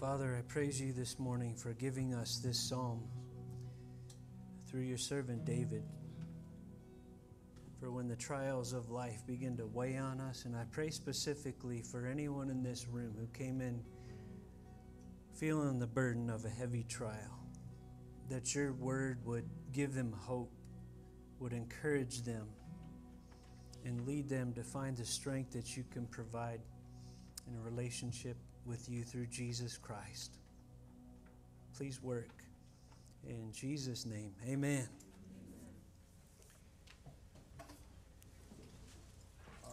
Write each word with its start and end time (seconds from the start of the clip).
Father, 0.00 0.34
I 0.34 0.40
praise 0.50 0.80
you 0.80 0.94
this 0.94 1.18
morning 1.18 1.54
for 1.54 1.74
giving 1.74 2.14
us 2.14 2.38
this 2.42 2.58
psalm 2.58 3.02
through 4.66 4.80
your 4.80 4.96
servant 4.96 5.44
David. 5.44 5.82
For 7.78 7.90
when 7.90 8.08
the 8.08 8.16
trials 8.16 8.72
of 8.72 8.88
life 8.88 9.26
begin 9.26 9.58
to 9.58 9.66
weigh 9.66 9.98
on 9.98 10.18
us, 10.18 10.46
and 10.46 10.56
I 10.56 10.64
pray 10.72 10.88
specifically 10.88 11.82
for 11.82 12.06
anyone 12.06 12.48
in 12.48 12.62
this 12.62 12.88
room 12.88 13.14
who 13.18 13.26
came 13.38 13.60
in 13.60 13.82
feeling 15.34 15.78
the 15.78 15.86
burden 15.86 16.30
of 16.30 16.46
a 16.46 16.50
heavy 16.50 16.84
trial, 16.84 17.38
that 18.30 18.54
your 18.54 18.72
word 18.72 19.18
would 19.26 19.50
give 19.70 19.92
them 19.92 20.14
hope, 20.18 20.54
would 21.40 21.52
encourage 21.52 22.22
them, 22.22 22.46
and 23.84 24.06
lead 24.06 24.30
them 24.30 24.54
to 24.54 24.62
find 24.62 24.96
the 24.96 25.04
strength 25.04 25.52
that 25.52 25.76
you 25.76 25.84
can 25.92 26.06
provide 26.06 26.62
in 27.46 27.54
a 27.54 27.60
relationship 27.60 28.38
with 28.66 28.88
you 28.88 29.02
through 29.02 29.26
Jesus 29.26 29.76
Christ. 29.76 30.36
Please 31.76 32.02
work. 32.02 32.28
In 33.28 33.52
Jesus' 33.52 34.06
name, 34.06 34.32
amen. 34.48 34.88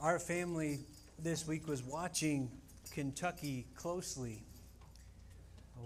Our 0.01 0.19
family 0.19 0.79
this 1.17 1.47
week 1.47 1.67
was 1.67 1.83
watching 1.83 2.51
Kentucky 2.91 3.65
closely. 3.75 4.43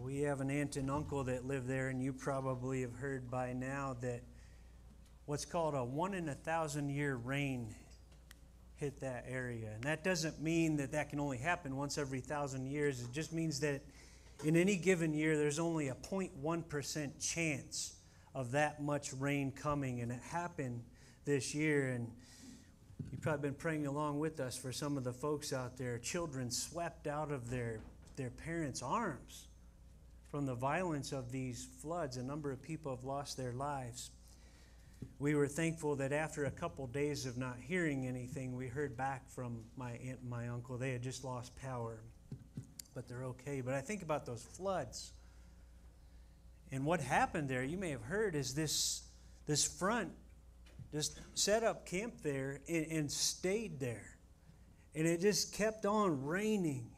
We 0.04 0.22
have 0.22 0.41
an 0.41 0.49
aunt 0.49 0.76
and 0.76 0.90
uncle 0.90 1.24
that 1.26 1.46
live 1.46 1.68
there, 1.68 1.90
and 1.90 2.02
you 2.02 2.13
probably 2.13 2.82
have 2.82 2.96
heard 2.96 3.30
by 3.30 3.54
now 3.54 3.96
that 4.02 4.22
what's 5.26 5.46
called 5.46 5.76
a 5.76 5.84
one 5.84 6.13
in 6.13 6.30
a 6.30 6.36
thousand 6.36 6.90
year 6.90 7.16
rain 7.16 7.74
hit 8.81 8.99
that 8.99 9.26
area. 9.30 9.70
And 9.76 9.84
that 9.84 10.03
doesn't 10.03 10.41
mean 10.41 10.76
that 10.77 10.91
that 10.94 11.12
can 11.12 11.20
only 11.20 11.38
happen 11.38 11.77
once 11.77 11.99
every 11.99 12.20
thousand 12.20 12.66
years. 12.66 12.99
It 12.99 13.13
just 13.13 13.31
means 13.31 13.59
that 13.59 13.81
in 14.44 14.57
any 14.57 14.76
given 14.76 15.13
year, 15.13 15.38
there's 15.38 15.59
only 15.59 15.90
a 15.90 15.94
0.1% 15.94 17.12
chance 17.21 17.93
of 18.34 18.51
that 18.54 18.82
much 18.82 19.13
rain 19.13 19.51
coming. 19.51 20.01
And 20.01 20.12
it 20.12 20.20
happened 20.32 20.82
this 21.26 21.54
year. 21.54 21.90
And 21.90 22.10
you've 23.12 23.21
probably 23.21 23.49
been 23.49 23.55
praying 23.55 23.85
along 23.85 24.20
with 24.20 24.40
us 24.40 24.57
for 24.57 24.71
some 24.71 24.98
of 24.98 25.04
the 25.04 25.13
folks 25.13 25.54
out 25.54 25.77
there. 25.77 25.99
Children 25.99 26.49
swept 26.49 27.05
out 27.05 27.32
of 27.32 27.51
their, 27.51 27.82
their 28.16 28.32
parents' 28.32 28.82
arms 28.82 29.45
from 30.32 30.48
the 30.48 30.55
violence 30.55 31.12
of 31.12 31.32
these 31.32 31.68
floods. 31.84 32.18
A 32.18 32.23
number 32.23 32.51
of 32.51 32.63
people 32.63 32.95
have 32.95 33.05
lost 33.05 33.38
their 33.38 33.54
lives 33.54 34.10
we 35.20 35.35
were 35.35 35.48
thankful 35.48 35.96
that 35.98 36.12
after 36.12 36.46
a 36.46 36.52
couple 36.52 36.88
days 36.88 37.26
of 37.26 37.38
not 37.38 37.57
hearing 37.60 38.07
anything, 38.07 38.55
we 38.55 38.68
heard 38.68 38.98
back 38.98 39.30
from 39.30 39.60
my 39.77 39.91
aunt 39.91 40.20
and 40.21 40.30
my 40.30 40.48
uncle. 40.48 40.77
They 40.77 40.91
had 40.91 41.04
just 41.04 41.24
lost 41.24 41.55
power, 41.55 42.02
but 42.96 43.07
they're 43.07 43.26
okay. 43.26 43.62
But 43.62 43.76
I 43.76 43.82
think 43.82 44.02
about 44.02 44.26
those 44.26 44.41
floods. 44.41 45.13
And 46.72 46.85
what 46.85 47.02
happened 47.02 47.49
there, 47.49 47.63
you 47.63 47.77
may 47.77 47.91
have 47.91 48.02
heard, 48.02 48.35
is 48.35 48.55
this, 48.55 49.04
this 49.46 49.66
front 49.66 50.12
just 50.91 51.20
set 51.34 51.63
up 51.63 51.85
camp 51.85 52.16
there 52.24 52.62
and, 52.68 52.85
and 52.88 53.12
stayed 53.12 53.79
there. 53.79 54.18
And 54.96 55.07
it 55.07 55.22
just 55.22 55.54
kept 55.54 55.85
on 55.85 56.26
raining 56.26 56.90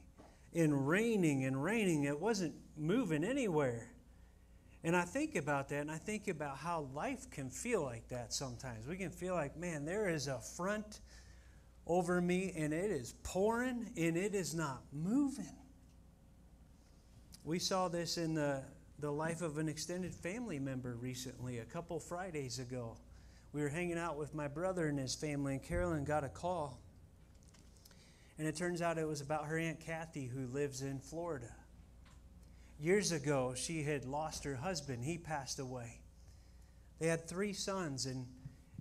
and 0.54 0.88
raining 0.88 1.46
and 1.46 1.62
raining. 1.62 2.04
It 2.06 2.20
wasn't 2.20 2.56
moving 2.78 3.24
anywhere. 3.24 3.93
And 4.84 4.96
I 4.96 5.04
think 5.04 5.36
about 5.36 5.70
that 5.70 5.82
and 5.82 5.92
I 5.92 5.98
think 5.98 6.28
about 6.28 6.58
how 6.58 6.88
life 6.94 7.30
can 7.32 7.50
feel 7.50 7.84
like 7.84 8.10
that 8.10 8.34
sometimes. 8.34 8.86
We 8.86 8.98
can 8.98 9.12
feel 9.12 9.34
like, 9.34 9.56
man, 9.56 9.86
there 9.86 10.10
is 10.10 10.28
a 10.28 10.40
front 10.40 11.00
over 11.88 12.20
me 12.22 12.54
and 12.58 12.74
it 12.74 12.92
is 12.92 13.14
pouring 13.24 13.90
and 13.96 14.18
it 14.18 14.36
is 14.36 14.54
not 14.54 14.82
moving. 14.92 15.56
We 17.46 17.60
saw 17.60 17.88
this 17.88 18.18
in 18.18 18.34
the, 18.34 18.64
the 19.00 19.12
life 19.12 19.42
of 19.42 19.58
an 19.58 19.68
extended 19.68 20.14
family 20.14 20.60
member 20.60 20.96
recently, 20.96 21.60
a 21.60 21.66
couple 21.66 22.00
Fridays 22.00 22.60
ago. 22.60 22.98
We 23.52 23.62
were 23.62 23.70
hanging 23.70 23.98
out 23.98 24.18
with 24.18 24.34
my 24.34 24.48
brother 24.48 24.88
and 24.88 24.98
his 24.98 25.14
family, 25.14 25.54
and 25.54 25.64
Carolyn 25.64 26.06
got 26.06 26.24
a 26.24 26.30
call. 26.30 26.80
And 28.38 28.48
it 28.48 28.56
turns 28.56 28.82
out 28.82 28.98
it 28.98 29.08
was 29.08 29.22
about 29.22 29.46
her 29.46 29.58
Aunt 29.58 29.80
Kathy 29.80 30.26
who 30.26 30.48
lives 30.48 30.82
in 30.82 31.00
Florida. 31.00 31.54
Years 32.84 33.14
ago, 33.14 33.54
she 33.56 33.82
had 33.82 34.04
lost 34.04 34.44
her 34.44 34.56
husband. 34.56 35.06
He 35.06 35.18
passed 35.18 35.58
away. 35.58 36.02
They 37.00 37.08
had 37.08 37.30
three 37.30 37.54
sons, 37.54 38.06
and, 38.06 38.28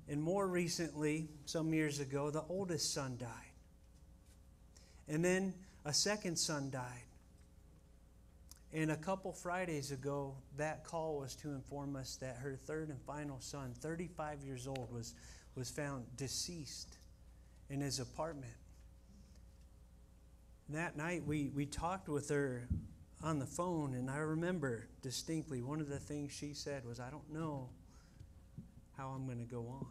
and 0.08 0.20
more 0.20 0.44
recently, 0.48 1.28
some 1.44 1.72
years 1.72 2.00
ago, 2.00 2.28
the 2.32 2.42
oldest 2.48 2.92
son 2.92 3.16
died. 3.16 3.28
And 5.06 5.24
then 5.24 5.54
a 5.84 5.92
second 5.94 6.36
son 6.36 6.68
died. 6.70 7.04
And 8.72 8.90
a 8.90 8.96
couple 8.96 9.32
Fridays 9.32 9.92
ago, 9.92 10.34
that 10.56 10.82
call 10.82 11.20
was 11.20 11.36
to 11.36 11.50
inform 11.50 11.94
us 11.94 12.16
that 12.16 12.38
her 12.38 12.56
third 12.56 12.88
and 12.88 13.00
final 13.02 13.38
son, 13.38 13.72
35 13.78 14.42
years 14.42 14.66
old, 14.66 14.92
was, 14.92 15.14
was 15.54 15.70
found 15.70 16.06
deceased 16.16 16.96
in 17.70 17.80
his 17.80 18.00
apartment. 18.00 18.52
That 20.70 20.96
night, 20.96 21.24
we, 21.24 21.52
we 21.54 21.66
talked 21.66 22.08
with 22.08 22.30
her 22.30 22.66
on 23.22 23.38
the 23.38 23.46
phone, 23.46 23.94
and 23.94 24.10
I 24.10 24.18
remember 24.18 24.88
distinctly 25.00 25.62
one 25.62 25.80
of 25.80 25.88
the 25.88 25.98
things 25.98 26.32
she 26.32 26.54
said 26.54 26.84
was, 26.84 26.98
I 26.98 27.10
don't 27.10 27.32
know 27.32 27.68
how 28.96 29.08
I'm 29.08 29.26
going 29.26 29.38
to 29.38 29.44
go 29.44 29.66
on. 29.68 29.86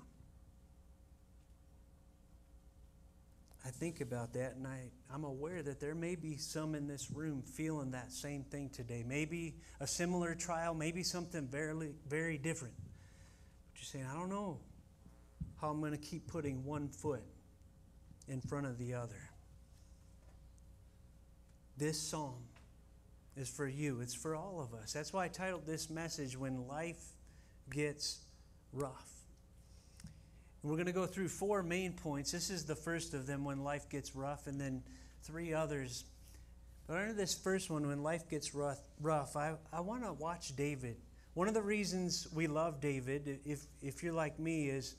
I 3.64 3.70
think 3.70 4.02
about 4.02 4.34
that, 4.34 4.56
and 4.56 4.68
I, 4.68 4.90
I'm 5.14 5.24
aware 5.24 5.62
that 5.62 5.80
there 5.80 5.94
may 5.94 6.16
be 6.16 6.36
some 6.38 6.74
in 6.74 6.88
this 6.88 7.12
room 7.12 7.44
feeling 7.44 7.92
that 7.92 8.12
same 8.12 8.44
thing 8.44 8.70
today. 8.70 9.04
Maybe 9.08 9.56
a 9.80 9.88
similar 9.88 10.34
trial, 10.34 10.74
maybe 10.74 11.04
something 11.04 11.48
very, 11.48 11.92
very 12.08 12.38
different. 12.38 12.74
But 12.76 13.82
you're 13.82 13.86
saying, 13.86 14.08
I 14.12 14.18
don't 14.18 14.30
know 14.30 14.60
how 15.62 15.70
I'm 15.70 15.80
going 15.80 15.92
to 15.92 15.98
keep 16.00 16.28
putting 16.28 16.66
one 16.66 16.90
foot 16.90 17.24
in 18.28 18.42
front 18.42 18.66
of 18.66 18.80
the 18.80 18.96
other. 18.96 19.30
This 21.78 22.00
psalm 22.00 22.44
is 23.36 23.50
for 23.50 23.68
you, 23.68 24.02
it's 24.02 24.14
for 24.14 24.36
all 24.36 24.60
of 24.60 24.78
us. 24.78 24.94
That's 24.94 25.14
why 25.14 25.26
I 25.26 25.28
titled 25.30 25.66
this 25.66 25.90
message, 25.90 26.38
When 26.38 26.68
Life 26.68 27.02
Gets 27.70 28.20
Rough. 28.74 29.10
We're 30.64 30.76
going 30.76 30.86
to 30.86 30.92
go 30.92 31.06
through 31.06 31.30
four 31.30 31.64
main 31.64 31.94
points. 31.94 32.32
This 32.32 32.50
is 32.50 32.66
the 32.66 32.76
first 32.76 33.14
of 33.14 33.26
them, 33.26 33.46
When 33.46 33.64
Life 33.64 33.90
Gets 33.90 34.16
Rough, 34.16 34.48
and 34.48 34.60
then 34.60 34.84
three 35.24 35.54
others. 35.54 36.04
But 36.88 36.98
under 36.98 37.14
this 37.14 37.34
first 37.34 37.70
one, 37.70 37.88
When 37.88 38.04
Life 38.04 38.30
Gets 38.30 38.54
Rough, 38.54 38.80
rough 39.00 39.36
I, 39.36 39.56
I 39.72 39.80
want 39.80 40.04
to 40.04 40.14
watch 40.14 40.56
David. 40.56 40.98
One 41.34 41.48
of 41.48 41.54
the 41.54 41.62
reasons 41.62 42.28
we 42.34 42.48
love 42.48 42.82
David, 42.82 43.40
if, 43.46 43.62
if 43.82 44.04
you're 44.04 44.14
like 44.14 44.40
me, 44.40 44.68
is 44.68 44.96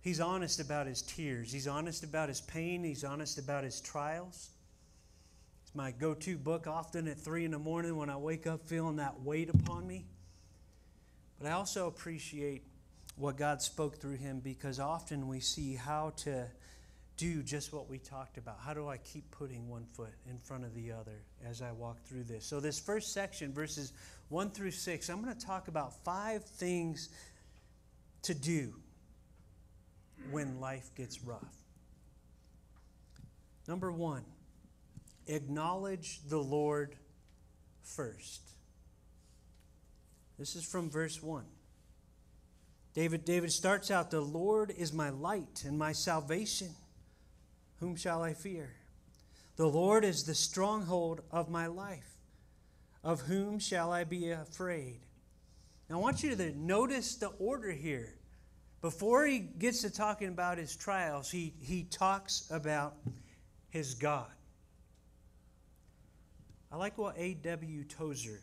he's 0.00 0.20
honest 0.20 0.58
about 0.58 0.88
his 0.88 1.02
tears. 1.02 1.52
He's 1.52 1.68
honest 1.68 2.02
about 2.02 2.28
his 2.28 2.40
pain. 2.40 2.82
He's 2.82 3.04
honest 3.04 3.38
about 3.38 3.62
his 3.62 3.80
trials 3.80 4.50
my 5.76 5.90
go 5.90 6.14
to 6.14 6.38
book 6.38 6.66
often 6.66 7.06
at 7.06 7.18
3 7.18 7.44
in 7.44 7.50
the 7.50 7.58
morning 7.58 7.96
when 7.96 8.08
I 8.08 8.16
wake 8.16 8.46
up 8.46 8.66
feeling 8.66 8.96
that 8.96 9.20
weight 9.20 9.50
upon 9.50 9.86
me. 9.86 10.06
But 11.38 11.48
I 11.48 11.52
also 11.52 11.86
appreciate 11.86 12.64
what 13.16 13.36
God 13.36 13.60
spoke 13.60 14.00
through 14.00 14.16
him 14.16 14.40
because 14.40 14.80
often 14.80 15.28
we 15.28 15.40
see 15.40 15.74
how 15.74 16.14
to 16.18 16.46
do 17.18 17.42
just 17.42 17.72
what 17.72 17.90
we 17.90 17.98
talked 17.98 18.38
about. 18.38 18.58
How 18.58 18.72
do 18.72 18.88
I 18.88 18.96
keep 18.96 19.30
putting 19.30 19.68
one 19.68 19.84
foot 19.92 20.12
in 20.28 20.38
front 20.38 20.64
of 20.64 20.74
the 20.74 20.92
other 20.92 21.22
as 21.46 21.60
I 21.60 21.72
walk 21.72 22.02
through 22.04 22.24
this? 22.24 22.46
So, 22.46 22.58
this 22.58 22.78
first 22.78 23.12
section, 23.12 23.52
verses 23.52 23.92
1 24.30 24.50
through 24.50 24.70
6, 24.72 25.08
I'm 25.08 25.22
going 25.22 25.34
to 25.34 25.46
talk 25.46 25.68
about 25.68 25.92
five 26.04 26.44
things 26.44 27.10
to 28.22 28.34
do 28.34 28.72
when 30.30 30.60
life 30.60 30.90
gets 30.94 31.22
rough. 31.22 31.44
Number 33.68 33.92
one, 33.92 34.24
acknowledge 35.26 36.20
the 36.28 36.38
Lord 36.38 36.96
first. 37.82 38.42
This 40.38 40.56
is 40.56 40.64
from 40.64 40.90
verse 40.90 41.22
1. 41.22 41.44
David, 42.94 43.24
David 43.24 43.52
starts 43.52 43.90
out, 43.90 44.10
The 44.10 44.20
Lord 44.20 44.72
is 44.76 44.92
my 44.92 45.10
light 45.10 45.64
and 45.66 45.78
my 45.78 45.92
salvation. 45.92 46.70
Whom 47.80 47.96
shall 47.96 48.22
I 48.22 48.32
fear? 48.32 48.74
The 49.56 49.66
Lord 49.66 50.04
is 50.04 50.24
the 50.24 50.34
stronghold 50.34 51.22
of 51.30 51.50
my 51.50 51.66
life. 51.66 52.10
Of 53.02 53.22
whom 53.22 53.58
shall 53.58 53.92
I 53.92 54.04
be 54.04 54.30
afraid? 54.30 55.00
Now, 55.88 55.96
I 55.96 56.00
want 56.00 56.22
you 56.22 56.34
to 56.34 56.58
notice 56.58 57.16
the 57.16 57.28
order 57.38 57.70
here. 57.70 58.14
Before 58.82 59.24
he 59.24 59.38
gets 59.38 59.82
to 59.82 59.90
talking 59.90 60.28
about 60.28 60.58
his 60.58 60.76
trials, 60.76 61.30
he, 61.30 61.54
he 61.60 61.84
talks 61.84 62.48
about 62.50 62.96
his 63.68 63.94
God. 63.94 64.30
I 66.76 66.78
like 66.78 66.98
what 66.98 67.16
A.W. 67.16 67.84
Tozer 67.84 68.42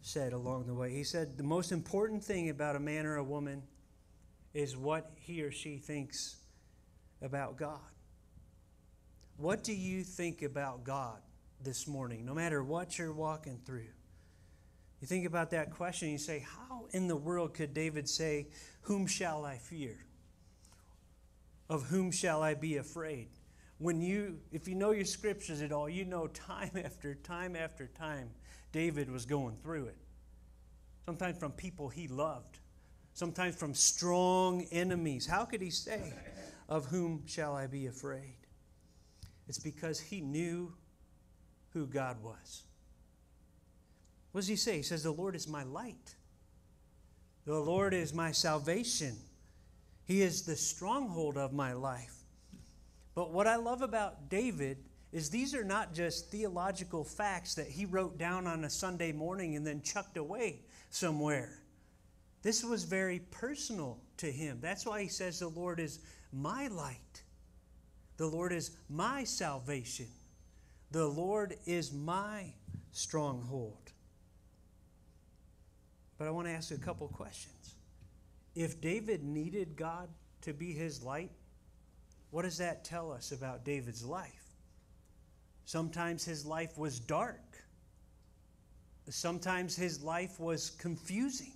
said 0.00 0.32
along 0.32 0.68
the 0.68 0.72
way. 0.72 0.90
He 0.90 1.04
said, 1.04 1.36
The 1.36 1.42
most 1.42 1.70
important 1.70 2.24
thing 2.24 2.48
about 2.48 2.76
a 2.76 2.80
man 2.80 3.04
or 3.04 3.16
a 3.16 3.22
woman 3.22 3.62
is 4.54 4.74
what 4.74 5.10
he 5.16 5.42
or 5.42 5.52
she 5.52 5.76
thinks 5.76 6.36
about 7.20 7.58
God. 7.58 7.78
What 9.36 9.62
do 9.64 9.74
you 9.74 10.02
think 10.02 10.40
about 10.40 10.82
God 10.82 11.18
this 11.62 11.86
morning, 11.86 12.24
no 12.24 12.32
matter 12.32 12.64
what 12.64 12.96
you're 12.96 13.12
walking 13.12 13.60
through. 13.66 13.90
You 15.02 15.06
think 15.06 15.26
about 15.26 15.50
that 15.50 15.72
question, 15.72 16.08
you 16.08 16.16
say, 16.16 16.38
How 16.38 16.86
in 16.92 17.06
the 17.06 17.16
world 17.16 17.52
could 17.52 17.74
David 17.74 18.08
say, 18.08 18.46
Whom 18.84 19.06
shall 19.06 19.44
I 19.44 19.58
fear? 19.58 19.98
Of 21.68 21.82
whom 21.82 22.12
shall 22.12 22.42
I 22.42 22.54
be 22.54 22.78
afraid? 22.78 23.28
When 23.82 24.00
you, 24.00 24.38
if 24.52 24.68
you 24.68 24.76
know 24.76 24.92
your 24.92 25.04
scriptures 25.04 25.60
at 25.60 25.72
all, 25.72 25.88
you 25.88 26.04
know 26.04 26.28
time 26.28 26.70
after 26.84 27.16
time 27.16 27.56
after 27.56 27.88
time, 27.88 28.30
David 28.70 29.10
was 29.10 29.26
going 29.26 29.56
through 29.56 29.86
it. 29.86 29.96
Sometimes 31.04 31.36
from 31.36 31.50
people 31.50 31.88
he 31.88 32.06
loved, 32.06 32.60
sometimes 33.12 33.56
from 33.56 33.74
strong 33.74 34.68
enemies. 34.70 35.26
How 35.26 35.44
could 35.44 35.60
he 35.60 35.70
say, 35.70 36.14
Of 36.68 36.86
whom 36.86 37.24
shall 37.26 37.56
I 37.56 37.66
be 37.66 37.88
afraid? 37.88 38.36
It's 39.48 39.58
because 39.58 39.98
he 39.98 40.20
knew 40.20 40.72
who 41.70 41.88
God 41.88 42.22
was. 42.22 42.62
What 44.30 44.42
does 44.42 44.48
he 44.48 44.54
say? 44.54 44.76
He 44.76 44.82
says, 44.82 45.02
The 45.02 45.10
Lord 45.10 45.34
is 45.34 45.48
my 45.48 45.64
light, 45.64 46.14
the 47.46 47.58
Lord 47.58 47.94
is 47.94 48.14
my 48.14 48.30
salvation. 48.30 49.16
He 50.04 50.22
is 50.22 50.42
the 50.42 50.56
stronghold 50.56 51.36
of 51.36 51.52
my 51.52 51.72
life. 51.72 52.21
But 53.14 53.32
what 53.32 53.46
I 53.46 53.56
love 53.56 53.82
about 53.82 54.28
David 54.28 54.78
is 55.12 55.28
these 55.28 55.54
are 55.54 55.64
not 55.64 55.92
just 55.92 56.30
theological 56.30 57.04
facts 57.04 57.54
that 57.54 57.66
he 57.66 57.84
wrote 57.84 58.18
down 58.18 58.46
on 58.46 58.64
a 58.64 58.70
Sunday 58.70 59.12
morning 59.12 59.56
and 59.56 59.66
then 59.66 59.82
chucked 59.82 60.16
away 60.16 60.60
somewhere. 60.90 61.58
This 62.42 62.64
was 62.64 62.84
very 62.84 63.20
personal 63.30 63.98
to 64.16 64.30
him. 64.30 64.58
That's 64.60 64.86
why 64.86 65.02
he 65.02 65.08
says, 65.08 65.38
The 65.38 65.48
Lord 65.48 65.78
is 65.78 66.00
my 66.32 66.68
light. 66.68 67.22
The 68.16 68.26
Lord 68.26 68.52
is 68.52 68.70
my 68.88 69.24
salvation. 69.24 70.08
The 70.90 71.06
Lord 71.06 71.56
is 71.66 71.92
my 71.92 72.52
stronghold. 72.92 73.92
But 76.18 76.28
I 76.28 76.30
want 76.30 76.46
to 76.46 76.52
ask 76.52 76.70
a 76.70 76.78
couple 76.78 77.08
questions. 77.08 77.74
If 78.54 78.80
David 78.80 79.24
needed 79.24 79.76
God 79.76 80.08
to 80.42 80.52
be 80.52 80.72
his 80.72 81.02
light, 81.02 81.30
what 82.32 82.42
does 82.42 82.58
that 82.58 82.82
tell 82.82 83.12
us 83.12 83.30
about 83.30 83.62
David's 83.62 84.02
life? 84.02 84.56
Sometimes 85.66 86.24
his 86.24 86.46
life 86.46 86.78
was 86.78 86.98
dark. 86.98 87.38
Sometimes 89.10 89.76
his 89.76 90.02
life 90.02 90.40
was 90.40 90.70
confusing. 90.70 91.52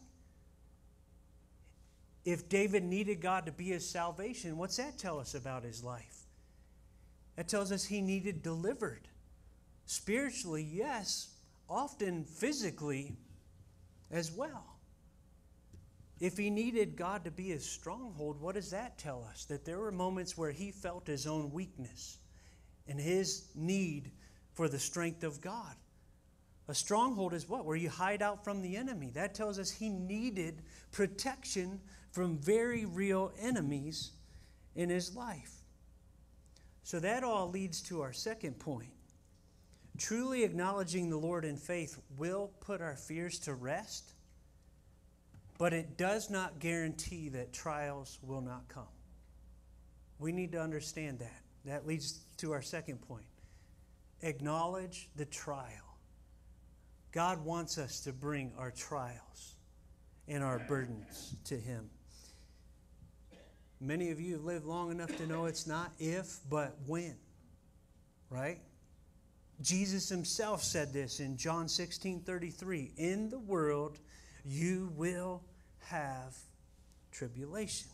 If 2.26 2.50
David 2.50 2.84
needed 2.84 3.22
God 3.22 3.46
to 3.46 3.52
be 3.52 3.64
his 3.64 3.88
salvation, 3.88 4.58
what's 4.58 4.76
that 4.76 4.98
tell 4.98 5.18
us 5.18 5.34
about 5.34 5.64
his 5.64 5.82
life? 5.82 6.24
That 7.36 7.48
tells 7.48 7.72
us 7.72 7.84
he 7.86 8.02
needed 8.02 8.42
delivered. 8.42 9.08
Spiritually, 9.86 10.62
yes, 10.62 11.28
often 11.70 12.24
physically 12.24 13.16
as 14.10 14.30
well. 14.30 14.75
If 16.18 16.38
he 16.38 16.48
needed 16.48 16.96
God 16.96 17.24
to 17.24 17.30
be 17.30 17.48
his 17.48 17.68
stronghold, 17.68 18.40
what 18.40 18.54
does 18.54 18.70
that 18.70 18.96
tell 18.96 19.26
us? 19.30 19.44
That 19.44 19.64
there 19.64 19.78
were 19.78 19.92
moments 19.92 20.36
where 20.36 20.50
he 20.50 20.70
felt 20.70 21.06
his 21.06 21.26
own 21.26 21.52
weakness 21.52 22.18
and 22.88 22.98
his 22.98 23.48
need 23.54 24.10
for 24.54 24.68
the 24.68 24.78
strength 24.78 25.24
of 25.24 25.40
God. 25.40 25.74
A 26.68 26.74
stronghold 26.74 27.34
is 27.34 27.48
what? 27.48 27.64
Where 27.64 27.76
you 27.76 27.90
hide 27.90 28.22
out 28.22 28.44
from 28.44 28.62
the 28.62 28.76
enemy. 28.76 29.10
That 29.14 29.34
tells 29.34 29.58
us 29.58 29.70
he 29.70 29.88
needed 29.88 30.62
protection 30.90 31.80
from 32.10 32.38
very 32.38 32.86
real 32.86 33.32
enemies 33.38 34.12
in 34.74 34.88
his 34.88 35.14
life. 35.14 35.52
So 36.82 36.98
that 37.00 37.24
all 37.24 37.50
leads 37.50 37.82
to 37.82 38.00
our 38.00 38.12
second 38.12 38.58
point. 38.58 38.90
Truly 39.98 40.44
acknowledging 40.44 41.08
the 41.08 41.16
Lord 41.16 41.44
in 41.44 41.56
faith 41.56 41.98
will 42.16 42.50
put 42.60 42.80
our 42.80 42.96
fears 42.96 43.38
to 43.40 43.54
rest, 43.54 44.12
but 45.58 45.72
it 45.72 45.96
does 45.96 46.30
not 46.30 46.58
guarantee 46.58 47.28
that 47.30 47.52
trials 47.52 48.18
will 48.22 48.40
not 48.40 48.68
come. 48.68 48.84
We 50.18 50.32
need 50.32 50.52
to 50.52 50.60
understand 50.60 51.18
that. 51.20 51.42
That 51.64 51.86
leads 51.86 52.20
to 52.38 52.52
our 52.52 52.62
second 52.62 52.98
point. 53.08 53.26
Acknowledge 54.22 55.08
the 55.16 55.24
trial. 55.24 55.98
God 57.12 57.44
wants 57.44 57.78
us 57.78 58.00
to 58.00 58.12
bring 58.12 58.52
our 58.58 58.70
trials 58.70 59.56
and 60.28 60.42
our 60.44 60.58
burdens 60.58 61.34
to 61.44 61.56
Him. 61.56 61.90
Many 63.80 64.10
of 64.10 64.20
you 64.20 64.34
have 64.34 64.44
lived 64.44 64.64
long 64.64 64.90
enough 64.90 65.14
to 65.16 65.26
know 65.26 65.46
it's 65.46 65.66
not 65.66 65.92
if, 65.98 66.38
but 66.48 66.76
when. 66.86 67.16
Right? 68.30 68.60
Jesus 69.60 70.08
himself 70.08 70.62
said 70.62 70.92
this 70.92 71.20
in 71.20 71.36
John 71.36 71.68
16 71.68 72.20
33. 72.20 72.92
In 72.96 73.30
the 73.30 73.38
world 73.38 73.98
you 74.46 74.92
will 74.94 75.42
have 75.80 76.36
tribulation. 77.10 77.88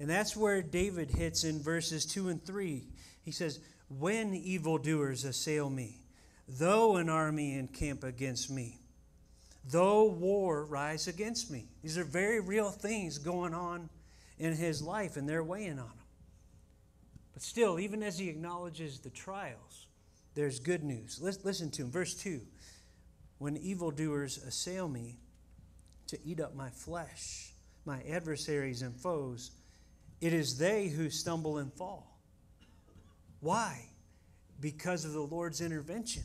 And 0.00 0.10
that's 0.10 0.36
where 0.36 0.62
David 0.62 1.10
hits 1.10 1.44
in 1.44 1.62
verses 1.62 2.04
2 2.04 2.28
and 2.28 2.44
3. 2.44 2.82
He 3.22 3.30
says, 3.30 3.60
When 3.88 4.34
evildoers 4.34 5.24
assail 5.24 5.70
me, 5.70 6.00
though 6.48 6.96
an 6.96 7.08
army 7.08 7.54
encamp 7.54 8.02
against 8.02 8.50
me, 8.50 8.80
though 9.70 10.04
war 10.04 10.64
rise 10.64 11.06
against 11.06 11.50
me. 11.50 11.68
These 11.82 11.96
are 11.96 12.04
very 12.04 12.40
real 12.40 12.70
things 12.70 13.18
going 13.18 13.54
on 13.54 13.88
in 14.38 14.54
his 14.54 14.82
life, 14.82 15.16
and 15.16 15.28
they're 15.28 15.44
weighing 15.44 15.78
on 15.78 15.86
him. 15.86 16.04
But 17.32 17.42
still, 17.42 17.78
even 17.78 18.02
as 18.02 18.18
he 18.18 18.28
acknowledges 18.28 18.98
the 18.98 19.10
trials, 19.10 19.86
there's 20.34 20.58
good 20.58 20.82
news. 20.82 21.20
Listen 21.22 21.70
to 21.70 21.82
him. 21.82 21.90
Verse 21.90 22.14
2 22.14 22.40
When 23.38 23.56
evildoers 23.56 24.38
assail 24.38 24.88
me 24.88 25.18
to 26.14 26.26
eat 26.26 26.40
up 26.40 26.54
my 26.54 26.70
flesh, 26.70 27.52
my 27.84 28.00
adversaries 28.08 28.82
and 28.82 28.94
foes, 28.94 29.50
it 30.20 30.32
is 30.32 30.58
they 30.58 30.88
who 30.88 31.10
stumble 31.10 31.58
and 31.58 31.72
fall. 31.72 32.18
Why? 33.40 33.86
Because 34.60 35.04
of 35.04 35.12
the 35.12 35.20
Lord's 35.20 35.60
intervention. 35.60 36.22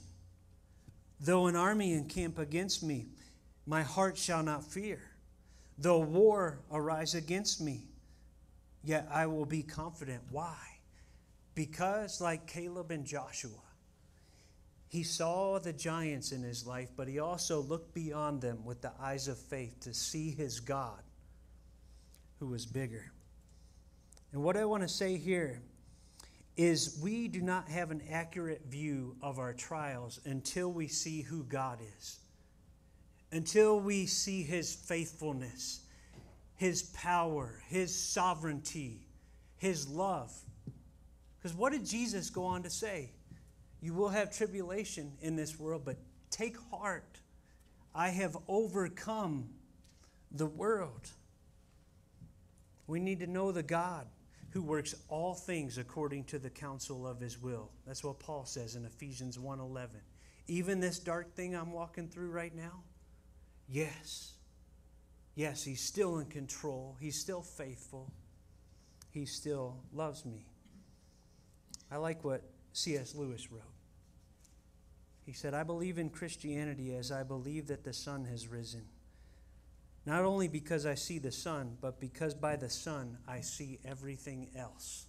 Though 1.20 1.48
an 1.48 1.56
army 1.56 1.94
encamp 1.94 2.40
against 2.40 2.84
me, 2.84 3.08
my 3.66 3.84
heart 3.84 4.18
shall 4.18 4.44
not 4.44 4.64
fear. 4.64 5.02
Though 5.78 6.00
war 6.00 6.60
arise 6.72 7.16
against 7.16 7.62
me, 7.62 7.90
Yet 8.84 9.08
I 9.12 9.28
will 9.28 9.46
be 9.46 9.64
confident. 9.64 10.22
Why? 10.32 10.58
Because, 11.56 12.22
like 12.22 12.48
Caleb 12.48 12.92
and 12.92 13.06
Joshua, 13.06 13.52
he 14.90 15.04
saw 15.04 15.60
the 15.60 15.72
giants 15.72 16.32
in 16.32 16.44
his 16.44 16.68
life, 16.68 16.90
but 16.98 17.08
he 17.08 17.20
also 17.20 17.62
looked 17.62 17.94
beyond 17.94 18.42
them 18.42 18.66
with 18.66 18.82
the 18.82 18.92
eyes 19.00 19.28
of 19.28 19.38
faith 19.38 19.80
to 19.82 19.94
see 19.94 20.32
his 20.32 20.60
God 20.60 21.02
who 22.40 22.48
was 22.48 22.66
bigger. 22.66 23.12
And 24.34 24.44
what 24.44 24.58
I 24.58 24.66
want 24.66 24.84
to 24.84 24.90
say 24.90 25.18
here 25.18 25.62
is 26.58 27.00
we 27.02 27.28
do 27.28 27.42
not 27.42 27.70
have 27.70 27.92
an 27.92 28.02
accurate 28.12 28.66
view 28.68 29.16
of 29.22 29.40
our 29.40 29.54
trials 29.54 30.20
until 30.26 30.72
we 30.72 30.88
see 30.88 31.22
who 31.22 31.44
God 31.44 31.80
is, 31.98 32.20
until 33.32 33.80
we 33.80 34.06
see 34.06 34.44
his 34.44 34.74
faithfulness 34.74 35.82
his 36.60 36.84
power, 36.84 37.64
his 37.70 37.96
sovereignty, 37.96 39.08
his 39.56 39.88
love. 39.88 40.34
Because 41.38 41.56
what 41.56 41.72
did 41.72 41.86
Jesus 41.86 42.30
go 42.30 42.44
on 42.44 42.64
to 42.64 42.70
say? 42.70 43.12
You 43.82 43.94
will 43.94 44.10
have 44.10 44.36
tribulation 44.36 45.14
in 45.22 45.36
this 45.36 45.60
world, 45.60 45.84
but 45.86 45.98
take 46.30 46.58
heart. 46.72 47.20
I 47.96 48.10
have 48.10 48.38
overcome 48.48 49.50
the 50.32 50.46
world. 50.46 51.10
We 52.88 53.00
need 53.00 53.20
to 53.20 53.28
know 53.28 53.52
the 53.52 53.64
God 53.64 54.08
who 54.52 54.62
works 54.64 54.96
all 55.08 55.34
things 55.34 55.78
according 55.78 56.24
to 56.26 56.40
the 56.40 56.50
counsel 56.50 57.08
of 57.08 57.20
his 57.20 57.42
will. 57.42 57.70
That's 57.86 58.04
what 58.04 58.20
Paul 58.20 58.46
says 58.46 58.76
in 58.76 58.86
Ephesians 58.86 59.38
1:11. 59.38 60.02
Even 60.48 60.80
this 60.80 61.00
dark 61.00 61.36
thing 61.36 61.56
I'm 61.56 61.72
walking 61.72 62.10
through 62.10 62.32
right 62.32 62.54
now? 62.54 62.84
Yes. 63.68 64.34
Yes, 65.36 65.64
He's 65.64 65.82
still 65.82 66.18
in 66.18 66.26
control. 66.26 66.98
He's 67.00 67.20
still 67.20 67.44
faithful. 67.44 68.12
He 69.12 69.26
still 69.26 69.84
loves 69.94 70.26
me. 70.26 70.48
I 71.92 71.98
like 71.98 72.24
what 72.24 72.44
C.S. 72.74 73.16
Lewis 73.16 73.52
wrote. 73.52 73.62
He 75.26 75.34
said, 75.34 75.54
I 75.54 75.64
believe 75.64 75.98
in 75.98 76.10
Christianity 76.10 76.96
as 76.96 77.12
I 77.12 77.24
believe 77.24 77.68
that 77.68 77.84
the 77.84 77.94
sun 77.94 78.26
has 78.26 78.48
risen. 78.48 78.84
Not 80.06 80.24
only 80.24 80.48
because 80.48 80.86
I 80.86 80.96
see 80.96 81.20
the 81.20 81.32
sun, 81.32 81.78
but 81.82 82.00
because 82.00 82.34
by 82.34 82.56
the 82.56 82.70
sun 82.70 83.18
I 83.28 83.42
see 83.42 83.80
everything 83.86 84.50
else. 84.58 85.06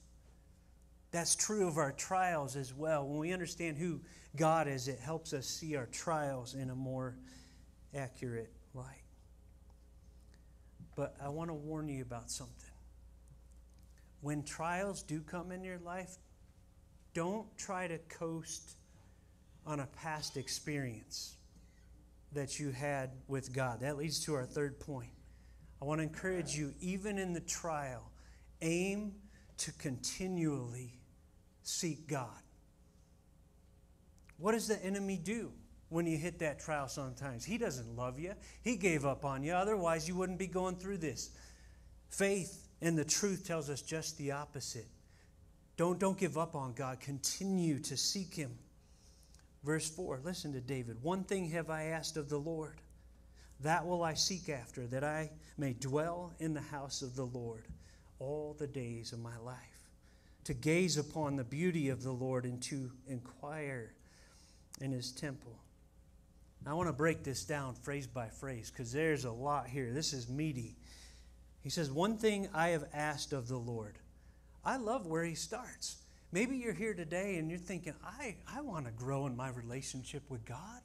That's 1.10 1.34
true 1.34 1.66
of 1.66 1.78
our 1.78 1.92
trials 1.92 2.54
as 2.54 2.74
well. 2.74 3.06
When 3.06 3.18
we 3.18 3.32
understand 3.32 3.78
who 3.78 4.00
God 4.36 4.68
is, 4.68 4.88
it 4.88 4.98
helps 4.98 5.32
us 5.32 5.46
see 5.46 5.74
our 5.74 5.86
trials 5.86 6.54
in 6.54 6.70
a 6.70 6.74
more 6.74 7.16
accurate 7.94 8.52
light. 8.74 9.04
But 10.94 11.16
I 11.22 11.30
want 11.30 11.48
to 11.48 11.54
warn 11.54 11.88
you 11.88 12.02
about 12.02 12.30
something. 12.30 12.54
When 14.20 14.42
trials 14.42 15.02
do 15.02 15.20
come 15.22 15.50
in 15.50 15.64
your 15.64 15.78
life, 15.78 16.18
don't 17.14 17.46
try 17.56 17.86
to 17.86 17.98
coast 17.98 18.76
on 19.66 19.80
a 19.80 19.86
past 19.86 20.36
experience 20.36 21.34
that 22.32 22.58
you 22.58 22.70
had 22.70 23.10
with 23.28 23.52
God. 23.52 23.80
That 23.80 23.96
leads 23.96 24.24
to 24.24 24.34
our 24.34 24.46
third 24.46 24.78
point. 24.80 25.10
I 25.82 25.84
want 25.84 25.98
to 25.98 26.02
encourage 26.02 26.54
you, 26.54 26.74
even 26.80 27.18
in 27.18 27.32
the 27.32 27.40
trial, 27.40 28.10
aim 28.62 29.14
to 29.58 29.72
continually 29.72 31.00
seek 31.62 32.06
God. 32.06 32.42
What 34.38 34.52
does 34.52 34.68
the 34.68 34.82
enemy 34.84 35.20
do 35.22 35.52
when 35.88 36.06
you 36.06 36.16
hit 36.16 36.38
that 36.38 36.60
trial 36.60 36.88
sometimes? 36.88 37.44
He 37.44 37.58
doesn't 37.58 37.96
love 37.96 38.18
you, 38.18 38.34
he 38.62 38.76
gave 38.76 39.04
up 39.04 39.24
on 39.24 39.42
you. 39.42 39.52
Otherwise, 39.52 40.08
you 40.08 40.14
wouldn't 40.14 40.38
be 40.38 40.46
going 40.46 40.76
through 40.76 40.98
this. 40.98 41.30
Faith 42.08 42.68
and 42.80 42.96
the 42.96 43.04
truth 43.04 43.46
tells 43.46 43.68
us 43.70 43.82
just 43.82 44.16
the 44.18 44.32
opposite. 44.32 44.88
Don't, 45.80 45.98
don't 45.98 46.18
give 46.18 46.36
up 46.36 46.54
on 46.54 46.74
God. 46.74 47.00
Continue 47.00 47.78
to 47.78 47.96
seek 47.96 48.34
Him. 48.34 48.50
Verse 49.64 49.88
4, 49.88 50.20
listen 50.22 50.52
to 50.52 50.60
David. 50.60 51.02
One 51.02 51.24
thing 51.24 51.48
have 51.52 51.70
I 51.70 51.84
asked 51.84 52.18
of 52.18 52.28
the 52.28 52.36
Lord, 52.36 52.82
that 53.60 53.86
will 53.86 54.02
I 54.02 54.12
seek 54.12 54.50
after, 54.50 54.86
that 54.88 55.02
I 55.02 55.30
may 55.56 55.72
dwell 55.72 56.34
in 56.38 56.52
the 56.52 56.60
house 56.60 57.00
of 57.00 57.16
the 57.16 57.24
Lord 57.24 57.64
all 58.18 58.54
the 58.58 58.66
days 58.66 59.14
of 59.14 59.20
my 59.20 59.38
life, 59.38 59.56
to 60.44 60.52
gaze 60.52 60.98
upon 60.98 61.36
the 61.36 61.44
beauty 61.44 61.88
of 61.88 62.02
the 62.02 62.12
Lord 62.12 62.44
and 62.44 62.60
to 62.64 62.90
inquire 63.08 63.94
in 64.82 64.92
His 64.92 65.12
temple. 65.12 65.56
I 66.66 66.74
want 66.74 66.90
to 66.90 66.92
break 66.92 67.24
this 67.24 67.42
down 67.46 67.72
phrase 67.72 68.06
by 68.06 68.28
phrase 68.28 68.70
because 68.70 68.92
there's 68.92 69.24
a 69.24 69.32
lot 69.32 69.66
here. 69.66 69.94
This 69.94 70.12
is 70.12 70.28
meaty. 70.28 70.76
He 71.62 71.70
says, 71.70 71.90
One 71.90 72.18
thing 72.18 72.50
I 72.52 72.68
have 72.68 72.84
asked 72.92 73.32
of 73.32 73.48
the 73.48 73.56
Lord. 73.56 73.96
I 74.64 74.76
love 74.76 75.06
where 75.06 75.24
he 75.24 75.34
starts. 75.34 75.96
Maybe 76.32 76.56
you're 76.56 76.72
here 76.72 76.94
today 76.94 77.36
and 77.36 77.50
you're 77.50 77.58
thinking, 77.58 77.94
I, 78.04 78.36
I 78.48 78.60
want 78.60 78.86
to 78.86 78.92
grow 78.92 79.26
in 79.26 79.36
my 79.36 79.48
relationship 79.48 80.22
with 80.28 80.44
God. 80.44 80.80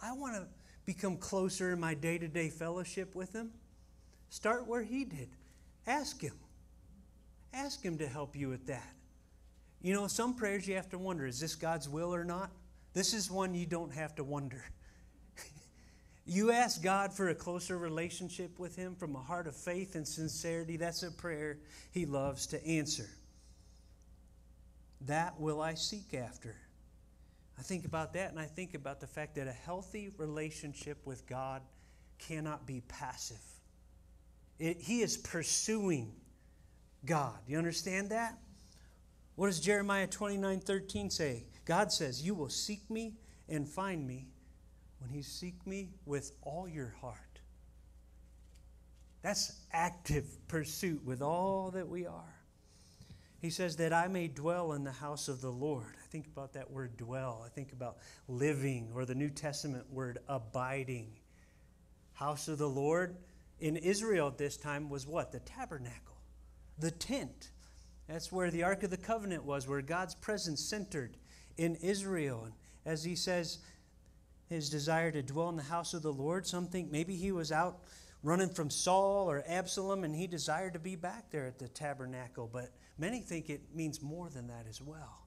I 0.00 0.12
want 0.12 0.36
to 0.36 0.46
become 0.86 1.16
closer 1.16 1.72
in 1.72 1.80
my 1.80 1.94
day 1.94 2.18
to 2.18 2.28
day 2.28 2.48
fellowship 2.48 3.14
with 3.14 3.32
Him. 3.32 3.50
Start 4.30 4.66
where 4.66 4.82
He 4.82 5.04
did. 5.04 5.28
Ask 5.86 6.20
Him. 6.20 6.34
Ask 7.52 7.82
Him 7.82 7.98
to 7.98 8.06
help 8.06 8.36
you 8.36 8.48
with 8.48 8.66
that. 8.66 8.92
You 9.82 9.92
know, 9.92 10.06
some 10.06 10.34
prayers 10.34 10.66
you 10.66 10.76
have 10.76 10.88
to 10.90 10.98
wonder 10.98 11.26
is 11.26 11.40
this 11.40 11.54
God's 11.54 11.88
will 11.88 12.14
or 12.14 12.24
not? 12.24 12.50
This 12.94 13.12
is 13.12 13.30
one 13.30 13.54
you 13.54 13.66
don't 13.66 13.92
have 13.92 14.14
to 14.16 14.24
wonder. 14.24 14.64
You 16.26 16.52
ask 16.52 16.82
God 16.82 17.12
for 17.12 17.28
a 17.28 17.34
closer 17.34 17.76
relationship 17.76 18.58
with 18.58 18.76
Him 18.76 18.94
from 18.94 19.14
a 19.14 19.20
heart 19.20 19.46
of 19.46 19.54
faith 19.54 19.94
and 19.94 20.06
sincerity. 20.06 20.76
That's 20.76 21.02
a 21.02 21.10
prayer 21.10 21.58
He 21.90 22.06
loves 22.06 22.46
to 22.48 22.66
answer. 22.66 23.08
That 25.02 25.38
will 25.38 25.60
I 25.60 25.74
seek 25.74 26.14
after. 26.14 26.56
I 27.58 27.62
think 27.62 27.84
about 27.84 28.14
that 28.14 28.30
and 28.30 28.40
I 28.40 28.46
think 28.46 28.74
about 28.74 29.00
the 29.00 29.06
fact 29.06 29.36
that 29.36 29.46
a 29.46 29.52
healthy 29.52 30.10
relationship 30.16 30.98
with 31.04 31.26
God 31.26 31.62
cannot 32.18 32.66
be 32.66 32.82
passive. 32.88 33.42
It, 34.58 34.80
he 34.80 35.02
is 35.02 35.16
pursuing 35.16 36.12
God. 37.04 37.38
You 37.46 37.58
understand 37.58 38.10
that? 38.10 38.38
What 39.36 39.46
does 39.46 39.60
Jeremiah 39.60 40.06
29 40.06 40.60
13 40.60 41.10
say? 41.10 41.44
God 41.64 41.92
says, 41.92 42.24
You 42.24 42.34
will 42.34 42.48
seek 42.48 42.88
me 42.90 43.14
and 43.48 43.68
find 43.68 44.06
me 44.06 44.26
when 45.04 45.14
you 45.14 45.22
seek 45.22 45.66
me 45.66 45.90
with 46.06 46.32
all 46.42 46.66
your 46.66 46.94
heart. 47.00 47.18
That's 49.22 49.60
active 49.72 50.24
pursuit 50.48 51.04
with 51.04 51.22
all 51.22 51.70
that 51.72 51.88
we 51.88 52.06
are. 52.06 52.34
He 53.40 53.50
says, 53.50 53.76
That 53.76 53.92
I 53.92 54.08
may 54.08 54.28
dwell 54.28 54.72
in 54.72 54.84
the 54.84 54.92
house 54.92 55.28
of 55.28 55.40
the 55.40 55.50
Lord. 55.50 55.94
I 56.02 56.06
think 56.08 56.26
about 56.26 56.54
that 56.54 56.70
word 56.70 56.96
dwell. 56.96 57.42
I 57.44 57.48
think 57.50 57.72
about 57.72 57.98
living, 58.28 58.90
or 58.94 59.04
the 59.04 59.14
New 59.14 59.30
Testament 59.30 59.84
word 59.90 60.18
abiding. 60.28 61.12
House 62.14 62.48
of 62.48 62.58
the 62.58 62.68
Lord 62.68 63.16
in 63.60 63.76
Israel 63.76 64.28
at 64.28 64.38
this 64.38 64.56
time 64.56 64.88
was 64.88 65.06
what? 65.06 65.32
The 65.32 65.40
tabernacle, 65.40 66.16
the 66.78 66.90
tent. 66.90 67.50
That's 68.08 68.30
where 68.30 68.50
the 68.50 68.62
Ark 68.62 68.82
of 68.82 68.90
the 68.90 68.96
Covenant 68.96 69.44
was, 69.44 69.66
where 69.66 69.82
God's 69.82 70.14
presence 70.14 70.60
centered 70.60 71.16
in 71.56 71.76
Israel. 71.76 72.44
And 72.44 72.54
as 72.84 73.04
he 73.04 73.16
says, 73.16 73.58
his 74.54 74.70
desire 74.70 75.10
to 75.10 75.22
dwell 75.22 75.48
in 75.50 75.56
the 75.56 75.62
house 75.62 75.94
of 75.94 76.02
the 76.02 76.12
Lord, 76.12 76.46
some 76.46 76.66
think 76.66 76.90
maybe 76.90 77.16
he 77.16 77.32
was 77.32 77.52
out 77.52 77.80
running 78.22 78.48
from 78.48 78.70
Saul 78.70 79.30
or 79.30 79.44
Absalom 79.46 80.04
and 80.04 80.14
he 80.14 80.26
desired 80.26 80.72
to 80.72 80.78
be 80.78 80.96
back 80.96 81.30
there 81.30 81.46
at 81.46 81.58
the 81.58 81.68
tabernacle. 81.68 82.48
But 82.50 82.70
Many 82.98 83.20
think 83.20 83.50
it 83.50 83.74
means 83.74 84.02
more 84.02 84.28
than 84.28 84.48
that 84.48 84.66
as 84.68 84.80
well. 84.80 85.26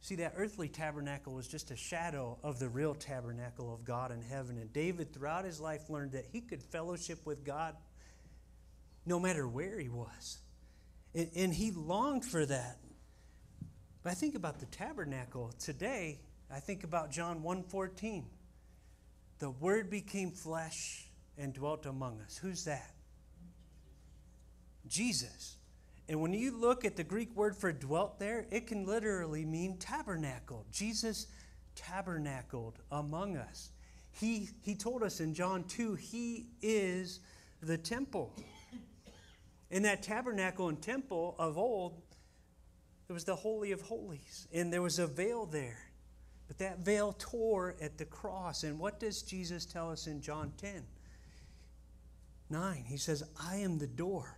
See, 0.00 0.16
that 0.16 0.34
earthly 0.36 0.68
tabernacle 0.68 1.32
was 1.32 1.46
just 1.46 1.70
a 1.70 1.76
shadow 1.76 2.38
of 2.42 2.58
the 2.58 2.68
real 2.68 2.94
tabernacle 2.94 3.72
of 3.72 3.84
God 3.84 4.10
in 4.10 4.20
heaven. 4.20 4.58
And 4.58 4.72
David, 4.72 5.12
throughout 5.12 5.44
his 5.44 5.60
life, 5.60 5.88
learned 5.88 6.12
that 6.12 6.26
he 6.32 6.40
could 6.40 6.62
fellowship 6.62 7.24
with 7.24 7.44
God 7.44 7.76
no 9.06 9.20
matter 9.20 9.46
where 9.46 9.78
he 9.78 9.88
was. 9.88 10.38
And, 11.14 11.52
he 11.52 11.70
longed 11.72 12.24
for 12.24 12.46
that. 12.46 12.78
But 14.02 14.10
I 14.10 14.14
think 14.14 14.34
about 14.34 14.58
the 14.58 14.66
tabernacle 14.66 15.52
today, 15.58 16.20
I 16.52 16.60
think 16.60 16.84
about 16.84 17.10
John 17.10 17.42
1:14. 17.42 18.28
The 19.38 19.50
word 19.50 19.88
became 19.88 20.30
flesh 20.30 21.10
and 21.38 21.54
dwelt 21.54 21.86
among 21.86 22.20
us. 22.20 22.36
Who's 22.36 22.64
that? 22.64 22.94
Jesus. 24.86 25.56
And 26.08 26.20
when 26.20 26.34
you 26.34 26.50
look 26.50 26.84
at 26.84 26.96
the 26.96 27.04
Greek 27.04 27.34
word 27.34 27.56
for 27.56 27.72
dwelt 27.72 28.18
there, 28.18 28.46
it 28.50 28.66
can 28.66 28.84
literally 28.84 29.46
mean 29.46 29.78
tabernacle. 29.78 30.66
Jesus 30.70 31.28
tabernacled 31.74 32.78
among 32.90 33.36
us. 33.36 33.70
He, 34.10 34.50
he 34.60 34.74
told 34.74 35.02
us 35.02 35.20
in 35.20 35.32
John 35.32 35.64
2, 35.64 35.94
He 35.94 36.48
is 36.60 37.20
the 37.62 37.78
temple. 37.78 38.34
In 39.70 39.84
that 39.84 40.02
tabernacle 40.02 40.68
and 40.68 40.82
temple 40.82 41.34
of 41.38 41.56
old, 41.56 42.02
it 43.08 43.12
was 43.12 43.24
the 43.24 43.36
Holy 43.36 43.72
of 43.72 43.80
Holies, 43.80 44.46
and 44.52 44.70
there 44.70 44.82
was 44.82 44.98
a 44.98 45.06
veil 45.06 45.46
there. 45.46 45.91
But 46.52 46.58
that 46.58 46.80
veil 46.80 47.16
tore 47.18 47.76
at 47.80 47.96
the 47.96 48.04
cross. 48.04 48.62
And 48.62 48.78
what 48.78 49.00
does 49.00 49.22
Jesus 49.22 49.64
tell 49.64 49.90
us 49.90 50.06
in 50.06 50.20
John 50.20 50.52
10? 50.58 50.82
9. 52.50 52.84
He 52.86 52.98
says, 52.98 53.24
I 53.42 53.56
am 53.56 53.78
the 53.78 53.86
door. 53.86 54.36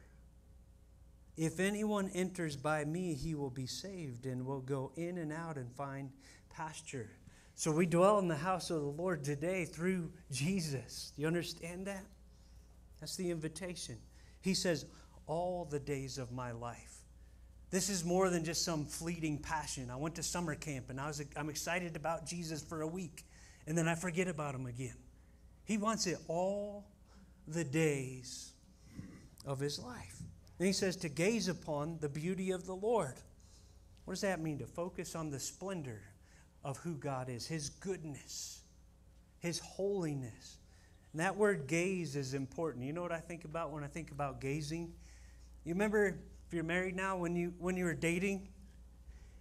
If 1.37 1.59
anyone 1.59 2.13
enters 2.15 2.55
by 2.55 2.85
me, 2.85 3.15
he 3.15 3.35
will 3.35 3.51
be 3.51 3.67
saved 3.67 4.27
and 4.27 4.47
will 4.47 4.61
go 4.61 4.93
in 4.95 5.19
and 5.19 5.33
out 5.33 5.57
and 5.57 5.69
find 5.73 6.13
pasture. 6.51 7.11
So 7.57 7.73
we 7.73 7.85
dwell 7.85 8.21
in 8.21 8.29
the 8.29 8.37
house 8.37 8.71
of 8.71 8.81
the 8.81 8.87
Lord 8.87 9.25
today 9.25 9.65
through 9.65 10.13
Jesus. 10.31 11.13
Do 11.17 11.23
you 11.23 11.27
understand 11.27 11.89
that? 11.89 12.05
That's 13.01 13.17
the 13.17 13.33
invitation. 13.33 13.97
He 14.41 14.55
says, 14.55 14.87
All 15.27 15.65
the 15.65 15.81
days 15.81 16.19
of 16.19 16.31
my 16.31 16.53
life. 16.53 16.94
This 17.75 17.91
is 17.91 18.05
more 18.05 18.31
than 18.31 18.45
just 18.45 18.65
some 18.65 18.85
fleeting 18.85 19.37
passion. 19.37 19.91
I 19.91 19.97
went 19.97 20.15
to 20.15 20.23
summer 20.23 20.55
camp 20.55 20.91
and 20.91 21.01
I 21.01 21.09
was, 21.09 21.21
I'm 21.35 21.51
excited 21.51 21.97
about 21.97 22.25
Jesus 22.25 22.63
for 22.63 22.83
a 22.83 22.87
week, 22.87 23.25
and 23.67 23.77
then 23.77 23.89
I 23.89 23.97
forget 23.97 24.29
about 24.29 24.55
him 24.55 24.67
again. 24.67 24.95
He 25.65 25.77
wants 25.77 26.07
it 26.07 26.19
all 26.29 26.85
the 27.49 27.65
days 27.65 28.53
of 29.45 29.59
his 29.59 29.81
life. 29.81 30.23
And 30.61 30.69
he 30.69 30.73
says 30.73 30.95
to 30.99 31.09
gaze 31.09 31.49
upon 31.49 31.99
the 32.01 32.09
beauty 32.09 32.53
of 32.53 32.65
the 32.65 32.77
Lord. 32.77 33.17
What 34.05 34.15
does 34.15 34.21
that 34.21 34.41
mean? 34.41 34.59
To 34.59 34.67
focus 34.67 35.17
on 35.17 35.31
the 35.31 35.41
splendor 35.41 36.01
of 36.63 36.77
who 36.77 36.95
God 36.95 37.29
is, 37.29 37.45
His 37.45 37.71
goodness, 37.71 38.61
His 39.41 39.59
holiness. 39.59 40.59
And 41.11 41.21
that 41.21 41.35
word 41.35 41.67
gaze 41.67 42.15
is 42.15 42.35
important. 42.35 42.85
You 42.85 42.93
know 42.93 43.03
what 43.03 43.11
I 43.11 43.19
think 43.19 43.45
about 43.45 43.73
when 43.73 43.83
I 43.83 43.89
think 43.89 44.13
about 44.13 44.41
gazing? 44.41 44.93
You 45.65 45.73
remember, 45.73 46.21
you're 46.55 46.65
married 46.65 46.97
now, 46.97 47.17
when 47.17 47.37
you, 47.37 47.53
when 47.59 47.77
you 47.77 47.85
were 47.85 47.95
dating, 47.95 48.49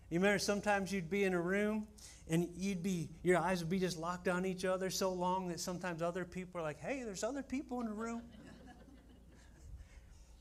you 0.10 0.20
remember 0.20 0.40
sometimes 0.40 0.92
you'd 0.92 1.10
be 1.10 1.24
in 1.24 1.34
a 1.34 1.42
room 1.42 1.88
and 2.30 2.48
you'd 2.56 2.84
be, 2.84 3.10
your 3.24 3.38
eyes 3.38 3.62
would 3.62 3.70
be 3.70 3.80
just 3.80 3.98
locked 3.98 4.28
on 4.28 4.46
each 4.46 4.66
other 4.66 4.90
so 4.90 5.12
long 5.12 5.48
that 5.48 5.60
sometimes 5.60 6.02
other 6.02 6.26
people 6.26 6.62
are 6.62 6.64
like, 6.64 6.80
hey, 6.80 7.04
there's 7.04 7.24
other 7.24 7.44
people 7.44 7.80
in 7.82 7.88
the 7.88 7.94
room. 7.94 8.22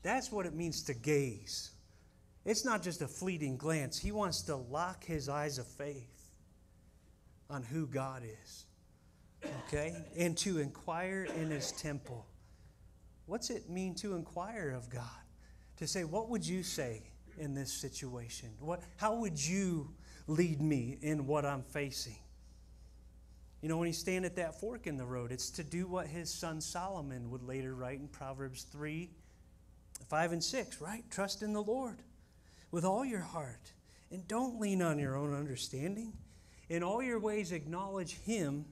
That's 0.01 0.31
what 0.31 0.45
it 0.45 0.53
means 0.53 0.83
to 0.83 0.93
gaze. 0.93 1.71
It's 2.45 2.65
not 2.65 2.83
just 2.83 3.01
a 3.01 3.07
fleeting 3.07 3.57
glance. 3.57 3.97
He 3.97 4.11
wants 4.11 4.41
to 4.43 4.55
lock 4.55 5.03
his 5.05 5.29
eyes 5.29 5.57
of 5.57 5.67
faith 5.67 6.29
on 7.49 7.63
who 7.63 7.87
God 7.87 8.23
is. 8.43 8.65
Okay? 9.67 9.95
And 10.17 10.37
to 10.39 10.59
inquire 10.59 11.23
in 11.23 11.49
his 11.49 11.71
temple. 11.71 12.25
What's 13.25 13.49
it 13.49 13.69
mean 13.69 13.95
to 13.95 14.15
inquire 14.15 14.71
of 14.71 14.89
God? 14.89 15.22
To 15.77 15.87
say, 15.87 16.03
what 16.03 16.29
would 16.29 16.45
you 16.45 16.63
say 16.63 17.01
in 17.37 17.55
this 17.55 17.71
situation? 17.73 18.49
What, 18.59 18.81
how 18.97 19.15
would 19.15 19.43
you 19.43 19.89
lead 20.27 20.61
me 20.61 20.97
in 21.01 21.25
what 21.25 21.45
I'm 21.45 21.63
facing? 21.63 22.17
You 23.61 23.69
know, 23.69 23.77
when 23.77 23.87
you 23.87 23.93
stand 23.93 24.25
at 24.25 24.35
that 24.35 24.59
fork 24.59 24.87
in 24.87 24.97
the 24.97 25.05
road, 25.05 25.31
it's 25.31 25.49
to 25.51 25.63
do 25.63 25.87
what 25.87 26.07
his 26.07 26.29
son 26.31 26.59
Solomon 26.59 27.31
would 27.31 27.43
later 27.43 27.73
write 27.73 27.99
in 27.99 28.07
Proverbs 28.07 28.63
3 28.63 29.09
5 30.09 30.31
and 30.33 30.43
6, 30.43 30.81
right? 30.81 31.03
Trust 31.09 31.41
in 31.43 31.53
the 31.53 31.63
Lord 31.63 31.99
with 32.71 32.83
all 32.83 33.05
your 33.05 33.21
heart 33.21 33.71
and 34.11 34.27
don't 34.27 34.59
lean 34.59 34.81
on 34.81 34.99
your 34.99 35.15
own 35.15 35.33
understanding. 35.33 36.13
In 36.69 36.83
all 36.83 37.01
your 37.01 37.19
ways, 37.19 37.51
acknowledge 37.51 38.17
Him, 38.19 38.65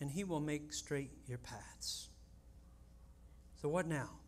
and 0.00 0.10
He 0.10 0.24
will 0.24 0.40
make 0.40 0.72
straight 0.72 1.10
your 1.26 1.38
paths. 1.38 2.08
So, 3.60 3.68
what 3.68 3.86
now? 3.86 4.19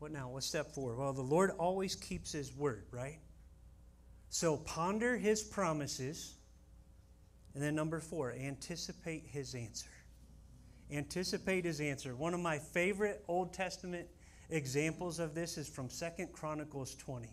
What 0.00 0.12
now? 0.12 0.30
What's 0.30 0.46
step 0.46 0.74
four? 0.74 0.96
Well, 0.96 1.12
the 1.12 1.20
Lord 1.20 1.50
always 1.58 1.94
keeps 1.94 2.32
His 2.32 2.56
word, 2.56 2.84
right? 2.90 3.18
So, 4.30 4.56
ponder 4.56 5.18
His 5.18 5.42
promises. 5.42 6.36
And 7.52 7.62
then, 7.62 7.74
number 7.74 8.00
four, 8.00 8.32
anticipate 8.32 9.24
His 9.26 9.54
answer. 9.54 9.90
Anticipate 10.90 11.66
His 11.66 11.82
answer. 11.82 12.16
One 12.16 12.32
of 12.32 12.40
my 12.40 12.58
favorite 12.58 13.22
Old 13.28 13.52
Testament 13.52 14.08
examples 14.48 15.18
of 15.18 15.34
this 15.34 15.58
is 15.58 15.68
from 15.68 15.90
Second 15.90 16.32
Chronicles 16.32 16.94
20. 16.94 17.28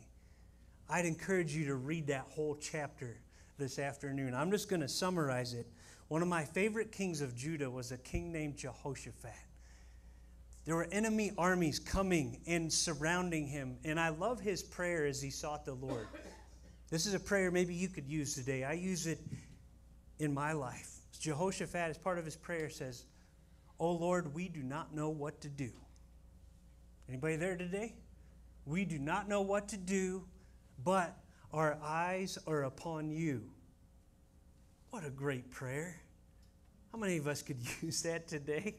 I'd 0.89 1.05
encourage 1.05 1.55
you 1.55 1.67
to 1.67 1.75
read 1.75 2.07
that 2.07 2.25
whole 2.31 2.57
chapter 2.59 3.17
this 3.57 3.79
afternoon. 3.79 4.33
I'm 4.33 4.51
just 4.51 4.67
going 4.67 4.81
to 4.81 4.89
summarize 4.89 5.53
it. 5.53 5.67
One 6.09 6.21
of 6.21 6.27
my 6.27 6.43
favorite 6.43 6.91
kings 6.91 7.21
of 7.21 7.33
Judah 7.33 7.69
was 7.69 7.93
a 7.93 7.97
king 7.97 8.33
named 8.33 8.57
Jehoshaphat. 8.57 9.46
There 10.67 10.75
were 10.75 10.89
enemy 10.91 11.31
armies 11.37 11.79
coming 11.79 12.41
and 12.45 12.71
surrounding 12.71 13.47
him, 13.47 13.77
and 13.85 13.97
I 13.97 14.09
love 14.09 14.41
his 14.41 14.61
prayer 14.61 15.05
as 15.05 15.21
he 15.21 15.29
sought 15.29 15.63
the 15.63 15.73
Lord. 15.73 16.05
This 16.89 17.05
is 17.05 17.13
a 17.13 17.21
prayer 17.21 17.51
maybe 17.51 17.73
you 17.73 17.87
could 17.87 18.05
use 18.05 18.35
today. 18.35 18.65
I 18.65 18.73
use 18.73 19.07
it 19.07 19.19
in 20.19 20.33
my 20.33 20.51
life. 20.51 20.91
Jehoshaphat, 21.21 21.89
as 21.89 21.97
part 21.97 22.19
of 22.19 22.25
his 22.25 22.35
prayer, 22.35 22.69
says, 22.69 23.05
Oh 23.79 23.93
Lord, 23.93 24.33
we 24.33 24.49
do 24.49 24.61
not 24.61 24.93
know 24.93 25.07
what 25.09 25.39
to 25.39 25.47
do. 25.47 25.69
Anybody 27.07 27.37
there 27.37 27.55
today? 27.55 27.95
We 28.65 28.83
do 28.83 28.99
not 28.99 29.29
know 29.29 29.43
what 29.43 29.69
to 29.69 29.77
do, 29.77 30.25
but 30.83 31.15
our 31.53 31.77
eyes 31.81 32.37
are 32.45 32.63
upon 32.63 33.09
you. 33.09 33.43
What 34.89 35.05
a 35.05 35.11
great 35.11 35.49
prayer. 35.49 36.01
How 36.91 36.99
many 36.99 37.15
of 37.15 37.25
us 37.25 37.41
could 37.41 37.59
use 37.81 38.01
that 38.01 38.27
today? 38.27 38.75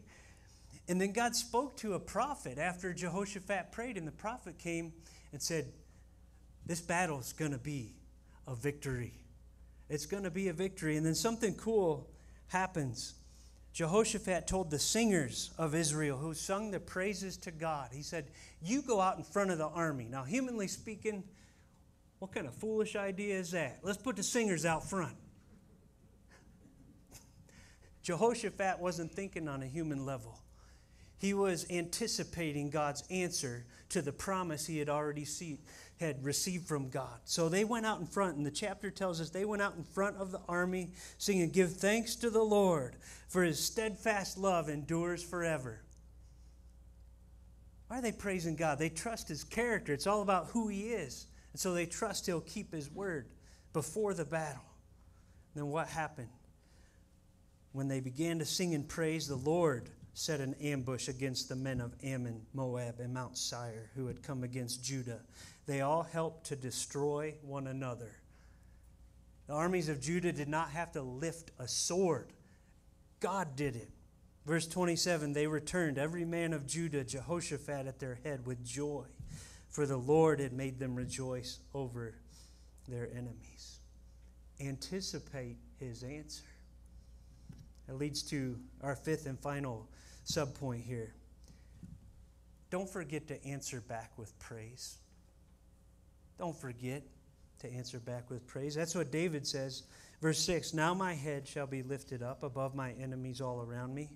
And 0.88 0.98
then 0.98 1.12
God 1.12 1.36
spoke 1.36 1.76
to 1.78 1.94
a 1.94 2.00
prophet 2.00 2.58
after 2.58 2.94
Jehoshaphat 2.94 3.72
prayed, 3.72 3.98
and 3.98 4.06
the 4.06 4.12
prophet 4.12 4.58
came 4.58 4.92
and 5.32 5.42
said, 5.42 5.66
This 6.64 6.80
battle 6.80 7.18
is 7.20 7.34
going 7.34 7.52
to 7.52 7.58
be 7.58 7.94
a 8.46 8.54
victory. 8.54 9.12
It's 9.90 10.06
going 10.06 10.22
to 10.22 10.30
be 10.30 10.48
a 10.48 10.52
victory. 10.54 10.96
And 10.96 11.04
then 11.04 11.14
something 11.14 11.54
cool 11.54 12.08
happens. 12.48 13.14
Jehoshaphat 13.74 14.46
told 14.46 14.70
the 14.70 14.78
singers 14.78 15.50
of 15.58 15.74
Israel 15.74 16.16
who 16.16 16.32
sung 16.32 16.70
the 16.70 16.80
praises 16.80 17.36
to 17.36 17.50
God, 17.50 17.90
he 17.92 18.02
said, 18.02 18.30
You 18.62 18.80
go 18.80 19.00
out 19.00 19.18
in 19.18 19.24
front 19.24 19.50
of 19.50 19.58
the 19.58 19.68
army. 19.68 20.08
Now, 20.10 20.24
humanly 20.24 20.68
speaking, 20.68 21.22
what 22.18 22.32
kind 22.32 22.46
of 22.46 22.54
foolish 22.54 22.96
idea 22.96 23.38
is 23.38 23.50
that? 23.50 23.80
Let's 23.82 23.98
put 23.98 24.16
the 24.16 24.22
singers 24.22 24.64
out 24.64 24.88
front. 24.88 25.16
Jehoshaphat 28.02 28.80
wasn't 28.80 29.12
thinking 29.12 29.48
on 29.48 29.62
a 29.62 29.66
human 29.66 30.06
level. 30.06 30.40
He 31.18 31.34
was 31.34 31.66
anticipating 31.68 32.70
God's 32.70 33.02
answer 33.10 33.66
to 33.90 34.02
the 34.02 34.12
promise 34.12 34.66
he 34.66 34.78
had 34.78 34.88
already 34.88 35.24
see, 35.24 35.58
had 35.98 36.24
received 36.24 36.66
from 36.66 36.90
God. 36.90 37.18
So 37.24 37.48
they 37.48 37.64
went 37.64 37.86
out 37.86 37.98
in 37.98 38.06
front, 38.06 38.36
and 38.36 38.46
the 38.46 38.50
chapter 38.52 38.90
tells 38.90 39.20
us 39.20 39.30
they 39.30 39.44
went 39.44 39.60
out 39.60 39.74
in 39.76 39.82
front 39.82 40.16
of 40.16 40.30
the 40.30 40.40
army, 40.48 40.92
singing, 41.16 41.50
Give 41.50 41.72
thanks 41.72 42.14
to 42.16 42.30
the 42.30 42.42
Lord, 42.42 42.96
for 43.28 43.42
his 43.42 43.62
steadfast 43.62 44.38
love 44.38 44.68
endures 44.68 45.22
forever. 45.22 45.80
Why 47.88 47.98
are 47.98 48.02
they 48.02 48.12
praising 48.12 48.54
God? 48.54 48.78
They 48.78 48.90
trust 48.90 49.28
his 49.28 49.42
character. 49.42 49.92
It's 49.92 50.06
all 50.06 50.22
about 50.22 50.48
who 50.48 50.68
he 50.68 50.90
is. 50.90 51.26
And 51.52 51.60
so 51.60 51.72
they 51.72 51.86
trust 51.86 52.26
he'll 52.26 52.42
keep 52.42 52.72
his 52.72 52.90
word 52.90 53.28
before 53.72 54.14
the 54.14 54.26
battle. 54.26 54.62
And 55.54 55.64
then 55.64 55.70
what 55.70 55.88
happened? 55.88 56.28
When 57.72 57.88
they 57.88 58.00
began 58.00 58.38
to 58.40 58.44
sing 58.44 58.74
and 58.74 58.86
praise, 58.86 59.26
the 59.26 59.36
Lord 59.36 59.88
set 60.18 60.40
an 60.40 60.52
ambush 60.60 61.06
against 61.06 61.48
the 61.48 61.54
men 61.54 61.80
of 61.80 61.94
Ammon, 62.02 62.40
Moab, 62.52 62.98
and 62.98 63.14
Mount 63.14 63.38
Seir 63.38 63.88
who 63.94 64.08
had 64.08 64.20
come 64.20 64.42
against 64.42 64.82
Judah. 64.82 65.20
They 65.66 65.80
all 65.80 66.02
helped 66.02 66.46
to 66.46 66.56
destroy 66.56 67.36
one 67.40 67.68
another. 67.68 68.10
The 69.46 69.52
armies 69.52 69.88
of 69.88 70.00
Judah 70.00 70.32
did 70.32 70.48
not 70.48 70.70
have 70.70 70.90
to 70.92 71.02
lift 71.02 71.52
a 71.60 71.68
sword, 71.68 72.32
God 73.20 73.54
did 73.54 73.76
it. 73.76 73.90
Verse 74.44 74.66
27 74.66 75.34
They 75.34 75.46
returned, 75.46 75.98
every 75.98 76.24
man 76.24 76.52
of 76.52 76.66
Judah, 76.66 77.04
Jehoshaphat 77.04 77.86
at 77.86 78.00
their 78.00 78.18
head, 78.24 78.44
with 78.44 78.64
joy, 78.64 79.04
for 79.68 79.86
the 79.86 79.96
Lord 79.96 80.40
had 80.40 80.52
made 80.52 80.80
them 80.80 80.96
rejoice 80.96 81.60
over 81.74 82.16
their 82.88 83.08
enemies. 83.12 83.78
Anticipate 84.60 85.58
his 85.78 86.02
answer. 86.02 86.42
It 87.88 87.94
leads 87.94 88.22
to 88.24 88.58
our 88.82 88.96
fifth 88.96 89.26
and 89.26 89.38
final 89.38 89.88
subpoint 90.28 90.84
here. 90.84 91.14
Don't 92.70 92.88
forget 92.88 93.28
to 93.28 93.44
answer 93.46 93.80
back 93.80 94.12
with 94.16 94.38
praise. 94.38 94.98
Don't 96.38 96.56
forget 96.56 97.02
to 97.60 97.72
answer 97.72 97.98
back 97.98 98.30
with 98.30 98.46
praise. 98.46 98.74
That's 98.74 98.94
what 98.94 99.10
David 99.10 99.46
says. 99.46 99.84
Verse 100.20 100.38
6 100.40 100.74
Now 100.74 100.94
my 100.94 101.14
head 101.14 101.48
shall 101.48 101.66
be 101.66 101.82
lifted 101.82 102.22
up 102.22 102.42
above 102.42 102.74
my 102.74 102.92
enemies 102.92 103.40
all 103.40 103.62
around 103.62 103.94
me. 103.94 104.10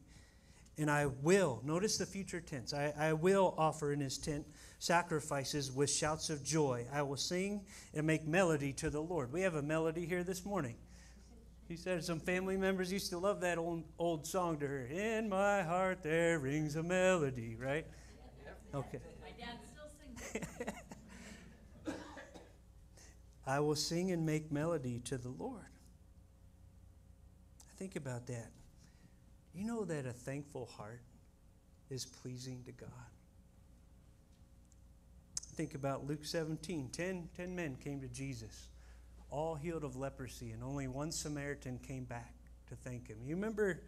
And 0.78 0.90
I 0.90 1.06
will, 1.06 1.60
notice 1.64 1.98
the 1.98 2.06
future 2.06 2.40
tense, 2.40 2.72
I, 2.72 2.94
I 2.98 3.12
will 3.12 3.54
offer 3.58 3.92
in 3.92 4.00
his 4.00 4.16
tent 4.16 4.46
sacrifices 4.78 5.70
with 5.70 5.90
shouts 5.90 6.30
of 6.30 6.42
joy. 6.42 6.86
I 6.92 7.02
will 7.02 7.18
sing 7.18 7.66
and 7.94 8.06
make 8.06 8.26
melody 8.26 8.72
to 8.74 8.88
the 8.88 9.00
Lord. 9.00 9.32
We 9.32 9.42
have 9.42 9.54
a 9.54 9.62
melody 9.62 10.06
here 10.06 10.24
this 10.24 10.46
morning. 10.46 10.76
He 11.68 11.76
said 11.76 12.04
some 12.04 12.20
family 12.20 12.56
members 12.56 12.92
used 12.92 13.10
to 13.10 13.18
love 13.18 13.40
that 13.40 13.58
old, 13.58 13.84
old 13.98 14.26
song 14.26 14.58
to 14.58 14.66
her. 14.66 14.84
In 14.86 15.28
my 15.28 15.62
heart 15.62 16.02
there 16.02 16.38
rings 16.38 16.76
a 16.76 16.82
melody, 16.82 17.56
right? 17.58 17.86
Okay. 18.74 18.98
My 19.20 19.30
dad 19.38 19.58
still 19.70 20.32
sings. 20.32 20.46
I 23.46 23.60
will 23.60 23.76
sing 23.76 24.12
and 24.12 24.24
make 24.24 24.50
melody 24.50 25.00
to 25.00 25.18
the 25.18 25.28
Lord. 25.28 25.66
Think 27.78 27.96
about 27.96 28.26
that. 28.28 28.50
You 29.54 29.64
know 29.64 29.84
that 29.84 30.06
a 30.06 30.12
thankful 30.12 30.66
heart 30.66 31.02
is 31.90 32.06
pleasing 32.06 32.62
to 32.64 32.72
God. 32.72 32.88
Think 35.54 35.74
about 35.74 36.06
Luke 36.06 36.24
17. 36.24 36.88
Ten, 36.90 37.28
ten 37.36 37.54
men 37.54 37.76
came 37.76 38.00
to 38.00 38.08
Jesus 38.08 38.68
all 39.32 39.54
healed 39.54 39.82
of 39.82 39.96
leprosy, 39.96 40.52
and 40.52 40.62
only 40.62 40.86
one 40.86 41.10
Samaritan 41.10 41.78
came 41.78 42.04
back 42.04 42.34
to 42.68 42.76
thank 42.76 43.08
him. 43.08 43.16
You 43.24 43.34
remember 43.34 43.82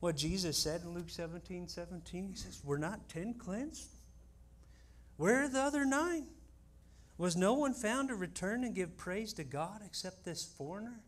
what 0.00 0.16
Jesus 0.16 0.56
said 0.56 0.82
in 0.82 0.94
Luke 0.94 1.10
17 1.10 1.68
17? 1.68 2.28
He 2.28 2.36
says, 2.36 2.60
We're 2.64 2.78
not 2.78 3.08
10 3.08 3.34
cleansed? 3.34 3.88
Where 5.16 5.44
are 5.44 5.48
the 5.48 5.60
other 5.60 5.84
nine? 5.84 6.26
Was 7.18 7.36
no 7.36 7.54
one 7.54 7.74
found 7.74 8.08
to 8.08 8.14
return 8.14 8.64
and 8.64 8.74
give 8.74 8.96
praise 8.96 9.32
to 9.34 9.44
God 9.44 9.80
except 9.84 10.24
this 10.24 10.44
foreigner? 10.44 11.00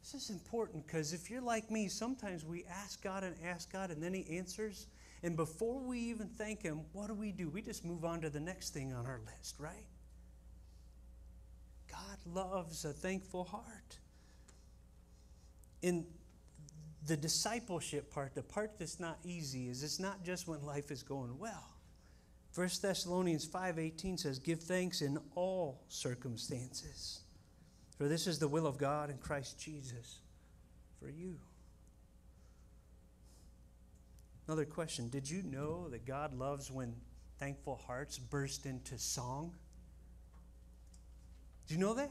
This 0.00 0.14
is 0.14 0.30
important 0.30 0.86
because 0.86 1.12
if 1.12 1.30
you're 1.30 1.42
like 1.42 1.70
me, 1.70 1.88
sometimes 1.88 2.44
we 2.44 2.64
ask 2.64 3.02
God 3.02 3.22
and 3.22 3.34
ask 3.44 3.70
God, 3.72 3.90
and 3.90 4.02
then 4.02 4.14
He 4.14 4.38
answers. 4.38 4.86
And 5.22 5.36
before 5.36 5.80
we 5.80 5.98
even 5.98 6.28
thank 6.28 6.62
Him, 6.62 6.80
what 6.92 7.08
do 7.08 7.14
we 7.14 7.32
do? 7.32 7.50
We 7.50 7.62
just 7.62 7.84
move 7.84 8.04
on 8.04 8.20
to 8.22 8.30
the 8.30 8.40
next 8.40 8.70
thing 8.70 8.92
on 8.92 9.06
our 9.06 9.20
list, 9.26 9.56
right? 9.58 9.86
God 12.10 12.34
loves 12.34 12.84
a 12.84 12.92
thankful 12.92 13.44
heart. 13.44 13.98
In 15.82 16.06
the 17.06 17.16
discipleship 17.16 18.12
part, 18.12 18.34
the 18.34 18.42
part 18.42 18.78
that's 18.78 19.00
not 19.00 19.18
easy, 19.24 19.68
is 19.68 19.82
it's 19.82 19.98
not 19.98 20.24
just 20.24 20.46
when 20.46 20.62
life 20.62 20.90
is 20.90 21.02
going 21.02 21.38
well. 21.38 21.76
1 22.54 22.82
Thessalonians 22.82 23.46
5:18 23.46 24.18
says, 24.18 24.38
"Give 24.38 24.60
thanks 24.60 25.00
in 25.00 25.18
all 25.34 25.84
circumstances, 25.88 27.20
for 27.96 28.08
this 28.08 28.26
is 28.26 28.38
the 28.38 28.48
will 28.48 28.66
of 28.66 28.76
God 28.76 29.08
in 29.08 29.18
Christ 29.18 29.58
Jesus 29.58 30.20
for 30.98 31.08
you." 31.08 31.40
Another 34.46 34.66
question, 34.66 35.08
did 35.08 35.30
you 35.30 35.42
know 35.42 35.88
that 35.90 36.04
God 36.04 36.34
loves 36.34 36.72
when 36.72 37.00
thankful 37.38 37.76
hearts 37.76 38.18
burst 38.18 38.66
into 38.66 38.98
song? 38.98 39.56
Do 41.70 41.76
you 41.76 41.80
know 41.80 41.94
that? 41.94 42.10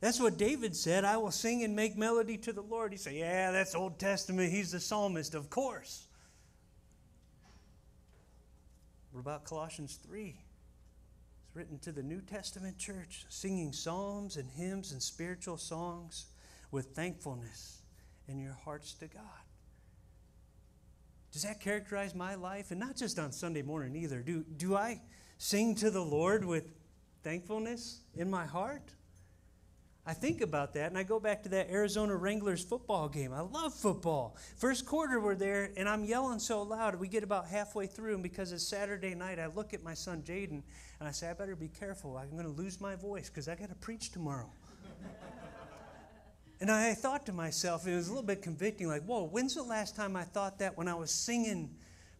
That's 0.00 0.20
what 0.20 0.36
David 0.36 0.76
said. 0.76 1.06
I 1.06 1.16
will 1.16 1.30
sing 1.30 1.64
and 1.64 1.74
make 1.74 1.96
melody 1.96 2.36
to 2.36 2.52
the 2.52 2.60
Lord. 2.60 2.92
You 2.92 2.98
say, 2.98 3.18
yeah, 3.18 3.50
that's 3.50 3.74
Old 3.74 3.98
Testament. 3.98 4.52
He's 4.52 4.72
the 4.72 4.78
psalmist, 4.78 5.34
of 5.34 5.48
course. 5.48 6.06
What 9.10 9.20
about 9.20 9.44
Colossians 9.44 9.98
3? 10.06 10.36
It's 11.46 11.56
written 11.56 11.78
to 11.78 11.92
the 11.92 12.02
New 12.02 12.20
Testament 12.20 12.76
church, 12.76 13.24
singing 13.30 13.72
psalms 13.72 14.36
and 14.36 14.50
hymns 14.50 14.92
and 14.92 15.02
spiritual 15.02 15.56
songs 15.56 16.26
with 16.70 16.88
thankfulness 16.88 17.80
in 18.28 18.38
your 18.38 18.58
hearts 18.66 18.92
to 18.96 19.06
God. 19.06 19.22
Does 21.32 21.44
that 21.44 21.58
characterize 21.58 22.14
my 22.14 22.34
life? 22.34 22.70
And 22.70 22.78
not 22.78 22.98
just 22.98 23.18
on 23.18 23.32
Sunday 23.32 23.62
morning 23.62 23.96
either. 23.96 24.20
Do, 24.20 24.44
do 24.58 24.76
I 24.76 25.00
sing 25.38 25.74
to 25.76 25.90
the 25.90 26.04
Lord 26.04 26.44
with 26.44 26.64
thankfulness 27.24 28.02
in 28.14 28.30
my 28.30 28.44
heart? 28.44 28.92
I 30.06 30.12
think 30.12 30.42
about 30.42 30.74
that 30.74 30.90
and 30.90 30.98
I 30.98 31.02
go 31.02 31.18
back 31.18 31.42
to 31.44 31.48
that 31.50 31.70
Arizona 31.70 32.14
Rattlers 32.14 32.62
football 32.62 33.08
game. 33.08 33.32
I 33.32 33.40
love 33.40 33.72
football. 33.72 34.36
First 34.56 34.84
quarter, 34.84 35.18
we're 35.18 35.34
there 35.34 35.70
and 35.78 35.88
I'm 35.88 36.04
yelling 36.04 36.38
so 36.38 36.62
loud. 36.62 36.94
We 36.96 37.08
get 37.08 37.24
about 37.24 37.46
halfway 37.46 37.86
through, 37.86 38.14
and 38.14 38.22
because 38.22 38.52
it's 38.52 38.62
Saturday 38.62 39.14
night, 39.14 39.38
I 39.38 39.46
look 39.46 39.72
at 39.72 39.82
my 39.82 39.94
son 39.94 40.22
Jaden 40.22 40.62
and 41.00 41.08
I 41.08 41.10
say, 41.10 41.30
I 41.30 41.32
better 41.32 41.56
be 41.56 41.68
careful. 41.68 42.18
I'm 42.18 42.30
going 42.30 42.44
to 42.44 42.50
lose 42.50 42.82
my 42.82 42.96
voice 42.96 43.30
because 43.30 43.48
I 43.48 43.54
got 43.54 43.70
to 43.70 43.74
preach 43.76 44.10
tomorrow. 44.12 44.50
and 46.60 46.70
I 46.70 46.92
thought 46.92 47.24
to 47.26 47.32
myself, 47.32 47.86
it 47.86 47.94
was 47.94 48.08
a 48.08 48.10
little 48.10 48.26
bit 48.26 48.42
convicting 48.42 48.88
like, 48.88 49.04
whoa, 49.04 49.24
when's 49.24 49.54
the 49.54 49.62
last 49.62 49.96
time 49.96 50.16
I 50.16 50.24
thought 50.24 50.58
that 50.58 50.76
when 50.76 50.86
I 50.86 50.94
was 50.94 51.10
singing 51.10 51.70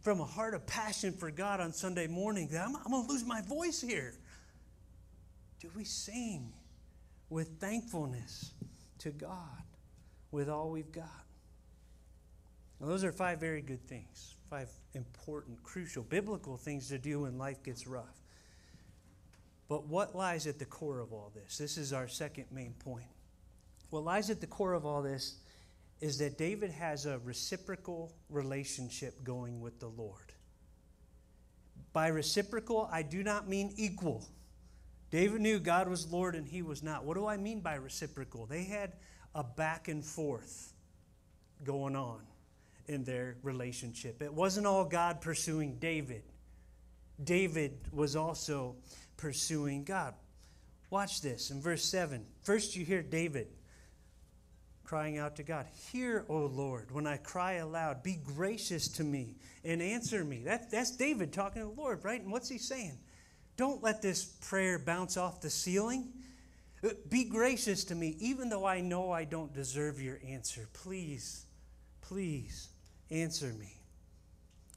from 0.01 0.21
a 0.21 0.25
heart 0.25 0.55
of 0.55 0.65
passion 0.65 1.13
for 1.13 1.29
God 1.29 1.59
on 1.59 1.71
Sunday 1.71 2.07
morning 2.07 2.47
that 2.51 2.65
I'm, 2.65 2.75
I'm 2.75 2.91
going 2.91 3.05
to 3.05 3.11
lose 3.11 3.25
my 3.25 3.41
voice 3.41 3.79
here? 3.79 4.15
Do 5.65 5.71
we 5.75 5.83
sing? 5.83 6.53
with 7.29 7.59
thankfulness 7.59 8.53
to 8.99 9.09
God 9.09 9.63
with 10.31 10.49
all 10.49 10.69
we've 10.69 10.91
got. 10.91 11.23
Now, 12.79 12.87
those 12.87 13.03
are 13.03 13.11
five 13.11 13.39
very 13.39 13.61
good 13.61 13.85
things, 13.87 14.35
five 14.49 14.69
important, 14.93 15.63
crucial, 15.63 16.03
biblical 16.03 16.57
things 16.57 16.89
to 16.89 16.97
do 16.97 17.21
when 17.21 17.37
life 17.37 17.63
gets 17.63 17.87
rough. 17.87 18.21
But 19.67 19.87
what 19.87 20.15
lies 20.15 20.45
at 20.45 20.59
the 20.59 20.65
core 20.65 20.99
of 20.99 21.13
all 21.13 21.31
this? 21.33 21.57
This 21.57 21.77
is 21.77 21.93
our 21.93 22.07
second 22.07 22.45
main 22.51 22.73
point. 22.73 23.07
What 23.89 24.03
lies 24.03 24.29
at 24.29 24.41
the 24.41 24.47
core 24.47 24.73
of 24.73 24.85
all 24.85 25.01
this 25.01 25.39
is 26.01 26.17
that 26.19 26.37
David 26.37 26.69
has 26.71 27.05
a 27.05 27.19
reciprocal 27.19 28.13
relationship 28.29 29.23
going 29.23 29.61
with 29.61 29.79
the 29.79 29.87
Lord. 29.87 30.33
By 31.93 32.09
reciprocal, 32.09 32.89
I 32.91 33.01
do 33.01 33.23
not 33.23 33.47
mean 33.47 33.73
equal. 33.77 34.27
David 35.15 35.39
knew 35.39 35.59
God 35.59 35.87
was 35.87 36.11
Lord 36.11 36.35
and 36.35 36.45
he 36.45 36.61
was 36.61 36.83
not. 36.83 37.05
What 37.05 37.13
do 37.13 37.25
I 37.25 37.37
mean 37.37 37.61
by 37.61 37.75
reciprocal? 37.75 38.47
They 38.47 38.65
had 38.65 38.91
a 39.33 39.45
back 39.45 39.87
and 39.87 40.03
forth 40.03 40.73
going 41.63 41.95
on 41.95 42.19
in 42.89 43.05
their 43.05 43.37
relationship. 43.41 44.21
It 44.21 44.33
wasn't 44.33 44.67
all 44.67 44.83
God 44.83 45.21
pursuing 45.21 45.77
David, 45.77 46.23
David 47.23 47.77
was 47.93 48.17
also 48.17 48.75
pursuing 49.15 49.85
God. 49.85 50.15
Watch 50.89 51.21
this 51.21 51.49
in 51.49 51.61
verse 51.61 51.85
7. 51.85 52.25
First, 52.41 52.75
you 52.75 52.83
hear 52.83 53.01
David 53.01 53.47
crying 54.83 55.17
out 55.17 55.37
to 55.37 55.43
God, 55.43 55.65
Hear, 55.93 56.25
O 56.27 56.39
Lord, 56.39 56.91
when 56.91 57.07
I 57.07 57.15
cry 57.15 57.53
aloud, 57.53 58.03
be 58.03 58.19
gracious 58.21 58.89
to 58.89 59.05
me 59.05 59.37
and 59.63 59.81
answer 59.81 60.25
me. 60.25 60.43
That, 60.43 60.69
that's 60.71 60.91
David 60.91 61.31
talking 61.31 61.61
to 61.61 61.69
the 61.69 61.81
Lord, 61.81 62.03
right? 62.03 62.21
And 62.21 62.33
what's 62.33 62.49
he 62.49 62.57
saying? 62.57 62.97
Don't 63.57 63.81
let 63.81 64.01
this 64.01 64.25
prayer 64.25 64.79
bounce 64.79 65.17
off 65.17 65.41
the 65.41 65.49
ceiling. 65.49 66.09
Uh, 66.83 66.89
be 67.09 67.23
gracious 67.23 67.83
to 67.85 67.95
me, 67.95 68.15
even 68.19 68.49
though 68.49 68.65
I 68.65 68.81
know 68.81 69.11
I 69.11 69.23
don't 69.23 69.53
deserve 69.53 70.01
your 70.01 70.19
answer. 70.27 70.67
Please, 70.73 71.45
please 72.01 72.69
answer 73.09 73.53
me. 73.53 73.73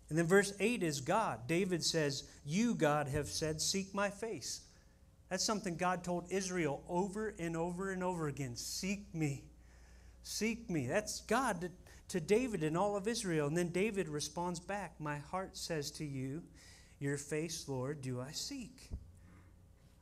And 0.09 0.17
then 0.17 0.27
verse 0.27 0.55
8 0.59 0.83
is 0.83 1.01
God. 1.01 1.47
David 1.47 1.85
says, 1.85 2.25
You, 2.45 2.75
God, 2.75 3.09
have 3.09 3.29
said, 3.29 3.61
Seek 3.61 3.95
my 3.95 4.11
face. 4.11 4.63
That's 5.29 5.45
something 5.45 5.77
God 5.77 6.03
told 6.03 6.25
Israel 6.31 6.83
over 6.89 7.35
and 7.39 7.57
over 7.57 7.91
and 7.93 8.03
over 8.03 8.29
again 8.29 8.57
Seek 8.57 9.15
me. 9.15 9.45
Seek 10.23 10.71
me. 10.71 10.87
That's 10.87 11.21
God 11.23 11.61
to, 11.61 11.71
to 12.09 12.21
David 12.21 12.63
and 12.63 12.77
all 12.77 12.97
of 12.97 13.07
Israel. 13.07 13.49
And 13.49 13.57
then 13.57 13.69
David 13.69 14.09
responds 14.09 14.61
back, 14.61 14.95
My 14.99 15.19
heart 15.19 15.57
says 15.57 15.91
to 15.93 16.05
you, 16.05 16.43
your 17.01 17.17
face, 17.17 17.69
Lord, 17.69 18.03
do 18.03 18.21
I 18.21 18.33
seek? 18.33 18.91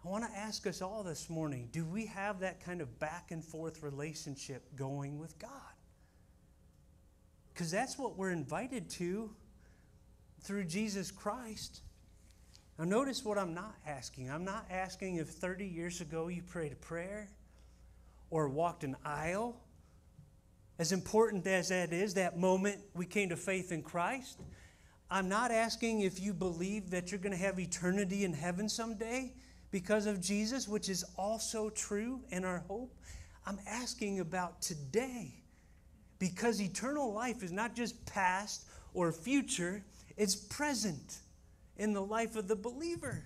I 0.05 0.09
want 0.09 0.25
to 0.25 0.39
ask 0.39 0.67
us 0.67 0.83
all 0.83 1.03
this 1.03 1.29
morning 1.29 1.69
do 1.73 1.85
we 1.85 2.07
have 2.07 2.41
that 2.41 2.65
kind 2.65 2.81
of 2.81 2.99
back 2.99 3.33
and 3.33 3.45
forth 3.45 3.83
relationship 3.83 4.63
going 4.77 5.19
with 5.19 5.39
God? 5.39 5.51
Because 7.53 7.71
that's 7.71 7.99
what 7.99 8.17
we're 8.17 8.31
invited 8.31 8.89
to 8.91 9.31
through 10.43 10.65
Jesus 10.65 11.11
Christ. 11.11 11.81
Now, 12.79 12.85
notice 12.85 13.25
what 13.25 13.39
I'm 13.39 13.55
not 13.55 13.75
asking. 13.87 14.31
I'm 14.31 14.45
not 14.45 14.67
asking 14.71 15.17
if 15.17 15.29
30 15.29 15.67
years 15.67 16.01
ago 16.01 16.29
you 16.29 16.43
prayed 16.43 16.73
a 16.73 16.77
prayer 16.77 17.29
or 18.31 18.49
walked 18.49 18.85
an 18.85 18.97
aisle. 19.05 19.57
As 20.79 20.93
important 20.93 21.47
as 21.47 21.71
that 21.71 21.93
is, 21.93 22.15
that 22.15 22.39
moment 22.39 22.79
we 22.95 23.07
came 23.07 23.31
to 23.31 23.37
faith 23.37 23.73
in 23.73 23.83
Christ, 23.83 24.41
I'm 25.11 25.29
not 25.29 25.51
asking 25.51 26.01
if 26.01 26.21
you 26.21 26.33
believe 26.33 26.91
that 26.91 27.11
you're 27.11 27.21
going 27.21 27.37
to 27.37 27.39
have 27.39 27.61
eternity 27.61 28.25
in 28.25 28.33
heaven 28.33 28.69
someday 28.69 29.33
because 29.71 30.07
of 30.07 30.21
Jesus, 30.21 30.67
which 30.67 30.89
is 30.89 31.05
also 31.17 31.71
true 31.71 32.21
in 32.31 32.45
our 32.45 32.65
hope. 32.67 32.95
I'm 33.47 33.59
asking 33.69 34.21
about 34.21 34.61
today 34.61 35.35
because 36.19 36.61
eternal 36.61 37.13
life 37.13 37.43
is 37.43 37.53
not 37.53 37.77
just 37.77 38.05
past 38.07 38.67
or 38.95 39.13
future, 39.13 39.85
it's 40.17 40.35
present 40.35 41.19
in 41.77 41.93
the 41.93 42.03
life 42.03 42.35
of 42.35 42.49
the 42.49 42.57
believer. 42.57 43.25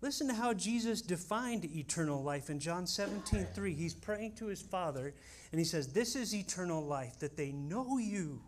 Listen 0.00 0.26
to 0.28 0.34
how 0.34 0.52
Jesus 0.52 1.02
defined 1.02 1.64
eternal 1.64 2.22
life 2.22 2.50
in 2.50 2.58
John 2.58 2.86
17, 2.86 3.46
3. 3.54 3.74
He's 3.74 3.94
praying 3.94 4.34
to 4.36 4.46
his 4.46 4.62
Father, 4.62 5.14
and 5.52 5.58
he 5.58 5.64
says, 5.64 5.92
This 5.92 6.16
is 6.16 6.34
eternal 6.34 6.84
life, 6.84 7.18
that 7.20 7.36
they 7.36 7.52
know 7.52 7.98
you 7.98 8.40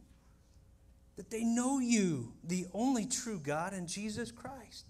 that 1.17 1.31
they 1.31 1.45
know 1.45 1.79
you, 1.79 2.33
the 2.43 2.67
only 2.73 3.07
true 3.07 3.39
God, 3.39 3.73
and 3.73 3.89
Jesus 3.89 4.31
Christ, 4.31 4.87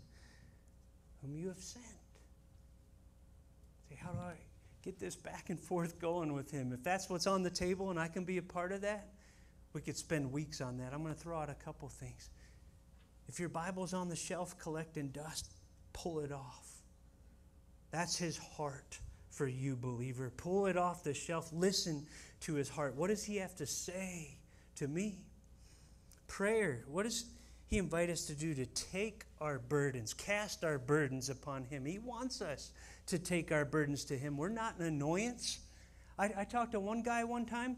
whom 1.20 1.36
you 1.36 1.48
have 1.48 1.60
sent. 1.60 1.84
Say, 3.88 3.98
how 4.00 4.10
do 4.10 4.18
I 4.18 4.34
get 4.82 4.98
this 4.98 5.16
back 5.16 5.50
and 5.50 5.60
forth 5.60 5.98
going 5.98 6.32
with 6.32 6.50
Him? 6.50 6.72
If 6.72 6.82
that's 6.82 7.10
what's 7.10 7.26
on 7.26 7.42
the 7.42 7.50
table 7.50 7.90
and 7.90 7.98
I 7.98 8.08
can 8.08 8.24
be 8.24 8.38
a 8.38 8.42
part 8.42 8.72
of 8.72 8.80
that, 8.82 9.08
we 9.74 9.80
could 9.80 9.96
spend 9.96 10.32
weeks 10.32 10.60
on 10.60 10.78
that. 10.78 10.94
I'm 10.94 11.02
going 11.02 11.14
to 11.14 11.20
throw 11.20 11.38
out 11.38 11.50
a 11.50 11.54
couple 11.54 11.88
things. 11.88 12.30
If 13.28 13.40
your 13.40 13.48
Bible's 13.48 13.92
on 13.92 14.08
the 14.08 14.16
shelf 14.16 14.58
collecting 14.58 15.08
dust, 15.08 15.50
pull 15.92 16.20
it 16.20 16.32
off. 16.32 16.68
That's 17.90 18.16
His 18.16 18.38
heart 18.38 18.98
for 19.30 19.46
you, 19.46 19.76
believer. 19.76 20.32
Pull 20.36 20.66
it 20.66 20.76
off 20.76 21.02
the 21.02 21.14
shelf. 21.14 21.50
Listen 21.52 22.06
to 22.40 22.54
His 22.54 22.68
heart. 22.68 22.94
What 22.94 23.08
does 23.08 23.24
He 23.24 23.36
have 23.36 23.54
to 23.56 23.66
say 23.66 24.38
to 24.76 24.88
me? 24.88 25.18
Prayer. 26.26 26.84
What 26.88 27.04
does 27.04 27.26
He 27.66 27.78
invite 27.78 28.10
us 28.10 28.26
to 28.26 28.34
do? 28.34 28.54
To 28.54 28.66
take 28.66 29.24
our 29.40 29.58
burdens, 29.58 30.14
cast 30.14 30.64
our 30.64 30.78
burdens 30.78 31.30
upon 31.30 31.64
Him. 31.64 31.84
He 31.84 31.98
wants 31.98 32.40
us 32.40 32.72
to 33.06 33.18
take 33.18 33.52
our 33.52 33.64
burdens 33.64 34.04
to 34.06 34.16
Him. 34.16 34.36
We're 34.36 34.48
not 34.48 34.78
an 34.78 34.86
annoyance. 34.86 35.60
I, 36.18 36.30
I 36.38 36.44
talked 36.44 36.72
to 36.72 36.80
one 36.80 37.02
guy 37.02 37.24
one 37.24 37.46
time. 37.46 37.76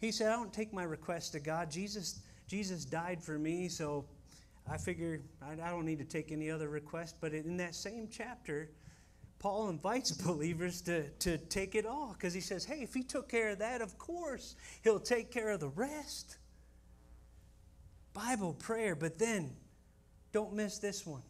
He 0.00 0.12
said, 0.12 0.32
I 0.32 0.36
don't 0.36 0.52
take 0.52 0.72
my 0.72 0.84
request 0.84 1.32
to 1.32 1.40
God. 1.40 1.70
Jesus, 1.70 2.20
Jesus 2.46 2.84
died 2.84 3.22
for 3.22 3.38
me, 3.38 3.68
so 3.68 4.04
I 4.70 4.76
figure 4.76 5.20
I, 5.42 5.52
I 5.52 5.70
don't 5.70 5.84
need 5.84 5.98
to 5.98 6.04
take 6.04 6.30
any 6.30 6.50
other 6.50 6.68
request. 6.68 7.16
But 7.20 7.32
in 7.32 7.56
that 7.56 7.74
same 7.74 8.08
chapter, 8.10 8.70
Paul 9.38 9.68
invites 9.68 10.10
believers 10.26 10.80
to, 10.82 11.08
to 11.10 11.38
take 11.38 11.74
it 11.74 11.86
all 11.86 12.12
because 12.12 12.34
he 12.34 12.40
says, 12.40 12.64
hey, 12.64 12.80
if 12.82 12.94
he 12.94 13.02
took 13.02 13.28
care 13.28 13.50
of 13.50 13.58
that, 13.58 13.80
of 13.80 13.98
course, 13.98 14.56
he'll 14.82 15.00
take 15.00 15.30
care 15.30 15.50
of 15.50 15.60
the 15.60 15.68
rest. 15.68 16.38
Bible, 18.18 18.52
prayer, 18.54 18.96
but 18.96 19.16
then 19.16 19.52
don't 20.32 20.52
miss 20.52 20.78
this 20.78 21.06
one. 21.06 21.22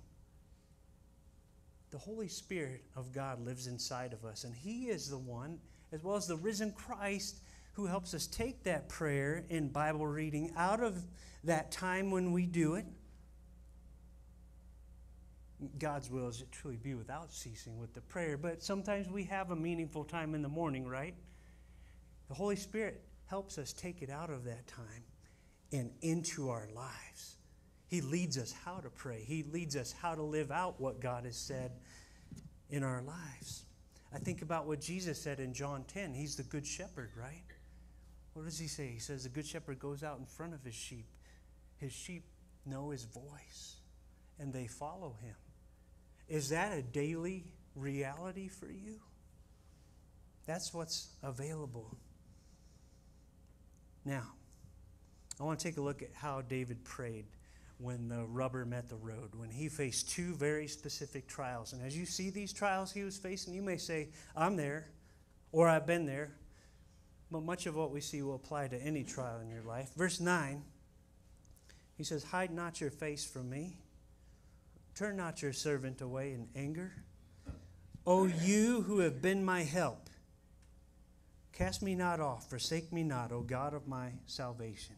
The 1.91 1.99
Holy 1.99 2.29
Spirit 2.29 2.83
of 2.97 3.13
God 3.13 3.45
lives 3.45 3.67
inside 3.67 4.15
of 4.15 4.25
us, 4.25 4.45
and 4.45 4.55
He 4.55 4.89
is 4.89 5.11
the 5.11 5.19
one, 5.19 5.59
as 5.93 6.03
well 6.03 6.17
as 6.17 6.27
the 6.27 6.37
risen 6.37 6.73
Christ, 6.73 7.41
who 7.75 7.85
helps 7.85 8.15
us 8.15 8.27
take 8.27 8.63
that 8.65 8.89
prayer 8.89 9.45
and 9.51 9.71
Bible 9.71 10.07
reading 10.07 10.51
out 10.57 10.83
of 10.83 11.05
that 11.45 11.71
time 11.71 12.11
when 12.11 12.33
we 12.33 12.47
do 12.47 12.77
it. 12.77 12.87
God's 15.79 16.11
will 16.11 16.29
is 16.29 16.39
to 16.39 16.47
truly 16.47 16.79
be 16.79 16.95
without 16.95 17.31
ceasing 17.31 17.79
with 17.79 17.93
the 17.93 18.01
prayer, 18.01 18.39
but 18.39 18.63
sometimes 18.63 19.11
we 19.11 19.25
have 19.25 19.51
a 19.51 19.57
meaningful 19.57 20.05
time 20.05 20.35
in 20.35 20.41
the 20.41 20.49
morning, 20.49 20.89
right? 20.89 21.15
The 22.29 22.35
Holy 22.35 22.57
Spirit 22.57 23.03
helps 23.27 23.59
us 23.59 23.75
take 23.75 24.01
it 24.01 24.09
out 24.09 24.31
of 24.31 24.45
that 24.45 24.67
time 24.67 25.05
and 25.73 25.91
into 26.01 26.51
our 26.51 26.69
lives. 26.75 27.37
He 27.89 28.01
leads 28.01 28.37
us 28.37 28.53
how 28.65 28.79
to 28.79 28.91
pray, 28.91 29.25
He 29.27 29.43
leads 29.43 29.77
us 29.77 29.93
how 29.93 30.15
to 30.15 30.23
live 30.23 30.51
out 30.51 30.81
what 30.81 31.01
God 31.01 31.25
has 31.25 31.37
said 31.37 31.73
in 32.71 32.83
our 32.83 33.03
lives. 33.03 33.65
I 34.13 34.19
think 34.19 34.43
about 34.43 34.67
what 34.67 34.81
Jesus 34.81 35.21
said 35.21 35.39
in 35.39 35.53
John 35.53 35.85
10. 35.89 36.15
He's 36.15 36.37
the 36.37 36.43
good 36.43 36.67
shepherd, 36.67 37.11
right? 37.17 37.45
What 38.33 38.45
does 38.45 38.59
he 38.59 38.69
say? 38.69 38.87
He 38.87 39.01
says, 39.01 39.25
The 39.25 39.29
good 39.29 39.47
shepherd 39.47 39.79
goes 39.79 40.03
out 40.03 40.19
in 40.19 40.25
front 40.25 40.55
of 40.55 40.65
his 40.65 40.75
sheep. 40.75 41.07
His 41.77 41.93
sheep 41.93 42.25
know 42.65 42.91
his 42.91 43.05
voice 43.05 43.77
and 44.39 44.53
they 44.53 44.67
follow 44.67 45.17
him. 45.21 45.35
Is 46.29 46.51
that 46.51 46.73
a 46.73 46.83
daily 46.83 47.45
reality 47.75 48.49
for 48.49 48.71
you? 48.71 49.01
That's 50.47 50.73
what's 50.73 51.09
available. 51.23 51.97
Now, 54.05 54.33
I 55.41 55.45
want 55.45 55.59
to 55.61 55.69
take 55.69 55.77
a 55.77 55.81
look 55.81 56.03
at 56.03 56.11
how 56.15 56.43
David 56.43 56.85
prayed 56.85 57.27
when 57.79 58.09
the 58.09 58.25
rubber 58.25 58.65
met 58.65 58.89
the 58.89 58.97
road, 58.97 59.35
when 59.37 59.51
he 59.51 59.69
faced 59.69 60.11
two 60.11 60.35
very 60.35 60.67
specific 60.67 61.29
trials. 61.29 61.73
And 61.73 61.83
as 61.83 61.97
you 61.97 62.07
see 62.07 62.31
these 62.31 62.53
trials 62.53 62.91
he 62.91 63.05
was 63.05 63.17
facing, 63.17 63.55
you 63.55 63.63
may 63.63 63.77
say, 63.77 64.09
I'm 64.37 64.57
there. 64.57 64.89
or 65.53 65.69
I've 65.69 65.87
been 65.87 66.05
there. 66.05 66.33
But 67.31 67.43
much 67.43 67.67
of 67.67 67.77
what 67.77 67.91
we 67.91 68.01
see 68.01 68.23
will 68.23 68.35
apply 68.35 68.69
to 68.69 68.83
any 68.83 69.05
trial 69.05 69.41
in 69.41 69.49
your 69.49 69.63
life. 69.63 69.91
Verse 69.97 70.19
9, 70.19 70.63
he 71.97 72.05
says, 72.05 72.25
Hide 72.25 72.51
not 72.51 72.81
your 72.81 72.91
face 72.91 73.25
from 73.25 73.51
me, 73.51 73.79
turn 74.95 75.17
not 75.17 75.43
your 75.43 75.53
servant 75.53 76.01
away 76.01 76.33
in 76.33 76.49
anger. 76.57 76.93
O 78.07 78.25
you 78.25 78.83
who 78.83 79.01
have 79.01 79.21
been 79.21 79.45
my 79.45 79.63
help, 79.63 80.09
cast 81.53 81.83
me 81.83 81.95
not 81.95 82.21
off, 82.21 82.49
forsake 82.49 82.93
me 82.93 83.03
not, 83.03 83.31
O 83.31 83.43
God 83.43 83.75
of 83.75 83.87
my 83.87 84.13
salvation. 84.27 84.97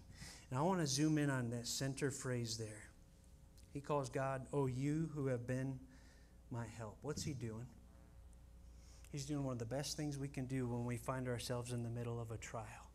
And 0.51 0.59
I 0.59 0.63
want 0.63 0.81
to 0.81 0.87
zoom 0.87 1.19
in 1.19 1.31
on 1.31 1.51
that 1.51 1.67
center 1.67 2.11
phrase 2.11 2.57
there. 2.57 2.91
He 3.73 3.81
calls 3.81 4.11
God, 4.11 4.47
O 4.53 4.67
you 4.67 5.11
who 5.15 5.29
have 5.29 5.47
been 5.47 5.79
my 6.51 6.67
help. 6.77 6.99
What's 7.03 7.23
he 7.23 7.33
doing? 7.33 7.67
He's 9.13 9.27
doing 9.27 9.45
one 9.45 9.53
of 9.53 9.59
the 9.59 9.65
best 9.65 9.97
things 9.97 10.19
we 10.19 10.29
can 10.29 10.47
do 10.47 10.67
when 10.67 10.85
we 10.85 10.97
find 10.97 11.29
ourselves 11.29 11.73
in 11.73 11.83
the 11.83 11.91
middle 11.91 12.21
of 12.21 12.31
a 12.31 12.37
trial 12.37 12.91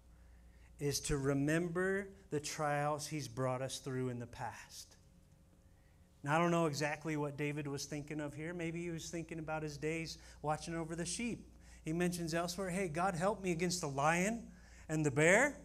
is 0.79 0.99
to 0.99 1.17
remember 1.17 2.09
the 2.31 2.39
trials 2.39 3.07
he's 3.07 3.27
brought 3.27 3.61
us 3.61 3.79
through 3.79 4.09
in 4.09 4.19
the 4.19 4.27
past. 4.27 4.97
Now, 6.23 6.35
I 6.35 6.39
don't 6.39 6.51
know 6.51 6.65
exactly 6.65 7.17
what 7.17 7.37
David 7.37 7.67
was 7.67 7.85
thinking 7.85 8.19
of 8.19 8.33
here. 8.33 8.53
Maybe 8.53 8.83
he 8.83 8.89
was 8.89 9.09
thinking 9.09 9.39
about 9.39 9.63
his 9.63 9.77
days 9.77 10.17
watching 10.41 10.75
over 10.75 10.95
the 10.95 11.05
sheep. 11.05 11.47
He 11.83 11.93
mentions 11.93 12.33
elsewhere, 12.33 12.69
hey, 12.69 12.87
God 12.87 13.15
help 13.15 13.43
me 13.43 13.51
against 13.51 13.81
the 13.81 13.87
lion 13.87 14.47
and 14.89 15.05
the 15.05 15.11
bear. 15.11 15.57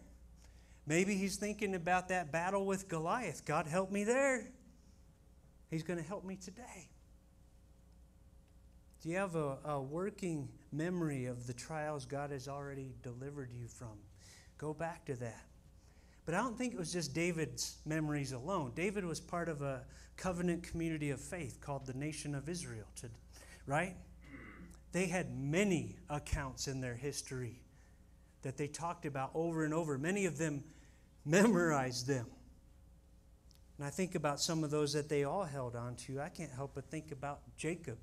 Maybe 0.91 1.15
he's 1.15 1.37
thinking 1.37 1.73
about 1.73 2.09
that 2.09 2.33
battle 2.33 2.65
with 2.65 2.89
Goliath. 2.89 3.45
God 3.45 3.65
help 3.65 3.91
me 3.91 4.03
there. 4.03 4.49
He's 5.69 5.83
going 5.83 5.97
to 5.97 6.05
help 6.05 6.25
me 6.25 6.35
today. 6.35 6.89
Do 9.01 9.07
you 9.07 9.15
have 9.15 9.37
a, 9.37 9.57
a, 9.63 9.81
working 9.81 10.49
memory 10.73 11.27
of 11.27 11.47
the 11.47 11.53
trials 11.53 12.05
God 12.05 12.31
has 12.31 12.49
already 12.49 12.93
delivered 13.03 13.53
you 13.53 13.69
from? 13.69 13.99
Go 14.57 14.73
back 14.73 15.05
to 15.05 15.15
that. 15.15 15.45
But 16.25 16.35
I 16.35 16.39
don't 16.39 16.57
think 16.57 16.73
it 16.73 16.77
was 16.77 16.91
just 16.91 17.13
David's 17.13 17.77
memories 17.85 18.33
alone. 18.33 18.73
David 18.75 19.05
was 19.05 19.21
part 19.21 19.47
of 19.47 19.61
a 19.61 19.85
covenant 20.17 20.61
community 20.61 21.11
of 21.11 21.21
faith 21.21 21.61
called 21.61 21.85
the 21.85 21.93
Nation 21.93 22.35
of 22.35 22.49
Israel, 22.49 22.87
to, 22.97 23.07
right? 23.65 23.95
They 24.91 25.05
had 25.05 25.39
many 25.39 25.95
accounts 26.09 26.67
in 26.67 26.81
their 26.81 26.95
history 26.95 27.61
that 28.41 28.57
they 28.57 28.67
talked 28.67 29.05
about 29.05 29.31
over 29.33 29.63
and 29.63 29.73
over. 29.73 29.97
Many 29.97 30.25
of 30.25 30.37
them 30.37 30.65
memorized 31.25 32.07
them. 32.07 32.27
And 33.77 33.87
I 33.87 33.89
think 33.89 34.15
about 34.15 34.39
some 34.39 34.63
of 34.63 34.71
those 34.71 34.93
that 34.93 35.09
they 35.09 35.23
all 35.23 35.43
held 35.43 35.75
on 35.75 35.95
to. 36.07 36.19
I 36.19 36.29
can't 36.29 36.51
help 36.51 36.71
but 36.75 36.85
think 36.85 37.11
about 37.11 37.41
Jacob 37.57 37.97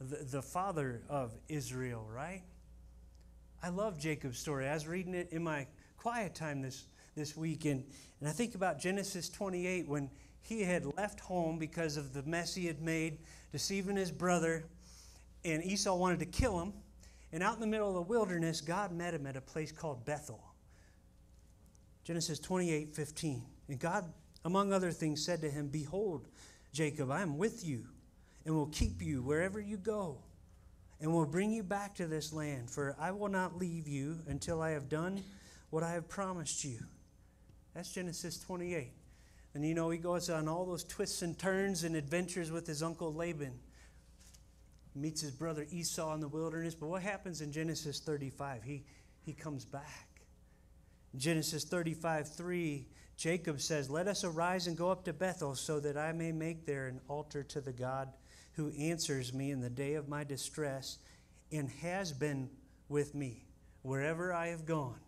the, 0.00 0.16
the 0.16 0.42
father 0.42 1.02
of 1.08 1.32
Israel, 1.48 2.06
right? 2.12 2.42
I 3.62 3.70
love 3.70 3.98
Jacob's 3.98 4.38
story. 4.38 4.68
I 4.68 4.74
was 4.74 4.86
reading 4.86 5.14
it 5.14 5.28
in 5.32 5.42
my 5.42 5.66
quiet 5.96 6.34
time 6.34 6.60
this, 6.60 6.86
this 7.14 7.36
weekend, 7.36 7.84
and 8.20 8.28
I 8.28 8.32
think 8.32 8.54
about 8.54 8.78
Genesis 8.78 9.28
28 9.28 9.88
when 9.88 10.10
he 10.42 10.62
had 10.62 10.84
left 10.96 11.18
home 11.20 11.58
because 11.58 11.96
of 11.96 12.12
the 12.12 12.22
mess 12.22 12.54
he 12.54 12.66
had 12.66 12.80
made, 12.80 13.18
deceiving 13.52 13.96
his 13.96 14.12
brother, 14.12 14.64
and 15.44 15.64
Esau 15.64 15.96
wanted 15.96 16.20
to 16.20 16.26
kill 16.26 16.60
him. 16.60 16.72
And 17.32 17.42
out 17.42 17.54
in 17.54 17.60
the 17.60 17.66
middle 17.66 17.88
of 17.88 17.94
the 17.94 18.02
wilderness, 18.02 18.60
God 18.60 18.92
met 18.92 19.12
him 19.12 19.26
at 19.26 19.36
a 19.36 19.40
place 19.40 19.72
called 19.72 20.04
Bethel. 20.04 20.40
Genesis 22.06 22.38
28 22.38 22.94
15. 22.94 23.42
And 23.68 23.80
God, 23.80 24.04
among 24.44 24.72
other 24.72 24.92
things, 24.92 25.24
said 25.24 25.40
to 25.40 25.50
him, 25.50 25.66
Behold, 25.66 26.28
Jacob, 26.72 27.10
I 27.10 27.20
am 27.20 27.36
with 27.36 27.66
you 27.66 27.84
and 28.44 28.54
will 28.54 28.66
keep 28.66 29.02
you 29.02 29.22
wherever 29.22 29.58
you 29.58 29.76
go, 29.76 30.18
and 31.00 31.12
will 31.12 31.26
bring 31.26 31.50
you 31.50 31.64
back 31.64 31.96
to 31.96 32.06
this 32.06 32.32
land. 32.32 32.70
For 32.70 32.94
I 33.00 33.10
will 33.10 33.28
not 33.28 33.58
leave 33.58 33.88
you 33.88 34.20
until 34.28 34.62
I 34.62 34.70
have 34.70 34.88
done 34.88 35.20
what 35.70 35.82
I 35.82 35.90
have 35.90 36.08
promised 36.08 36.64
you. 36.64 36.78
That's 37.74 37.92
Genesis 37.92 38.38
28. 38.38 38.92
And 39.54 39.66
you 39.66 39.74
know, 39.74 39.90
he 39.90 39.98
goes 39.98 40.30
on 40.30 40.46
all 40.46 40.64
those 40.64 40.84
twists 40.84 41.22
and 41.22 41.36
turns 41.36 41.82
and 41.82 41.96
adventures 41.96 42.52
with 42.52 42.68
his 42.68 42.84
uncle 42.84 43.12
Laban. 43.12 43.58
Meets 44.94 45.22
his 45.22 45.32
brother 45.32 45.66
Esau 45.72 46.14
in 46.14 46.20
the 46.20 46.28
wilderness. 46.28 46.76
But 46.76 46.86
what 46.86 47.02
happens 47.02 47.40
in 47.40 47.50
Genesis 47.50 47.98
35? 47.98 48.62
He, 48.62 48.84
he 49.24 49.32
comes 49.32 49.64
back. 49.64 50.05
Genesis 51.14 51.64
35 51.64 52.28
3, 52.28 52.86
Jacob 53.16 53.60
says, 53.60 53.88
Let 53.88 54.08
us 54.08 54.24
arise 54.24 54.66
and 54.66 54.76
go 54.76 54.90
up 54.90 55.04
to 55.04 55.12
Bethel 55.12 55.54
so 55.54 55.80
that 55.80 55.96
I 55.96 56.12
may 56.12 56.32
make 56.32 56.66
there 56.66 56.86
an 56.86 57.00
altar 57.08 57.42
to 57.44 57.60
the 57.60 57.72
God 57.72 58.08
who 58.52 58.70
answers 58.78 59.32
me 59.32 59.50
in 59.50 59.60
the 59.60 59.70
day 59.70 59.94
of 59.94 60.08
my 60.08 60.24
distress 60.24 60.98
and 61.52 61.70
has 61.82 62.12
been 62.12 62.48
with 62.88 63.14
me 63.14 63.44
wherever 63.82 64.32
I 64.32 64.48
have 64.48 64.66
gone. 64.66 64.98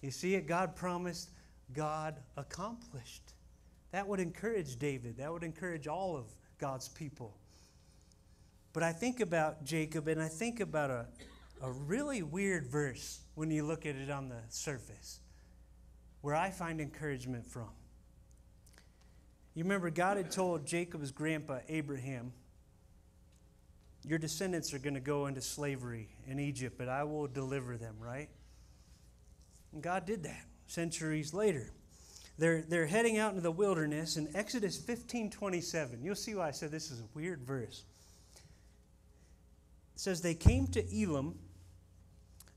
You 0.00 0.10
see 0.10 0.34
it? 0.34 0.46
God 0.46 0.76
promised, 0.76 1.30
God 1.72 2.16
accomplished. 2.36 3.34
That 3.92 4.06
would 4.06 4.20
encourage 4.20 4.78
David. 4.78 5.18
That 5.18 5.32
would 5.32 5.44
encourage 5.44 5.86
all 5.86 6.16
of 6.16 6.26
God's 6.58 6.88
people. 6.88 7.36
But 8.72 8.82
I 8.82 8.92
think 8.92 9.20
about 9.20 9.64
Jacob 9.64 10.08
and 10.08 10.22
I 10.22 10.28
think 10.28 10.60
about 10.60 10.90
a, 10.90 11.06
a 11.62 11.70
really 11.70 12.22
weird 12.22 12.66
verse 12.66 13.20
when 13.34 13.50
you 13.50 13.64
look 13.64 13.86
at 13.86 13.96
it 13.96 14.10
on 14.10 14.28
the 14.28 14.40
surface, 14.48 15.20
where 16.20 16.34
I 16.34 16.50
find 16.50 16.80
encouragement 16.80 17.46
from. 17.46 17.68
You 19.54 19.64
remember, 19.64 19.90
God 19.90 20.16
had 20.16 20.30
told 20.30 20.66
Jacob's 20.66 21.10
grandpa, 21.10 21.58
Abraham, 21.68 22.32
your 24.06 24.18
descendants 24.18 24.72
are 24.72 24.78
going 24.78 24.94
to 24.94 25.00
go 25.00 25.26
into 25.26 25.42
slavery 25.42 26.08
in 26.26 26.38
Egypt, 26.38 26.76
but 26.78 26.88
I 26.88 27.04
will 27.04 27.26
deliver 27.26 27.76
them, 27.76 27.96
right? 28.00 28.28
And 29.72 29.82
God 29.82 30.06
did 30.06 30.22
that 30.22 30.44
centuries 30.66 31.34
later. 31.34 31.70
They're, 32.38 32.62
they're 32.62 32.86
heading 32.86 33.18
out 33.18 33.30
into 33.30 33.42
the 33.42 33.50
wilderness 33.50 34.16
in 34.16 34.34
Exodus 34.34 34.78
15 34.78 35.30
27. 35.30 36.02
You'll 36.02 36.14
see 36.14 36.34
why 36.34 36.48
I 36.48 36.50
said 36.52 36.70
this 36.70 36.90
is 36.90 37.00
a 37.00 37.04
weird 37.14 37.42
verse. 37.42 37.84
It 39.94 40.00
says, 40.00 40.22
They 40.22 40.34
came 40.34 40.66
to 40.68 40.80
Elim, 40.80 41.38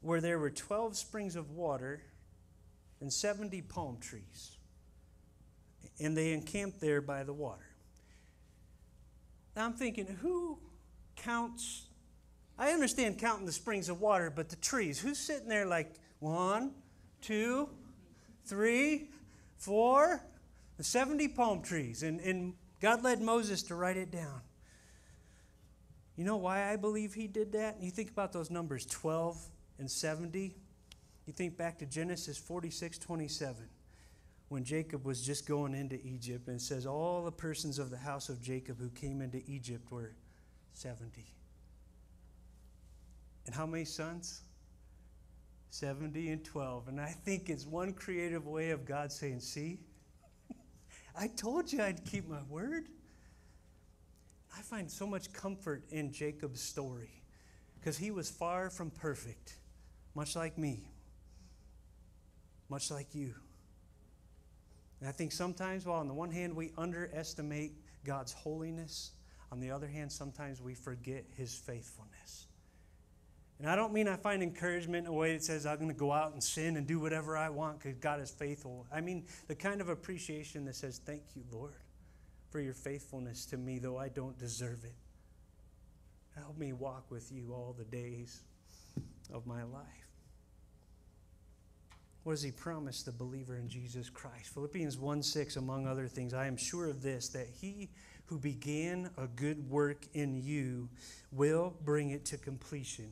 where 0.03 0.21
there 0.21 0.37
were 0.37 0.49
12 0.49 0.97
springs 0.97 1.35
of 1.35 1.51
water 1.51 2.01
and 2.99 3.11
70 3.11 3.61
palm 3.63 3.97
trees. 3.99 4.57
And 5.99 6.15
they 6.15 6.33
encamped 6.33 6.81
there 6.81 7.01
by 7.01 7.23
the 7.23 7.33
water. 7.33 7.65
Now 9.55 9.65
I'm 9.65 9.73
thinking, 9.73 10.05
who 10.21 10.59
counts. 11.15 11.85
I 12.57 12.71
understand 12.71 13.17
counting 13.17 13.45
the 13.45 13.51
springs 13.51 13.89
of 13.89 14.01
water, 14.01 14.29
but 14.29 14.49
the 14.49 14.55
trees, 14.57 14.99
who's 14.99 15.17
sitting 15.17 15.47
there 15.47 15.65
like 15.65 15.93
one, 16.19 16.71
two, 17.21 17.69
three, 18.45 19.09
four, 19.57 20.21
70 20.79 21.29
palm 21.29 21.61
trees? 21.61 22.03
And, 22.03 22.19
and 22.19 22.53
God 22.81 23.03
led 23.03 23.21
Moses 23.21 23.63
to 23.63 23.75
write 23.75 23.97
it 23.97 24.11
down. 24.11 24.41
You 26.17 26.25
know 26.25 26.37
why 26.37 26.71
I 26.71 26.75
believe 26.75 27.13
he 27.13 27.27
did 27.27 27.53
that? 27.53 27.81
You 27.81 27.89
think 27.89 28.11
about 28.11 28.33
those 28.33 28.51
numbers 28.51 28.85
12 28.85 29.37
and 29.83 29.91
70. 29.91 30.55
You 31.25 31.33
think 31.33 31.57
back 31.57 31.77
to 31.79 31.85
Genesis 31.85 32.37
46 32.37 32.97
27, 32.99 33.67
when 34.47 34.63
Jacob 34.63 35.03
was 35.03 35.21
just 35.21 35.45
going 35.45 35.75
into 35.75 35.99
Egypt, 36.05 36.47
and 36.47 36.61
says, 36.61 36.85
All 36.85 37.21
the 37.21 37.33
persons 37.33 37.79
of 37.79 37.89
the 37.89 37.97
house 37.97 38.29
of 38.29 38.41
Jacob 38.41 38.79
who 38.79 38.87
came 38.91 39.21
into 39.21 39.41
Egypt 39.45 39.91
were 39.91 40.15
70. 40.71 41.25
And 43.45 43.53
how 43.53 43.65
many 43.65 43.83
sons? 43.83 44.43
70 45.71 46.29
and 46.29 46.45
12. 46.45 46.87
And 46.87 47.01
I 47.01 47.09
think 47.09 47.49
it's 47.49 47.65
one 47.65 47.91
creative 47.91 48.47
way 48.47 48.69
of 48.69 48.85
God 48.85 49.11
saying, 49.11 49.41
See, 49.41 49.79
I 51.19 51.27
told 51.27 51.73
you 51.73 51.81
I'd 51.81 52.05
keep 52.05 52.29
my 52.29 52.43
word. 52.47 52.87
I 54.57 54.61
find 54.61 54.89
so 54.89 55.05
much 55.05 55.33
comfort 55.33 55.83
in 55.89 56.13
Jacob's 56.13 56.61
story 56.61 57.23
because 57.83 57.97
he 57.97 58.11
was 58.11 58.29
far 58.29 58.69
from 58.69 58.89
perfect, 58.89 59.57
much 60.15 60.35
like 60.35 60.57
me, 60.57 60.87
much 62.69 62.91
like 62.91 63.13
you. 63.13 63.33
And 64.99 65.09
I 65.09 65.11
think 65.11 65.31
sometimes, 65.31 65.85
while 65.85 65.99
on 65.99 66.07
the 66.07 66.13
one 66.13 66.31
hand 66.31 66.55
we 66.55 66.71
underestimate 66.77 67.73
God's 68.05 68.31
holiness, 68.31 69.11
on 69.51 69.59
the 69.59 69.71
other 69.71 69.87
hand, 69.87 70.11
sometimes 70.11 70.61
we 70.61 70.73
forget 70.73 71.25
his 71.35 71.55
faithfulness. 71.55 72.47
And 73.59 73.69
I 73.69 73.75
don't 73.75 73.93
mean 73.93 74.07
I 74.07 74.15
find 74.15 74.41
encouragement 74.41 75.07
in 75.07 75.13
a 75.13 75.15
way 75.15 75.33
that 75.33 75.43
says 75.43 75.65
I'm 75.65 75.77
going 75.77 75.89
to 75.89 75.93
go 75.93 76.11
out 76.11 76.33
and 76.33 76.43
sin 76.43 76.75
and 76.75 76.87
do 76.87 76.99
whatever 76.99 77.37
I 77.37 77.49
want 77.49 77.79
because 77.79 77.97
God 77.97 78.19
is 78.19 78.31
faithful. 78.31 78.85
I 78.91 79.01
mean 79.01 79.25
the 79.47 79.55
kind 79.55 79.79
of 79.79 79.89
appreciation 79.89 80.65
that 80.65 80.75
says, 80.75 80.99
Thank 81.05 81.21
you, 81.35 81.43
Lord, 81.51 81.75
for 82.49 82.59
your 82.59 82.73
faithfulness 82.73 83.45
to 83.47 83.57
me, 83.57 83.79
though 83.79 83.97
I 83.97 84.09
don't 84.09 84.37
deserve 84.37 84.83
it. 84.83 84.95
Help 86.35 86.57
me 86.57 86.73
walk 86.73 87.11
with 87.11 87.31
you 87.31 87.53
all 87.53 87.75
the 87.77 87.85
days 87.85 88.41
of 89.31 89.45
my 89.45 89.63
life. 89.63 90.02
What 92.23 92.33
does 92.33 92.43
he 92.43 92.51
promise 92.51 93.03
the 93.03 93.11
believer 93.11 93.57
in 93.57 93.67
Jesus 93.67 94.09
Christ? 94.09 94.53
Philippians 94.53 94.97
1 94.97 95.23
6, 95.23 95.57
among 95.57 95.87
other 95.87 96.07
things, 96.07 96.33
I 96.33 96.47
am 96.47 96.57
sure 96.57 96.87
of 96.87 97.01
this, 97.01 97.29
that 97.29 97.47
he 97.59 97.89
who 98.27 98.39
began 98.39 99.09
a 99.17 99.27
good 99.27 99.69
work 99.69 100.05
in 100.13 100.41
you 100.41 100.89
will 101.31 101.73
bring 101.83 102.11
it 102.11 102.25
to 102.25 102.37
completion 102.37 103.11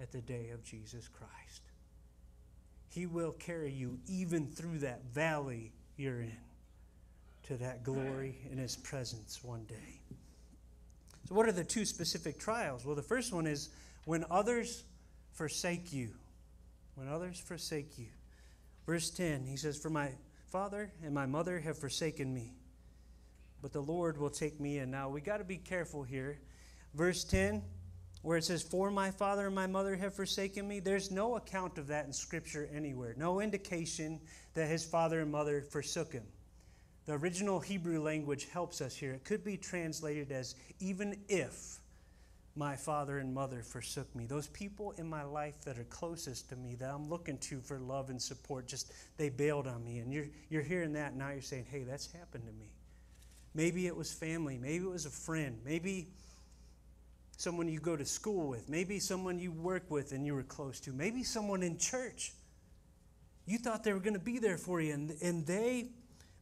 at 0.00 0.12
the 0.12 0.20
day 0.20 0.50
of 0.50 0.62
Jesus 0.62 1.08
Christ. 1.08 1.62
He 2.90 3.06
will 3.06 3.32
carry 3.32 3.72
you 3.72 3.98
even 4.06 4.46
through 4.46 4.78
that 4.78 5.04
valley 5.12 5.72
you're 5.96 6.20
in 6.20 6.36
to 7.46 7.56
that 7.56 7.84
glory 7.84 8.36
in 8.50 8.58
His 8.58 8.76
presence 8.76 9.42
one 9.42 9.64
day. 9.64 10.00
So, 11.28 11.34
what 11.34 11.46
are 11.46 11.52
the 11.52 11.64
two 11.64 11.84
specific 11.84 12.38
trials? 12.38 12.84
Well, 12.84 12.96
the 12.96 13.02
first 13.02 13.32
one 13.32 13.46
is 13.46 13.70
when 14.04 14.24
others 14.30 14.84
forsake 15.32 15.92
you. 15.92 16.10
When 16.96 17.08
others 17.08 17.38
forsake 17.38 17.98
you. 17.98 18.06
Verse 18.86 19.10
10, 19.10 19.44
he 19.44 19.56
says, 19.56 19.76
For 19.76 19.90
my 19.90 20.10
father 20.50 20.92
and 21.04 21.14
my 21.14 21.26
mother 21.26 21.60
have 21.60 21.78
forsaken 21.78 22.32
me, 22.32 22.54
but 23.60 23.72
the 23.72 23.82
Lord 23.82 24.18
will 24.18 24.30
take 24.30 24.58
me 24.58 24.78
in. 24.78 24.90
Now, 24.90 25.10
we 25.10 25.20
got 25.20 25.36
to 25.36 25.44
be 25.44 25.58
careful 25.58 26.02
here. 26.02 26.38
Verse 26.94 27.22
10, 27.24 27.62
where 28.22 28.38
it 28.38 28.44
says, 28.44 28.62
For 28.62 28.90
my 28.90 29.10
father 29.10 29.46
and 29.46 29.54
my 29.54 29.66
mother 29.66 29.94
have 29.96 30.14
forsaken 30.14 30.66
me, 30.66 30.80
there's 30.80 31.10
no 31.10 31.36
account 31.36 31.76
of 31.76 31.86
that 31.88 32.06
in 32.06 32.12
Scripture 32.14 32.68
anywhere. 32.72 33.14
No 33.18 33.40
indication 33.40 34.18
that 34.54 34.66
his 34.66 34.84
father 34.84 35.20
and 35.20 35.30
mother 35.30 35.60
forsook 35.60 36.14
him. 36.14 36.24
The 37.04 37.12
original 37.12 37.60
Hebrew 37.60 38.02
language 38.02 38.48
helps 38.50 38.80
us 38.80 38.96
here. 38.96 39.12
It 39.12 39.24
could 39.24 39.44
be 39.44 39.58
translated 39.58 40.32
as, 40.32 40.54
Even 40.80 41.18
if 41.28 41.78
my 42.56 42.74
father 42.74 43.18
and 43.18 43.34
mother 43.34 43.62
forsook 43.62 44.12
me. 44.16 44.24
Those 44.26 44.48
people 44.48 44.92
in 44.92 45.06
my 45.06 45.22
life 45.22 45.60
that 45.66 45.78
are 45.78 45.84
closest 45.84 46.48
to 46.48 46.56
me, 46.56 46.74
that 46.76 46.90
I'm 46.90 47.08
looking 47.08 47.36
to 47.38 47.60
for 47.60 47.78
love 47.78 48.08
and 48.08 48.20
support, 48.20 48.66
just 48.66 48.92
they 49.18 49.28
bailed 49.28 49.66
on 49.66 49.84
me. 49.84 49.98
And 49.98 50.12
you're, 50.12 50.26
you're 50.48 50.62
hearing 50.62 50.94
that, 50.94 51.14
now 51.14 51.30
you're 51.30 51.42
saying, 51.42 51.66
hey, 51.70 51.82
that's 51.82 52.10
happened 52.12 52.46
to 52.46 52.52
me. 52.52 52.70
Maybe 53.54 53.86
it 53.86 53.94
was 53.94 54.12
family. 54.12 54.58
Maybe 54.58 54.84
it 54.84 54.90
was 54.90 55.04
a 55.06 55.10
friend. 55.10 55.58
Maybe 55.64 56.08
someone 57.36 57.68
you 57.68 57.78
go 57.78 57.96
to 57.96 58.06
school 58.06 58.48
with. 58.48 58.68
Maybe 58.68 59.00
someone 59.00 59.38
you 59.38 59.52
work 59.52 59.90
with 59.90 60.12
and 60.12 60.24
you 60.24 60.34
were 60.34 60.42
close 60.42 60.80
to. 60.80 60.92
Maybe 60.92 61.22
someone 61.22 61.62
in 61.62 61.76
church. 61.76 62.32
You 63.44 63.58
thought 63.58 63.84
they 63.84 63.92
were 63.92 64.00
going 64.00 64.14
to 64.14 64.18
be 64.18 64.38
there 64.38 64.58
for 64.58 64.80
you, 64.80 64.92
and, 64.92 65.12
and 65.22 65.46
they, 65.46 65.90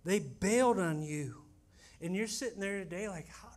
they 0.05 0.20
bailed 0.20 0.79
on 0.79 1.03
you. 1.03 1.42
And 2.00 2.16
you're 2.16 2.27
sitting 2.27 2.61
there 2.61 2.79
today 2.79 3.09
like, 3.09 3.29
how 3.29 3.48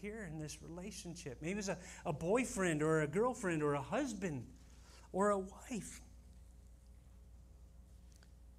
here 0.00 0.28
in 0.30 0.38
this 0.38 0.58
relationship. 0.62 1.38
Maybe 1.42 1.58
it's 1.58 1.68
a, 1.68 1.78
a 2.06 2.12
boyfriend 2.12 2.82
or 2.82 3.02
a 3.02 3.06
girlfriend 3.06 3.62
or 3.62 3.74
a 3.74 3.82
husband 3.82 4.46
or 5.12 5.30
a 5.30 5.38
wife. 5.38 6.00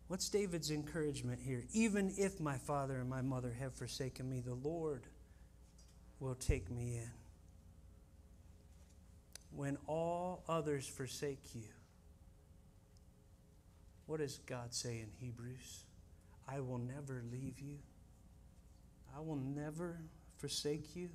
What's 0.07 0.27
David's 0.27 0.71
encouragement 0.71 1.39
here? 1.41 1.63
Even 1.71 2.13
if 2.17 2.39
my 2.39 2.57
father 2.57 2.99
and 2.99 3.09
my 3.09 3.21
mother 3.21 3.55
have 3.59 3.73
forsaken 3.73 4.29
me, 4.29 4.41
the 4.41 4.55
Lord 4.55 5.03
will 6.19 6.35
take 6.35 6.69
me 6.69 6.97
in. 6.97 7.11
When 9.55 9.77
all 9.87 10.43
others 10.49 10.85
forsake 10.87 11.55
you, 11.55 11.63
what 14.05 14.19
does 14.19 14.39
God 14.45 14.73
say 14.73 14.99
in 14.99 15.07
Hebrews? 15.19 15.85
I 16.45 16.59
will 16.59 16.79
never 16.79 17.23
leave 17.31 17.59
you. 17.59 17.77
I 19.15 19.21
will 19.21 19.37
never 19.37 20.01
forsake 20.37 20.95
you. 20.95 21.09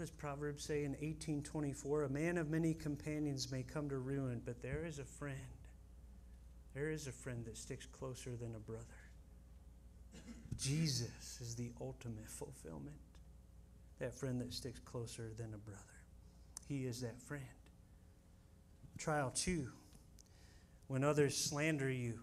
Does 0.00 0.10
Proverbs 0.10 0.64
say 0.64 0.84
in 0.84 0.92
1824? 0.92 2.04
A 2.04 2.08
man 2.08 2.38
of 2.38 2.48
many 2.48 2.72
companions 2.72 3.52
may 3.52 3.62
come 3.62 3.86
to 3.90 3.98
ruin, 3.98 4.40
but 4.42 4.62
there 4.62 4.86
is 4.86 4.98
a 4.98 5.04
friend. 5.04 5.36
There 6.72 6.90
is 6.90 7.06
a 7.06 7.12
friend 7.12 7.44
that 7.44 7.58
sticks 7.58 7.84
closer 7.84 8.34
than 8.34 8.54
a 8.54 8.58
brother. 8.58 8.86
Jesus 10.58 11.38
is 11.42 11.54
the 11.54 11.70
ultimate 11.82 12.30
fulfillment. 12.30 12.96
That 13.98 14.14
friend 14.14 14.40
that 14.40 14.54
sticks 14.54 14.80
closer 14.80 15.32
than 15.36 15.52
a 15.52 15.58
brother. 15.58 15.82
He 16.66 16.86
is 16.86 17.02
that 17.02 17.20
friend. 17.20 17.44
Trial 18.96 19.30
two 19.34 19.68
when 20.86 21.04
others 21.04 21.36
slander 21.36 21.90
you, 21.90 22.18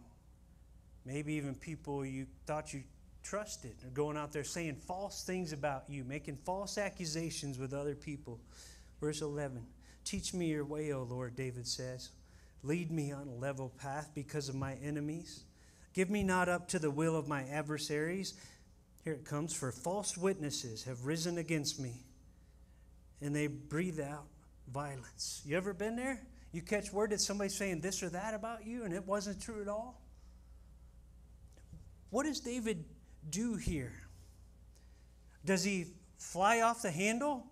maybe 1.06 1.36
even 1.36 1.54
people 1.54 2.04
you 2.04 2.26
thought 2.48 2.74
you 2.74 2.82
trusted. 3.28 3.74
They're 3.82 3.92
going 3.92 4.18
out 4.18 4.32
there 4.32 4.44
saying 4.44 4.78
false 4.88 5.24
things 5.24 5.52
about 5.52 5.84
you, 5.90 6.04
making 6.04 6.38
false 6.46 6.78
accusations 6.78 7.60
with 7.60 7.74
other 7.74 7.96
people. 7.96 8.40
Verse 9.02 9.22
11 9.22 9.66
Teach 10.06 10.34
me 10.34 10.48
your 10.48 10.63
way, 10.63 10.94
O 10.94 11.04
Lord, 11.04 11.36
David 11.36 11.68
says. 11.68 12.10
Lead 12.63 12.90
me 12.92 13.12
on 13.12 13.28
a 13.28 13.36
level 13.36 13.70
path 13.78 14.12
because 14.16 14.48
of 14.48 14.56
my 14.56 14.76
enemies. 14.76 15.44
Give 15.94 16.10
me 16.10 16.24
not 16.24 16.48
up 16.48 16.70
to 16.70 16.80
the 16.80 16.90
will 16.90 17.16
of 17.16 17.28
my 17.28 17.44
adversaries. 17.44 18.34
Here 19.04 19.13
it 19.13 19.26
comes 19.26 19.54
for 19.54 19.72
false 19.72 20.18
witnesses 20.18 20.84
have 20.84 21.06
risen 21.06 21.38
against 21.38 21.80
me, 21.80 21.94
and 23.22 23.36
they 23.36 23.48
breathe 23.48 24.00
out 24.00 24.28
violence. 24.72 25.42
You 25.46 25.58
ever 25.58 25.74
been 25.74 25.96
there? 25.96 26.22
You 26.54 26.62
catch 26.62 26.94
word 26.94 27.10
that 27.10 27.20
somebody's 27.20 27.58
saying 27.58 27.82
this 27.82 28.02
or 28.02 28.10
that 28.10 28.34
about 28.34 28.66
you, 28.66 28.84
and 28.86 28.94
it 28.94 29.06
wasn't 29.06 29.42
true 29.42 29.62
at 29.62 29.68
all? 29.68 30.02
What 32.10 32.26
is 32.26 32.40
David 32.40 32.86
do 33.30 33.56
here? 33.56 33.94
Does 35.46 35.63
he 35.63 35.88
fly 36.18 36.62
off 36.62 36.82
the 36.82 36.92
handle? 36.92 37.46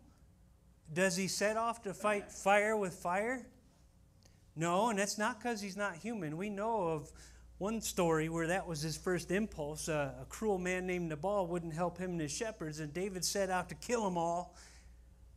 Does 0.94 1.16
he 1.16 1.28
set 1.28 1.58
off 1.58 1.82
to 1.84 1.94
fight 1.94 2.32
fire 2.32 2.76
with 2.76 2.94
fire? 2.94 3.46
No, 4.56 4.90
and 4.90 5.00
that's 5.00 5.18
not 5.18 5.40
because 5.40 5.62
he's 5.62 5.78
not 5.78 5.96
human. 5.96 6.38
We 6.38 6.50
know 6.50 6.88
of 6.88 7.12
one 7.58 7.82
story 7.82 8.30
where 8.30 8.48
that 8.48 8.68
was 8.68 8.82
his 8.82 8.98
first 8.98 9.32
impulse. 9.32 9.88
A 9.88 10.26
cruel 10.30 10.58
man 10.58 10.86
named 10.86 11.10
Nabal 11.10 11.48
wouldn't 11.48 11.74
help 11.74 11.98
him 11.98 12.12
and 12.12 12.22
his 12.22 12.32
shepherds, 12.32 12.80
and 12.80 12.94
David 12.94 13.24
set 13.26 13.50
out 13.50 13.70
to 13.70 13.76
kill 13.76 14.04
them 14.04 14.18
all. 14.18 14.56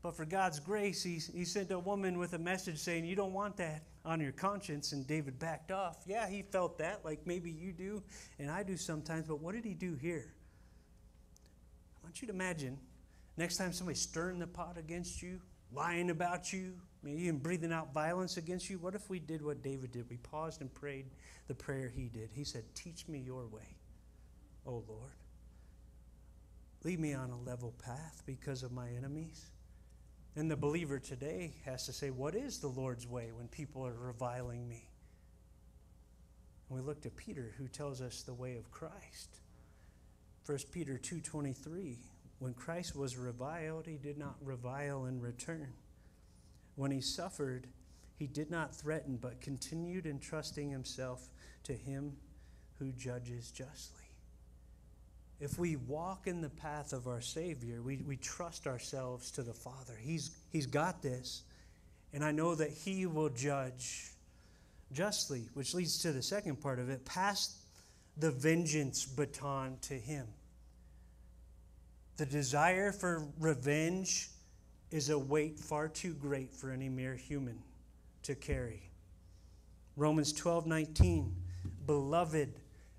But 0.02 0.16
for 0.16 0.24
God's 0.24 0.60
grace, 0.60 1.02
he, 1.02 1.18
he 1.34 1.44
sent 1.44 1.70
a 1.72 1.78
woman 1.78 2.18
with 2.18 2.32
a 2.32 2.38
message 2.38 2.78
saying, 2.78 3.04
You 3.04 3.16
don't 3.16 3.32
want 3.32 3.56
that 3.56 3.82
on 4.08 4.20
your 4.20 4.32
conscience. 4.32 4.92
And 4.92 5.06
David 5.06 5.38
backed 5.38 5.70
off. 5.70 5.98
Yeah, 6.06 6.28
he 6.28 6.42
felt 6.42 6.78
that, 6.78 7.04
like 7.04 7.26
maybe 7.26 7.50
you 7.50 7.72
do, 7.72 8.02
and 8.38 8.50
I 8.50 8.62
do 8.62 8.76
sometimes. 8.76 9.28
But 9.28 9.40
what 9.40 9.54
did 9.54 9.64
he 9.64 9.74
do 9.74 9.94
here? 9.94 10.32
I 12.02 12.06
want 12.06 12.20
you 12.22 12.28
to 12.28 12.34
imagine 12.34 12.78
next 13.36 13.58
time 13.58 13.72
somebody's 13.72 14.00
stirring 14.00 14.38
the 14.38 14.46
pot 14.46 14.78
against 14.78 15.22
you, 15.22 15.40
lying 15.72 16.10
about 16.10 16.52
you, 16.52 16.72
maybe 17.02 17.22
even 17.22 17.38
breathing 17.38 17.72
out 17.72 17.92
violence 17.92 18.38
against 18.38 18.70
you. 18.70 18.78
What 18.78 18.94
if 18.94 19.10
we 19.10 19.18
did 19.18 19.42
what 19.44 19.62
David 19.62 19.92
did? 19.92 20.08
We 20.08 20.16
paused 20.16 20.62
and 20.62 20.72
prayed 20.72 21.06
the 21.46 21.54
prayer 21.54 21.92
he 21.94 22.08
did. 22.08 22.30
He 22.32 22.44
said, 22.44 22.64
Teach 22.74 23.06
me 23.08 23.18
your 23.18 23.46
way, 23.46 23.76
O 24.66 24.82
Lord. 24.88 25.12
Lead 26.84 27.00
me 27.00 27.12
on 27.12 27.30
a 27.30 27.38
level 27.38 27.74
path 27.84 28.22
because 28.24 28.62
of 28.62 28.72
my 28.72 28.88
enemies. 28.96 29.50
And 30.38 30.48
the 30.48 30.56
believer 30.56 31.00
today 31.00 31.54
has 31.64 31.84
to 31.86 31.92
say, 31.92 32.10
What 32.10 32.36
is 32.36 32.60
the 32.60 32.68
Lord's 32.68 33.08
way 33.08 33.32
when 33.32 33.48
people 33.48 33.84
are 33.84 33.98
reviling 33.98 34.68
me? 34.68 34.88
And 36.68 36.78
we 36.78 36.84
looked 36.84 37.06
at 37.06 37.16
Peter, 37.16 37.54
who 37.58 37.66
tells 37.66 38.00
us 38.00 38.22
the 38.22 38.34
way 38.34 38.54
of 38.54 38.70
Christ. 38.70 39.40
1 40.46 40.58
Peter 40.70 40.96
2:23 40.96 41.96
When 42.38 42.54
Christ 42.54 42.94
was 42.94 43.16
reviled, 43.16 43.88
he 43.88 43.96
did 43.96 44.16
not 44.16 44.36
revile 44.40 45.06
in 45.06 45.20
return. 45.20 45.72
When 46.76 46.92
he 46.92 47.00
suffered, 47.00 47.66
he 48.14 48.28
did 48.28 48.48
not 48.48 48.72
threaten, 48.72 49.16
but 49.16 49.40
continued 49.40 50.06
entrusting 50.06 50.70
himself 50.70 51.30
to 51.64 51.72
him 51.72 52.16
who 52.78 52.92
judges 52.92 53.50
justly 53.50 54.07
if 55.40 55.58
we 55.58 55.76
walk 55.76 56.26
in 56.26 56.40
the 56.40 56.48
path 56.48 56.92
of 56.92 57.06
our 57.06 57.20
Savior, 57.20 57.80
we, 57.80 57.98
we 57.98 58.16
trust 58.16 58.66
ourselves 58.66 59.30
to 59.32 59.42
the 59.42 59.52
Father. 59.52 59.96
He's, 60.00 60.32
he's 60.50 60.66
got 60.66 61.00
this. 61.02 61.42
And 62.12 62.24
I 62.24 62.32
know 62.32 62.54
that 62.54 62.70
He 62.70 63.06
will 63.06 63.28
judge 63.28 64.10
justly, 64.92 65.48
which 65.54 65.74
leads 65.74 65.98
to 66.02 66.12
the 66.12 66.22
second 66.22 66.60
part 66.60 66.78
of 66.78 66.88
it 66.88 67.04
pass 67.04 67.60
the 68.16 68.30
vengeance 68.30 69.04
baton 69.04 69.78
to 69.82 69.94
Him. 69.94 70.26
The 72.16 72.26
desire 72.26 72.90
for 72.90 73.28
revenge 73.38 74.30
is 74.90 75.10
a 75.10 75.18
weight 75.18 75.60
far 75.60 75.86
too 75.86 76.14
great 76.14 76.52
for 76.52 76.72
any 76.72 76.88
mere 76.88 77.14
human 77.14 77.58
to 78.24 78.34
carry. 78.34 78.90
Romans 79.96 80.32
12 80.32 80.66
19, 80.66 81.32
beloved, 81.86 82.54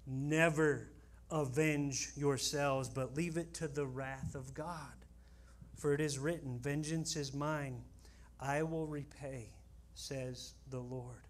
never 0.08 0.88
avenge 1.32 2.12
yourselves, 2.16 2.90
but 2.90 3.16
leave 3.16 3.38
it 3.38 3.54
to 3.56 3.68
the 3.68 3.86
wrath 3.86 4.36
of 4.36 4.54
God. 4.54 4.94
For 5.76 5.94
it 5.94 6.02
is 6.02 6.20
written, 6.20 6.60
Vengeance 6.60 7.16
is 7.16 7.34
mine, 7.34 7.84
I 8.40 8.64
will 8.64 8.88
repay, 8.88 9.50
says 9.94 10.54
the 10.70 10.80
Lord. 10.80 11.28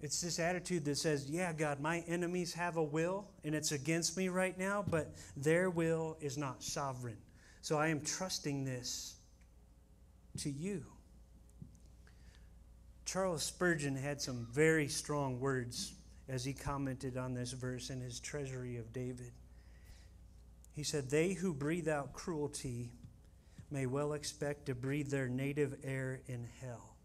It's 0.00 0.20
this 0.20 0.38
attitude 0.38 0.84
that 0.84 0.96
says, 0.98 1.30
Yeah, 1.30 1.52
God, 1.52 1.80
my 1.80 2.00
enemies 2.06 2.52
have 2.54 2.76
a 2.76 2.82
will, 2.82 3.28
and 3.44 3.54
it's 3.54 3.72
against 3.72 4.16
me 4.16 4.28
right 4.28 4.56
now, 4.58 4.84
but 4.88 5.14
their 5.36 5.70
will 5.70 6.16
is 6.20 6.36
not 6.36 6.62
sovereign. 6.62 7.16
So 7.62 7.78
I 7.78 7.88
am 7.88 8.00
trusting 8.00 8.64
this 8.64 9.16
to 10.38 10.50
you. 10.50 10.84
Charles 13.04 13.42
Spurgeon 13.42 13.96
had 13.96 14.20
some 14.20 14.46
very 14.52 14.88
strong 14.88 15.40
words 15.40 15.95
as 16.28 16.44
he 16.44 16.52
commented 16.52 17.16
on 17.16 17.34
this 17.34 17.52
verse 17.52 17.90
in 17.90 18.00
his 18.00 18.20
Treasury 18.20 18.76
of 18.76 18.92
David. 18.92 19.32
He 20.72 20.82
said, 20.82 21.08
They 21.08 21.32
who 21.32 21.54
breathe 21.54 21.88
out 21.88 22.12
cruelty 22.12 22.90
may 23.70 23.86
well 23.86 24.12
expect 24.12 24.66
to 24.66 24.74
breathe 24.74 25.10
their 25.10 25.28
native 25.28 25.76
air 25.84 26.20
in 26.26 26.46
hell. 26.60 26.96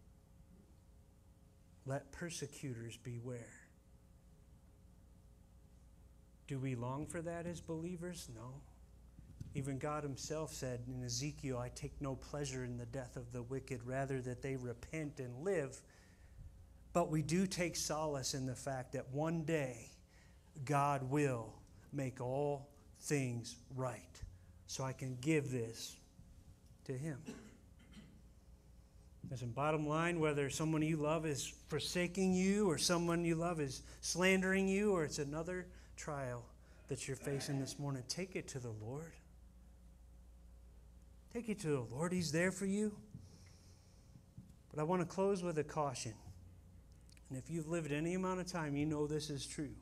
Let 1.86 2.12
persecutors 2.12 2.96
beware. 2.96 3.62
Do 6.46 6.58
we 6.58 6.74
long 6.74 7.06
for 7.06 7.22
that 7.22 7.46
as 7.46 7.60
believers? 7.60 8.28
No. 8.34 8.60
Even 9.54 9.78
God 9.78 10.02
Himself 10.02 10.52
said 10.52 10.80
in 10.86 11.04
Ezekiel, 11.04 11.58
I 11.58 11.70
take 11.74 12.00
no 12.00 12.14
pleasure 12.14 12.64
in 12.64 12.78
the 12.78 12.86
death 12.86 13.16
of 13.16 13.32
the 13.32 13.42
wicked, 13.42 13.80
rather 13.84 14.20
that 14.22 14.42
they 14.42 14.56
repent 14.56 15.18
and 15.18 15.44
live. 15.44 15.80
But 16.92 17.10
we 17.10 17.22
do 17.22 17.46
take 17.46 17.76
solace 17.76 18.34
in 18.34 18.46
the 18.46 18.54
fact 18.54 18.92
that 18.92 19.10
one 19.12 19.44
day 19.44 19.90
God 20.64 21.10
will 21.10 21.54
make 21.92 22.20
all 22.20 22.68
things 23.00 23.56
right. 23.74 24.20
So 24.66 24.84
I 24.84 24.92
can 24.92 25.16
give 25.20 25.50
this 25.50 25.96
to 26.84 26.92
Him. 26.92 27.18
Listen, 29.30 29.50
bottom 29.50 29.88
line, 29.88 30.20
whether 30.20 30.50
someone 30.50 30.82
you 30.82 30.96
love 30.96 31.24
is 31.24 31.54
forsaking 31.68 32.34
you, 32.34 32.68
or 32.68 32.76
someone 32.76 33.24
you 33.24 33.34
love 33.34 33.60
is 33.60 33.82
slandering 34.02 34.68
you, 34.68 34.92
or 34.92 35.04
it's 35.04 35.18
another 35.18 35.66
trial 35.96 36.44
that 36.88 37.08
you're 37.08 37.16
facing 37.16 37.58
this 37.58 37.78
morning, 37.78 38.02
take 38.08 38.36
it 38.36 38.48
to 38.48 38.58
the 38.58 38.72
Lord. 38.82 39.12
Take 41.32 41.48
it 41.48 41.60
to 41.60 41.68
the 41.68 41.80
Lord. 41.94 42.12
He's 42.12 42.30
there 42.30 42.52
for 42.52 42.66
you. 42.66 42.92
But 44.70 44.80
I 44.80 44.84
want 44.84 45.00
to 45.00 45.06
close 45.06 45.42
with 45.42 45.56
a 45.56 45.64
caution. 45.64 46.12
And 47.32 47.42
if 47.42 47.48
you've 47.48 47.68
lived 47.68 47.92
any 47.92 48.12
amount 48.12 48.40
of 48.40 48.46
time, 48.46 48.76
you 48.76 48.84
know 48.84 49.06
this 49.06 49.30
is 49.30 49.46
true. 49.46 49.72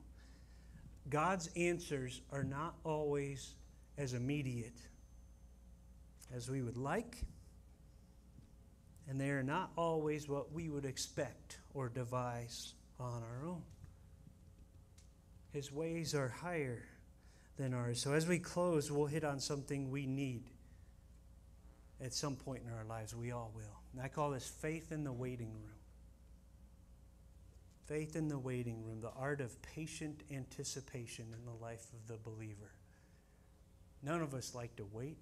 God's 1.08 1.50
answers 1.56 2.20
are 2.30 2.44
not 2.44 2.76
always 2.84 3.56
as 3.98 4.14
immediate 4.14 4.78
as 6.32 6.48
we 6.48 6.62
would 6.62 6.76
like, 6.76 7.24
and 9.08 9.20
they 9.20 9.30
are 9.30 9.42
not 9.42 9.72
always 9.76 10.28
what 10.28 10.52
we 10.52 10.68
would 10.68 10.84
expect 10.84 11.58
or 11.74 11.88
devise 11.88 12.74
on 13.00 13.24
our 13.24 13.44
own. 13.44 13.62
His 15.52 15.72
ways 15.72 16.14
are 16.14 16.28
higher 16.28 16.84
than 17.56 17.74
ours. 17.74 18.00
So 18.00 18.12
as 18.12 18.28
we 18.28 18.38
close, 18.38 18.92
we'll 18.92 19.06
hit 19.06 19.24
on 19.24 19.40
something 19.40 19.90
we 19.90 20.06
need 20.06 20.44
at 22.00 22.14
some 22.14 22.36
point 22.36 22.62
in 22.64 22.72
our 22.72 22.84
lives. 22.84 23.12
We 23.12 23.32
all 23.32 23.50
will. 23.56 23.80
And 23.92 24.00
I 24.00 24.06
call 24.06 24.30
this 24.30 24.46
faith 24.46 24.92
in 24.92 25.02
the 25.02 25.12
waiting 25.12 25.50
room. 25.50 25.79
Faith 27.90 28.14
in 28.14 28.28
the 28.28 28.38
waiting 28.38 28.84
room, 28.84 29.00
the 29.00 29.10
art 29.18 29.40
of 29.40 29.60
patient 29.62 30.22
anticipation 30.30 31.26
in 31.36 31.44
the 31.44 31.60
life 31.60 31.88
of 31.92 32.06
the 32.06 32.16
believer. 32.18 32.70
None 34.00 34.22
of 34.22 34.32
us 34.32 34.54
like 34.54 34.76
to 34.76 34.86
wait. 34.92 35.18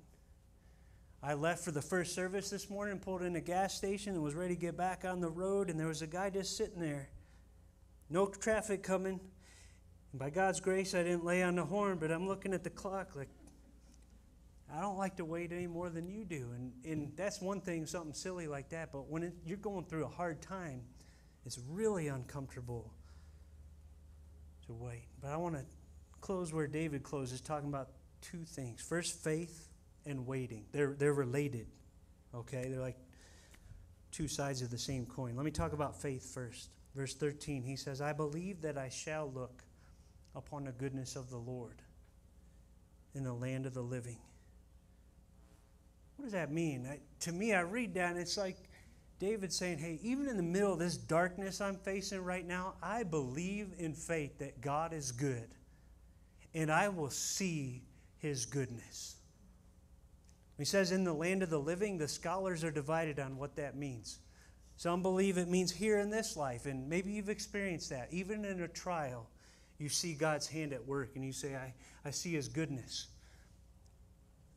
I 1.22 1.32
left 1.32 1.64
for 1.64 1.70
the 1.70 1.80
first 1.80 2.14
service 2.14 2.50
this 2.50 2.68
morning, 2.68 2.98
pulled 2.98 3.22
in 3.22 3.36
a 3.36 3.40
gas 3.40 3.72
station, 3.72 4.12
and 4.12 4.22
was 4.22 4.34
ready 4.34 4.54
to 4.54 4.60
get 4.60 4.76
back 4.76 5.06
on 5.06 5.22
the 5.22 5.30
road, 5.30 5.70
and 5.70 5.80
there 5.80 5.86
was 5.86 6.02
a 6.02 6.06
guy 6.06 6.28
just 6.28 6.58
sitting 6.58 6.78
there. 6.78 7.08
No 8.10 8.26
traffic 8.26 8.82
coming. 8.82 9.18
And 10.12 10.20
by 10.20 10.28
God's 10.28 10.60
grace, 10.60 10.94
I 10.94 11.02
didn't 11.02 11.24
lay 11.24 11.42
on 11.42 11.56
the 11.56 11.64
horn, 11.64 11.96
but 11.98 12.12
I'm 12.12 12.28
looking 12.28 12.52
at 12.52 12.64
the 12.64 12.70
clock 12.70 13.16
like, 13.16 13.30
I 14.70 14.82
don't 14.82 14.98
like 14.98 15.16
to 15.16 15.24
wait 15.24 15.52
any 15.52 15.66
more 15.66 15.88
than 15.88 16.06
you 16.06 16.26
do. 16.26 16.50
And, 16.54 16.72
and 16.84 17.12
that's 17.16 17.40
one 17.40 17.62
thing, 17.62 17.86
something 17.86 18.12
silly 18.12 18.46
like 18.46 18.68
that. 18.68 18.92
But 18.92 19.08
when 19.08 19.22
it, 19.22 19.32
you're 19.46 19.56
going 19.56 19.86
through 19.86 20.04
a 20.04 20.08
hard 20.08 20.42
time, 20.42 20.82
it's 21.48 21.58
really 21.70 22.08
uncomfortable 22.08 22.92
to 24.66 24.74
wait. 24.74 25.06
But 25.22 25.30
I 25.30 25.38
want 25.38 25.54
to 25.54 25.64
close 26.20 26.52
where 26.52 26.66
David 26.66 27.02
closes, 27.02 27.40
talking 27.40 27.70
about 27.70 27.88
two 28.20 28.44
things. 28.44 28.82
First, 28.82 29.24
faith 29.24 29.70
and 30.04 30.26
waiting. 30.26 30.66
They're, 30.72 30.92
they're 30.92 31.14
related, 31.14 31.66
okay? 32.34 32.66
They're 32.68 32.82
like 32.82 32.98
two 34.12 34.28
sides 34.28 34.60
of 34.60 34.70
the 34.70 34.76
same 34.76 35.06
coin. 35.06 35.36
Let 35.36 35.46
me 35.46 35.50
talk 35.50 35.72
about 35.72 35.98
faith 35.98 36.34
first. 36.34 36.68
Verse 36.94 37.14
13, 37.14 37.62
he 37.62 37.76
says, 37.76 38.02
I 38.02 38.12
believe 38.12 38.60
that 38.60 38.76
I 38.76 38.90
shall 38.90 39.32
look 39.34 39.62
upon 40.36 40.64
the 40.64 40.72
goodness 40.72 41.16
of 41.16 41.30
the 41.30 41.38
Lord 41.38 41.80
in 43.14 43.24
the 43.24 43.32
land 43.32 43.64
of 43.64 43.72
the 43.72 43.80
living. 43.80 44.18
What 46.16 46.24
does 46.24 46.32
that 46.32 46.52
mean? 46.52 46.86
I, 46.86 46.98
to 47.20 47.32
me, 47.32 47.54
I 47.54 47.60
read 47.60 47.94
that 47.94 48.10
and 48.10 48.20
it's 48.20 48.36
like 48.36 48.67
David 49.18 49.52
saying, 49.52 49.78
Hey, 49.78 49.98
even 50.02 50.28
in 50.28 50.36
the 50.36 50.42
middle 50.42 50.72
of 50.72 50.78
this 50.78 50.96
darkness 50.96 51.60
I'm 51.60 51.76
facing 51.76 52.22
right 52.22 52.46
now, 52.46 52.74
I 52.82 53.02
believe 53.02 53.74
in 53.78 53.94
faith 53.94 54.38
that 54.38 54.60
God 54.60 54.92
is 54.92 55.12
good 55.12 55.48
and 56.54 56.70
I 56.70 56.88
will 56.88 57.10
see 57.10 57.82
his 58.18 58.46
goodness. 58.46 59.16
He 60.56 60.64
says, 60.64 60.90
In 60.90 61.04
the 61.04 61.12
land 61.12 61.42
of 61.42 61.50
the 61.50 61.60
living, 61.60 61.98
the 61.98 62.08
scholars 62.08 62.64
are 62.64 62.70
divided 62.70 63.18
on 63.20 63.36
what 63.36 63.56
that 63.56 63.76
means. 63.76 64.18
Some 64.76 65.02
believe 65.02 65.38
it 65.38 65.48
means 65.48 65.72
here 65.72 65.98
in 65.98 66.10
this 66.10 66.36
life, 66.36 66.66
and 66.66 66.88
maybe 66.88 67.10
you've 67.10 67.28
experienced 67.28 67.90
that. 67.90 68.08
Even 68.10 68.44
in 68.44 68.62
a 68.62 68.68
trial, 68.68 69.28
you 69.78 69.88
see 69.88 70.14
God's 70.14 70.48
hand 70.48 70.72
at 70.72 70.86
work 70.86 71.12
and 71.14 71.24
you 71.24 71.32
say, 71.32 71.54
I, 71.54 71.74
I 72.04 72.10
see 72.10 72.32
his 72.32 72.48
goodness. 72.48 73.08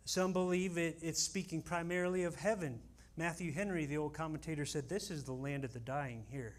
Some 0.06 0.34
believe 0.34 0.78
it, 0.78 0.98
it's 1.02 1.22
speaking 1.22 1.62
primarily 1.62 2.24
of 2.24 2.36
heaven. 2.36 2.80
Matthew 3.18 3.52
Henry, 3.52 3.86
the 3.86 3.98
old 3.98 4.14
commentator, 4.14 4.66
said, 4.66 4.88
This 4.88 5.12
is 5.12 5.24
the 5.24 5.34
land 5.34 5.66
of 5.66 5.74
the 5.74 5.80
dying 5.80 6.26
here. 6.30 6.56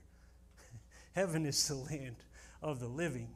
heaven 1.14 1.46
is 1.46 1.66
the 1.66 1.74
land 1.74 2.16
of 2.62 2.78
the 2.78 2.88
living. 2.88 3.30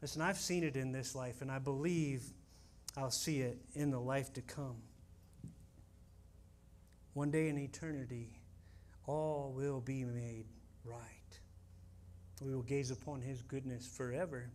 Listen, 0.00 0.20
I've 0.20 0.38
seen 0.38 0.64
it 0.64 0.76
in 0.76 0.92
this 0.92 1.14
life, 1.14 1.40
and 1.40 1.50
I 1.50 1.58
believe 1.58 2.24
I'll 2.96 3.10
see 3.10 3.40
it 3.40 3.58
in 3.74 3.90
the 3.90 4.00
life 4.00 4.32
to 4.34 4.42
come. 4.42 4.76
One 7.14 7.30
day 7.30 7.48
in 7.48 7.58
eternity, 7.58 8.30
all 9.06 9.52
will 9.54 9.80
be 9.80 10.04
made 10.04 10.46
right. 10.84 10.98
We 12.40 12.54
will 12.54 12.62
gaze 12.62 12.90
upon 12.90 13.20
his 13.20 13.42
goodness 13.42 13.86
forever. 13.86 14.50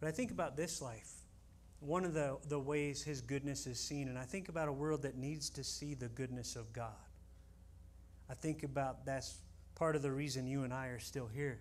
But 0.00 0.08
I 0.08 0.12
think 0.12 0.30
about 0.30 0.56
this 0.56 0.82
life. 0.82 1.12
One 1.84 2.04
of 2.04 2.14
the, 2.14 2.38
the 2.48 2.60
ways 2.60 3.02
his 3.02 3.20
goodness 3.20 3.66
is 3.66 3.78
seen, 3.78 4.08
and 4.08 4.18
I 4.18 4.22
think 4.22 4.48
about 4.48 4.68
a 4.68 4.72
world 4.72 5.02
that 5.02 5.16
needs 5.16 5.50
to 5.50 5.64
see 5.64 5.94
the 5.94 6.08
goodness 6.08 6.54
of 6.54 6.72
God. 6.72 6.90
I 8.30 8.34
think 8.34 8.62
about 8.62 9.04
that's 9.04 9.38
part 9.74 9.96
of 9.96 10.02
the 10.02 10.12
reason 10.12 10.46
you 10.46 10.62
and 10.62 10.72
I 10.72 10.86
are 10.86 11.00
still 11.00 11.26
here. 11.26 11.58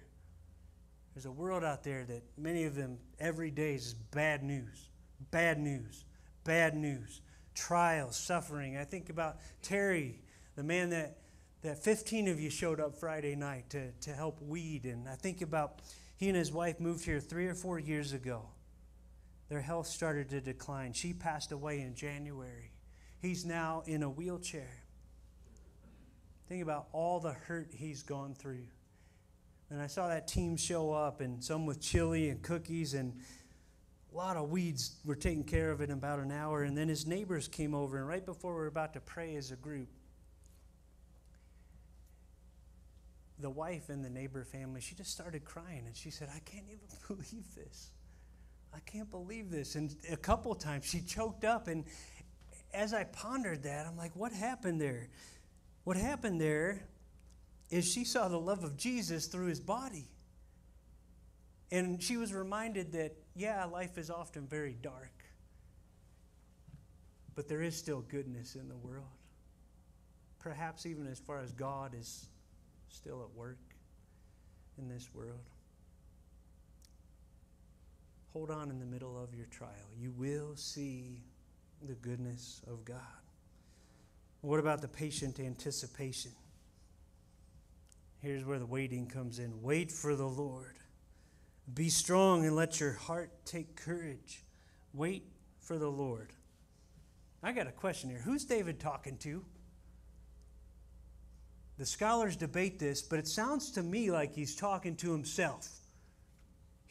There's 1.14 1.26
a 1.26 1.32
world 1.32 1.64
out 1.64 1.84
there 1.84 2.06
that 2.06 2.24
many 2.38 2.66
of 2.66 2.76
them 2.76 2.98
every 3.20 3.52
day 3.52 3.74
is 3.76 3.94
bad 3.94 4.44
news, 4.44 4.90
bad 5.32 5.60
news, 5.60 6.06
bad 6.44 6.76
news, 6.76 7.22
trials, 7.56 8.16
suffering. 8.16 8.78
I 8.78 8.86
think 8.86 9.10
about 9.10 9.38
Terry, 9.62 10.22
the 10.56 10.64
man 10.64 10.92
that 10.92 11.18
that 11.62 11.84
15 11.84 12.28
of 12.28 12.40
you 12.40 12.50
showed 12.50 12.80
up 12.80 12.96
Friday 12.96 13.36
night 13.36 13.70
to, 13.70 13.92
to 13.92 14.14
help 14.14 14.42
weed. 14.42 14.86
And 14.86 15.08
I 15.08 15.16
think 15.16 15.42
about 15.42 15.82
he 16.18 16.28
and 16.28 16.36
his 16.36 16.52
wife 16.52 16.80
moved 16.80 17.06
here 17.06 17.20
three 17.20 17.48
or 17.48 17.54
four 17.54 17.78
years 17.80 18.14
ago. 18.14 18.46
Their 19.52 19.60
health 19.60 19.88
started 19.88 20.30
to 20.30 20.40
decline. 20.40 20.94
She 20.94 21.12
passed 21.12 21.52
away 21.52 21.82
in 21.82 21.94
January. 21.94 22.72
He's 23.22 23.44
now 23.44 23.84
in 23.86 24.02
a 24.02 24.10
wheelchair. 24.10 24.72
Think 26.48 26.64
about 26.64 26.88
all 26.94 27.20
the 27.20 27.34
hurt 27.34 27.68
he's 27.74 28.02
gone 28.02 28.34
through. 28.34 28.64
And 29.70 29.82
I 29.82 29.88
saw 29.88 30.08
that 30.08 30.26
team 30.26 30.56
show 30.56 30.94
up, 30.94 31.20
and 31.20 31.44
some 31.44 31.66
with 31.66 31.82
chili 31.82 32.30
and 32.30 32.42
cookies, 32.42 32.94
and 32.94 33.14
a 34.14 34.16
lot 34.16 34.38
of 34.38 34.52
weeds 34.52 34.96
were 35.04 35.16
taken 35.16 35.44
care 35.44 35.72
of 35.72 35.82
in 35.82 35.92
about 35.92 36.20
an 36.20 36.32
hour. 36.32 36.64
And 36.64 36.78
then 36.78 36.88
his 36.88 37.06
neighbors 37.06 37.50
came 37.50 37.76
over, 37.76 37.98
and 37.98 38.08
right 38.08 38.26
before 38.26 38.54
we 38.54 38.60
were 38.62 38.68
about 38.68 38.94
to 38.94 39.02
pray 39.02 39.36
as 39.36 39.52
a 39.52 39.58
group, 39.58 39.90
the 43.38 43.50
wife 43.50 43.90
in 43.90 44.02
the 44.02 44.10
neighbor 44.10 44.46
family, 44.46 44.80
she 44.80 44.96
just 44.96 45.12
started 45.12 45.44
crying 45.44 45.84
and 45.88 45.98
she 45.98 46.10
said, 46.10 46.30
I 46.34 46.40
can't 46.40 46.68
even 46.70 46.88
believe 47.10 47.54
this. 47.54 47.92
I 48.74 48.80
can't 48.80 49.10
believe 49.10 49.50
this. 49.50 49.76
And 49.76 49.96
a 50.12 50.18
couple 50.18 50.54
times 50.56 50.86
she 50.86 51.02
choked 51.02 51.44
up. 51.44 51.68
And 51.68 51.86
as 52.74 52.94
I 52.94 53.04
pondered 53.06 53.64
that, 53.64 53.86
I'm 53.86 53.98
like, 53.98 54.16
what 54.16 54.32
happened 54.32 54.80
there? 54.80 55.10
What 55.84 55.98
happened 55.98 56.40
there 56.40 56.84
is 57.70 57.90
she 57.90 58.04
saw 58.04 58.28
the 58.28 58.40
love 58.40 58.64
of 58.64 58.78
Jesus 58.78 59.28
through 59.28 59.48
his 59.48 59.60
body. 59.60 60.08
And 61.72 62.02
she 62.04 62.18
was 62.18 62.34
reminded 62.34 62.92
that, 62.94 63.16
yeah, 63.34 63.64
life 63.66 63.98
is 63.98 64.10
often 64.10 64.46
very 64.46 64.76
dark, 64.82 65.24
but 67.34 67.48
there 67.48 67.62
is 67.62 67.78
still 67.78 68.02
goodness 68.02 68.56
in 68.56 68.68
the 68.68 68.76
world. 68.76 69.06
Perhaps 70.40 70.86
even 70.86 71.08
as 71.08 71.20
far 71.20 71.40
as 71.40 71.54
God 71.54 71.96
is 71.98 72.28
still 72.90 73.22
at 73.24 73.38
work 73.38 73.60
in 74.78 74.90
this 74.90 75.10
world. 75.14 75.51
Hold 78.34 78.50
on 78.50 78.70
in 78.70 78.80
the 78.80 78.86
middle 78.86 79.22
of 79.22 79.36
your 79.36 79.48
trial. 79.48 79.70
You 80.00 80.12
will 80.12 80.56
see 80.56 81.24
the 81.82 81.96
goodness 81.96 82.62
of 82.68 82.86
God. 82.86 82.98
What 84.42 84.60
about 84.60 84.82
the 84.82 84.88
patient 84.88 85.40
anticipation? 85.40 86.32
Here's 88.22 88.46
where 88.46 88.60
the 88.60 88.66
waiting 88.66 89.08
comes 89.08 89.40
in. 89.40 89.62
Wait 89.62 89.92
for 89.92 90.16
the 90.16 90.28
Lord. 90.28 90.78
Be 91.74 91.90
strong 91.90 92.46
and 92.46 92.56
let 92.56 92.80
your 92.80 92.94
heart 92.94 93.32
take 93.46 93.76
courage. 93.76 94.44
Wait 94.94 95.24
for 95.60 95.78
the 95.78 95.90
Lord. 95.90 96.32
I 97.44 97.52
got 97.52 97.68
a 97.68 97.72
question 97.72 98.10
here. 98.10 98.20
Who's 98.20 98.46
David 98.46 98.80
talking 98.80 99.18
to? 99.20 99.44
The 101.78 101.86
scholars 101.86 102.36
debate 102.36 102.78
this, 102.78 103.02
but 103.02 103.20
it 103.20 103.28
sounds 103.28 103.72
to 103.72 103.84
me 103.84 104.12
like 104.12 104.36
he's 104.36 104.56
talking 104.56 104.96
to 104.98 105.12
himself. 105.12 105.68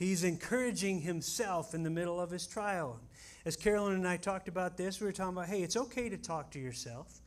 He's 0.00 0.24
encouraging 0.24 1.02
himself 1.02 1.74
in 1.74 1.82
the 1.82 1.90
middle 1.90 2.18
of 2.18 2.30
his 2.30 2.46
trial. 2.46 2.98
As 3.44 3.54
Carolyn 3.54 3.96
and 3.96 4.08
I 4.08 4.16
talked 4.16 4.48
about 4.48 4.78
this, 4.78 4.98
we 4.98 5.04
were 5.04 5.12
talking 5.12 5.36
about 5.36 5.50
hey, 5.50 5.62
it's 5.62 5.76
okay 5.76 6.08
to 6.08 6.16
talk 6.16 6.50
to 6.52 6.58
yourself. 6.58 7.20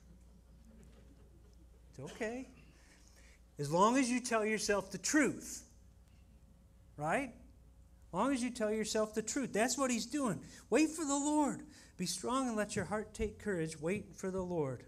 It's 1.92 2.00
okay. 2.14 2.50
As 3.60 3.72
long 3.72 3.96
as 3.96 4.10
you 4.10 4.20
tell 4.20 4.44
yourself 4.44 4.90
the 4.90 4.98
truth, 4.98 5.62
right? 6.98 7.30
As 7.30 8.14
long 8.14 8.34
as 8.34 8.44
you 8.44 8.50
tell 8.50 8.72
yourself 8.72 9.14
the 9.14 9.22
truth. 9.22 9.54
That's 9.54 9.78
what 9.78 9.92
he's 9.92 10.08
doing. 10.08 10.40
Wait 10.72 10.90
for 10.90 11.06
the 11.06 11.14
Lord. 11.14 11.62
Be 11.98 12.08
strong 12.08 12.48
and 12.48 12.58
let 12.58 12.76
your 12.76 12.86
heart 12.86 13.14
take 13.14 13.38
courage. 13.38 13.80
Wait 13.80 14.16
for 14.16 14.32
the 14.32 14.42
Lord. 14.42 14.84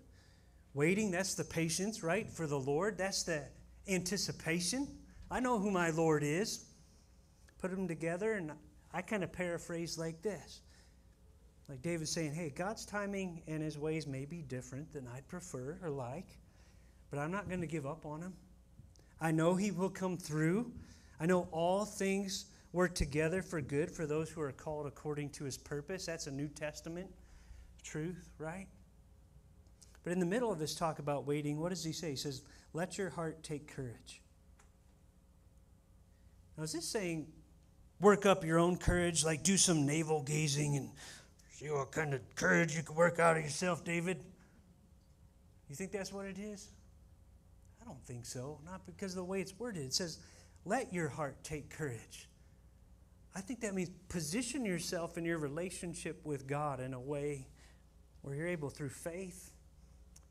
Waiting, 0.74 1.12
that's 1.12 1.36
the 1.36 1.44
patience, 1.44 2.02
right? 2.02 2.28
For 2.32 2.48
the 2.48 2.60
Lord. 2.60 2.98
That's 2.98 3.22
the 3.22 3.44
anticipation. 3.88 4.88
I 5.30 5.40
know 5.40 5.60
who 5.60 5.70
my 5.70 5.92
Lord 5.92 6.24
is. 6.24 6.64
Put 7.66 7.72
them 7.72 7.88
together, 7.88 8.34
and 8.34 8.51
I 8.93 9.01
kind 9.01 9.24
of 9.24 9.32
paraphrase 9.32 9.97
like 9.97 10.22
this. 10.22 10.61
Like 11.68 11.82
David 11.82 12.07
saying, 12.07 12.36
hey, 12.36 12.53
God's 12.55 12.86
timing 12.86 13.41
and 13.47 13.63
his 13.63 13.76
ways 13.76 14.05
may 14.05 14.24
be 14.24 14.43
different 14.43 14.93
than 14.93 15.07
I'd 15.07 15.28
prefer 15.28 15.80
or 15.82 15.89
like, 15.89 16.28
but 17.09 17.18
I'm 17.18 17.32
not 17.32 17.49
going 17.49 17.61
to 17.61 17.66
give 17.66 17.88
up 17.88 18.05
on 18.05 18.22
him. 18.22 18.34
I 19.20 19.32
know 19.32 19.55
he 19.55 19.72
will 19.72 19.89
come 19.89 20.16
through. 20.16 20.72
I 21.20 21.26
know 21.26 21.47
all 21.51 21.86
things 21.86 22.45
work 22.72 22.93
together 22.93 23.41
for 23.41 23.61
good 23.61 23.89
for 23.89 24.05
those 24.05 24.30
who 24.30 24.41
are 24.41 24.51
called 24.51 24.86
according 24.86 25.32
to 25.32 25.43
his 25.43 25.57
purpose. 25.57 26.05
That's 26.05 26.28
a 26.28 26.32
New 26.32 26.49
Testament 26.49 27.09
truth, 27.82 28.30
right? 28.38 28.68
But 30.03 30.13
in 30.13 30.20
the 30.20 30.28
middle 30.28 30.51
of 30.51 30.59
this 30.59 30.76
talk 30.76 30.99
about 30.99 31.26
waiting, 31.26 31.59
what 31.59 31.70
does 31.70 31.84
he 31.84 31.93
say? 31.93 32.11
He 32.11 32.16
says, 32.16 32.43
Let 32.74 32.99
your 32.99 33.09
heart 33.09 33.41
take 33.41 33.68
courage. 33.76 34.22
Now, 36.57 36.63
is 36.66 36.72
this 36.74 36.88
saying 36.88 37.26
work 38.00 38.26
up 38.26 38.43
your 38.43 38.60
own 38.60 38.78
courage, 38.78 39.24
like 39.24 39.43
do 39.43 39.58
some 39.58 39.86
navel 39.86 40.22
gazing 40.24 40.76
and 40.78 40.89
see 41.52 41.70
what 41.70 41.91
kind 41.91 42.14
of 42.14 42.22
courage 42.36 42.76
you 42.76 42.84
can 42.84 42.96
work 42.96 43.20
out 43.20 43.38
of 43.38 43.43
yourself, 43.43 43.84
David? 43.84 44.24
You 45.70 45.76
think 45.76 45.91
that's 45.91 46.14
what 46.14 46.26
it 46.26 46.38
is? 46.38 46.70
I 47.82 47.86
don't 47.86 48.04
think 48.06 48.26
so. 48.26 48.60
Not 48.66 48.86
because 48.86 49.14
of 49.14 49.18
the 49.18 49.24
way 49.24 49.41
it's 49.41 49.58
worded. 49.58 49.84
It 49.84 49.93
says, 49.93 50.20
let 50.66 50.91
your 50.91 51.10
heart 51.10 51.43
take 51.43 51.70
courage. 51.70 52.28
I 53.36 53.41
think 53.41 53.62
that 53.62 53.76
means 53.76 53.89
position 54.10 54.66
yourself 54.66 55.18
in 55.18 55.26
your 55.26 55.38
relationship 55.38 56.22
with 56.24 56.48
God 56.48 56.80
in 56.80 56.93
a 56.93 57.00
way 57.00 57.48
where 58.22 58.36
you're 58.36 58.48
able, 58.48 58.70
through 58.70 58.89
faith, 58.89 59.52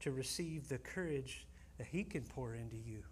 to 0.01 0.11
receive 0.11 0.69
the 0.69 0.79
courage 0.79 1.47
that 1.79 1.87
He 1.87 2.03
can 2.03 2.23
pour 2.23 2.55
into 2.55 2.77
you. 2.77 3.03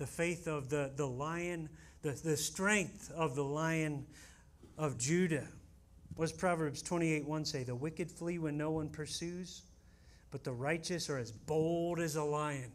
The 0.00 0.06
faith 0.06 0.48
of 0.48 0.70
the, 0.70 0.90
the 0.96 1.06
lion, 1.06 1.68
the, 2.00 2.12
the 2.12 2.34
strength 2.34 3.12
of 3.14 3.34
the 3.34 3.44
lion 3.44 4.06
of 4.78 4.96
Judah. 4.96 5.46
What 6.16 6.30
does 6.30 6.32
Proverbs 6.32 6.80
28 6.80 7.28
1 7.28 7.44
say? 7.44 7.64
The 7.64 7.74
wicked 7.74 8.10
flee 8.10 8.38
when 8.38 8.56
no 8.56 8.70
one 8.70 8.88
pursues, 8.88 9.60
but 10.30 10.42
the 10.42 10.52
righteous 10.52 11.10
are 11.10 11.18
as 11.18 11.30
bold 11.30 12.00
as 12.00 12.16
a 12.16 12.24
lion. 12.24 12.72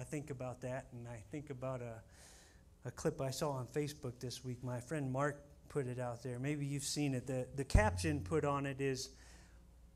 I 0.00 0.04
think 0.04 0.30
about 0.30 0.62
that, 0.62 0.86
and 0.92 1.06
I 1.06 1.22
think 1.30 1.50
about 1.50 1.82
a, 1.82 2.88
a 2.88 2.90
clip 2.90 3.20
I 3.20 3.32
saw 3.32 3.50
on 3.50 3.66
Facebook 3.66 4.18
this 4.20 4.42
week. 4.42 4.64
My 4.64 4.80
friend 4.80 5.12
Mark 5.12 5.38
put 5.68 5.86
it 5.86 6.00
out 6.00 6.22
there. 6.22 6.38
Maybe 6.38 6.64
you've 6.64 6.82
seen 6.82 7.12
it. 7.12 7.26
The, 7.26 7.46
the 7.56 7.64
caption 7.64 8.20
put 8.20 8.46
on 8.46 8.64
it 8.64 8.80
is 8.80 9.10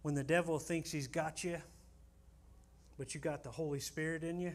When 0.02 0.14
the 0.14 0.22
devil 0.22 0.58
thinks 0.58 0.90
he's 0.90 1.08
got 1.08 1.42
you, 1.44 1.62
but 3.00 3.14
you 3.14 3.20
got 3.20 3.42
the 3.42 3.50
Holy 3.50 3.80
Spirit 3.80 4.22
in 4.22 4.38
you. 4.38 4.54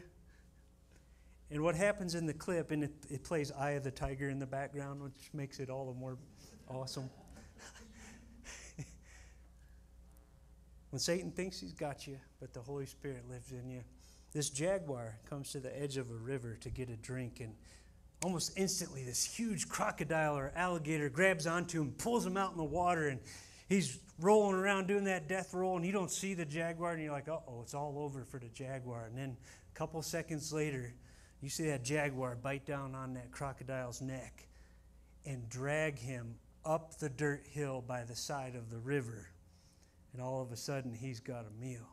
And 1.50 1.64
what 1.64 1.74
happens 1.74 2.14
in 2.14 2.26
the 2.26 2.32
clip, 2.32 2.70
and 2.70 2.84
it, 2.84 2.92
it 3.10 3.24
plays 3.24 3.50
Eye 3.50 3.72
of 3.72 3.82
the 3.82 3.90
Tiger 3.90 4.28
in 4.28 4.38
the 4.38 4.46
background, 4.46 5.02
which 5.02 5.30
makes 5.34 5.58
it 5.58 5.68
all 5.68 5.92
the 5.92 5.98
more 5.98 6.16
awesome. 6.68 7.10
when 10.90 11.00
Satan 11.00 11.32
thinks 11.32 11.58
he's 11.58 11.72
got 11.72 12.06
you, 12.06 12.18
but 12.38 12.54
the 12.54 12.60
Holy 12.60 12.86
Spirit 12.86 13.28
lives 13.28 13.50
in 13.50 13.68
you, 13.68 13.82
this 14.32 14.48
jaguar 14.48 15.18
comes 15.28 15.50
to 15.50 15.58
the 15.58 15.76
edge 15.76 15.96
of 15.96 16.08
a 16.08 16.14
river 16.14 16.56
to 16.60 16.70
get 16.70 16.88
a 16.88 16.96
drink, 16.96 17.40
and 17.40 17.52
almost 18.22 18.52
instantly, 18.56 19.02
this 19.02 19.24
huge 19.24 19.68
crocodile 19.68 20.38
or 20.38 20.52
alligator 20.54 21.08
grabs 21.08 21.48
onto 21.48 21.82
him, 21.82 21.90
pulls 21.98 22.24
him 22.24 22.36
out 22.36 22.52
in 22.52 22.58
the 22.58 22.64
water, 22.64 23.08
and 23.08 23.18
he's 23.68 23.98
rolling 24.18 24.56
around 24.56 24.86
doing 24.86 25.04
that 25.04 25.28
death 25.28 25.52
roll, 25.52 25.76
and 25.76 25.84
you 25.84 25.92
don't 25.92 26.10
see 26.10 26.34
the 26.34 26.44
jaguar, 26.44 26.92
and 26.92 27.02
you're 27.02 27.12
like, 27.12 27.28
uh 27.28 27.38
oh, 27.48 27.60
it's 27.62 27.74
all 27.74 27.98
over 27.98 28.24
for 28.24 28.38
the 28.38 28.48
jaguar. 28.48 29.06
And 29.06 29.16
then 29.16 29.36
a 29.74 29.78
couple 29.78 30.00
seconds 30.02 30.52
later, 30.52 30.94
you 31.40 31.48
see 31.48 31.66
that 31.66 31.84
jaguar 31.84 32.36
bite 32.36 32.66
down 32.66 32.94
on 32.94 33.14
that 33.14 33.30
crocodile's 33.30 34.00
neck 34.00 34.46
and 35.24 35.48
drag 35.48 35.98
him 35.98 36.36
up 36.64 36.98
the 36.98 37.08
dirt 37.08 37.44
hill 37.48 37.84
by 37.86 38.04
the 38.04 38.16
side 38.16 38.54
of 38.54 38.70
the 38.70 38.78
river. 38.78 39.28
And 40.12 40.22
all 40.22 40.40
of 40.40 40.50
a 40.50 40.56
sudden, 40.56 40.94
he's 40.94 41.20
got 41.20 41.44
a 41.44 41.60
meal. 41.60 41.86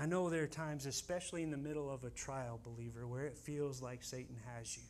I 0.00 0.06
know 0.06 0.30
there 0.30 0.44
are 0.44 0.46
times, 0.46 0.86
especially 0.86 1.42
in 1.42 1.50
the 1.50 1.56
middle 1.56 1.90
of 1.90 2.04
a 2.04 2.10
trial, 2.10 2.60
believer, 2.62 3.06
where 3.06 3.24
it 3.24 3.36
feels 3.36 3.82
like 3.82 4.04
Satan 4.04 4.36
has 4.54 4.76
you. 4.76 4.84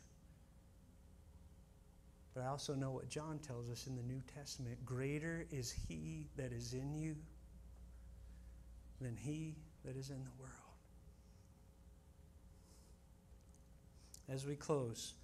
But 2.38 2.44
I 2.44 2.50
also 2.50 2.74
know 2.76 2.92
what 2.92 3.08
John 3.08 3.40
tells 3.40 3.68
us 3.68 3.88
in 3.88 3.96
the 3.96 4.02
New 4.04 4.22
Testament 4.32 4.78
greater 4.86 5.44
is 5.50 5.74
he 5.88 6.26
that 6.36 6.52
is 6.52 6.72
in 6.72 6.94
you 6.94 7.16
than 9.00 9.16
he 9.16 9.56
that 9.84 9.96
is 9.96 10.10
in 10.10 10.22
the 10.22 10.30
world. 10.38 10.52
As 14.28 14.46
we 14.46 14.54
close, 14.54 15.14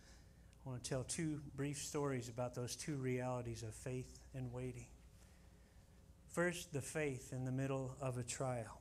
I 0.67 0.71
want 0.71 0.83
to 0.83 0.91
tell 0.91 1.05
two 1.05 1.41
brief 1.55 1.79
stories 1.79 2.29
about 2.29 2.57
those 2.57 2.75
two 2.75 2.97
realities 2.97 3.63
of 3.63 3.75
faith 3.75 4.19
and 4.35 4.53
waiting. 4.53 4.87
First, 6.33 6.73
the 6.73 6.83
faith 6.83 7.33
in 7.33 7.45
the 7.45 7.53
middle 7.53 7.95
of 8.01 8.19
a 8.19 8.25
trial. 8.25 8.81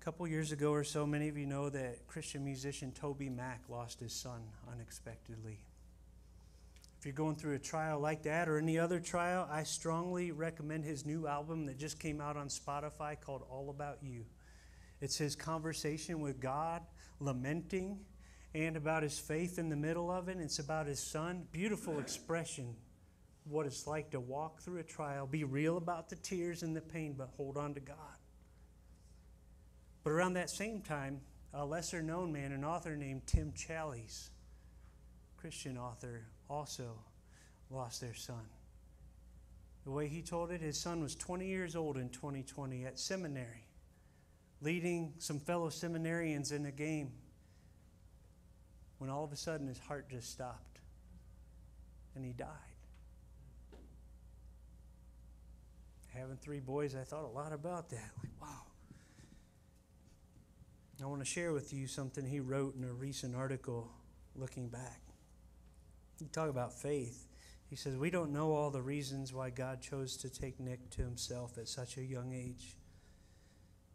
A 0.00 0.04
couple 0.04 0.26
years 0.26 0.50
ago 0.50 0.72
or 0.72 0.84
so, 0.84 1.06
many 1.06 1.28
of 1.28 1.36
you 1.36 1.44
know 1.44 1.68
that 1.68 2.06
Christian 2.06 2.42
musician 2.42 2.90
Toby 2.90 3.28
Mac 3.28 3.60
lost 3.68 4.00
his 4.00 4.14
son 4.14 4.40
unexpectedly. 4.72 5.58
If 7.02 7.06
you're 7.06 7.14
going 7.14 7.34
through 7.34 7.56
a 7.56 7.58
trial 7.58 7.98
like 7.98 8.22
that 8.22 8.48
or 8.48 8.58
any 8.58 8.78
other 8.78 9.00
trial, 9.00 9.48
I 9.50 9.64
strongly 9.64 10.30
recommend 10.30 10.84
his 10.84 11.04
new 11.04 11.26
album 11.26 11.66
that 11.66 11.76
just 11.76 11.98
came 11.98 12.20
out 12.20 12.36
on 12.36 12.46
Spotify 12.46 13.20
called 13.20 13.42
All 13.50 13.70
About 13.70 13.98
You. 14.02 14.24
It's 15.00 15.18
his 15.18 15.34
conversation 15.34 16.20
with 16.20 16.38
God, 16.38 16.80
lamenting, 17.18 17.98
and 18.54 18.76
about 18.76 19.02
his 19.02 19.18
faith 19.18 19.58
in 19.58 19.68
the 19.68 19.74
middle 19.74 20.12
of 20.12 20.28
it. 20.28 20.36
It's 20.38 20.60
about 20.60 20.86
his 20.86 21.00
son. 21.00 21.48
Beautiful 21.50 21.98
expression 21.98 22.76
what 23.46 23.66
it's 23.66 23.88
like 23.88 24.12
to 24.12 24.20
walk 24.20 24.60
through 24.60 24.78
a 24.78 24.84
trial, 24.84 25.26
be 25.26 25.42
real 25.42 25.78
about 25.78 26.08
the 26.08 26.14
tears 26.14 26.62
and 26.62 26.76
the 26.76 26.80
pain, 26.80 27.16
but 27.18 27.30
hold 27.36 27.56
on 27.56 27.74
to 27.74 27.80
God. 27.80 27.96
But 30.04 30.10
around 30.10 30.34
that 30.34 30.50
same 30.50 30.80
time, 30.82 31.20
a 31.52 31.66
lesser 31.66 32.00
known 32.00 32.32
man, 32.32 32.52
an 32.52 32.64
author 32.64 32.94
named 32.94 33.22
Tim 33.26 33.52
Challies, 33.56 34.28
Christian 35.36 35.76
author, 35.76 36.28
also 36.52 36.92
lost 37.70 38.00
their 38.00 38.14
son. 38.14 38.44
The 39.84 39.90
way 39.90 40.06
he 40.06 40.22
told 40.22 40.52
it, 40.52 40.60
his 40.60 40.78
son 40.78 41.02
was 41.02 41.16
20 41.16 41.46
years 41.46 41.74
old 41.74 41.96
in 41.96 42.08
2020 42.10 42.84
at 42.84 42.98
seminary, 42.98 43.66
leading 44.60 45.14
some 45.18 45.40
fellow 45.40 45.70
seminarians 45.70 46.52
in 46.52 46.66
a 46.66 46.70
game, 46.70 47.12
when 48.98 49.10
all 49.10 49.24
of 49.24 49.32
a 49.32 49.36
sudden 49.36 49.66
his 49.66 49.78
heart 49.78 50.08
just 50.08 50.30
stopped 50.30 50.78
and 52.14 52.24
he 52.24 52.32
died. 52.32 52.48
Having 56.14 56.36
three 56.36 56.60
boys, 56.60 56.94
I 56.94 57.02
thought 57.02 57.24
a 57.24 57.34
lot 57.34 57.52
about 57.52 57.88
that. 57.90 58.10
Like, 58.22 58.30
wow. 58.40 58.48
I 61.02 61.06
want 61.06 61.20
to 61.20 61.26
share 61.26 61.52
with 61.52 61.72
you 61.72 61.88
something 61.88 62.24
he 62.24 62.38
wrote 62.38 62.76
in 62.76 62.84
a 62.84 62.92
recent 62.92 63.34
article 63.34 63.90
looking 64.36 64.68
back. 64.68 65.00
He 66.22 66.28
talk 66.28 66.48
about 66.48 66.72
faith. 66.72 67.26
He 67.68 67.76
says, 67.76 67.96
We 67.96 68.10
don't 68.10 68.32
know 68.32 68.52
all 68.52 68.70
the 68.70 68.82
reasons 68.82 69.32
why 69.32 69.50
God 69.50 69.80
chose 69.80 70.16
to 70.18 70.30
take 70.30 70.60
Nick 70.60 70.90
to 70.90 71.02
himself 71.02 71.58
at 71.58 71.68
such 71.68 71.96
a 71.96 72.04
young 72.04 72.32
age. 72.32 72.76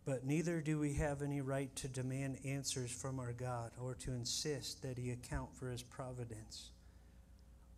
But 0.05 0.25
neither 0.25 0.61
do 0.61 0.79
we 0.79 0.93
have 0.93 1.21
any 1.21 1.41
right 1.41 1.73
to 1.77 1.87
demand 1.87 2.39
answers 2.45 2.91
from 2.91 3.19
our 3.19 3.33
God 3.33 3.71
or 3.81 3.93
to 3.95 4.11
insist 4.11 4.81
that 4.81 4.97
he 4.97 5.11
account 5.11 5.55
for 5.55 5.69
his 5.69 5.83
providence. 5.83 6.71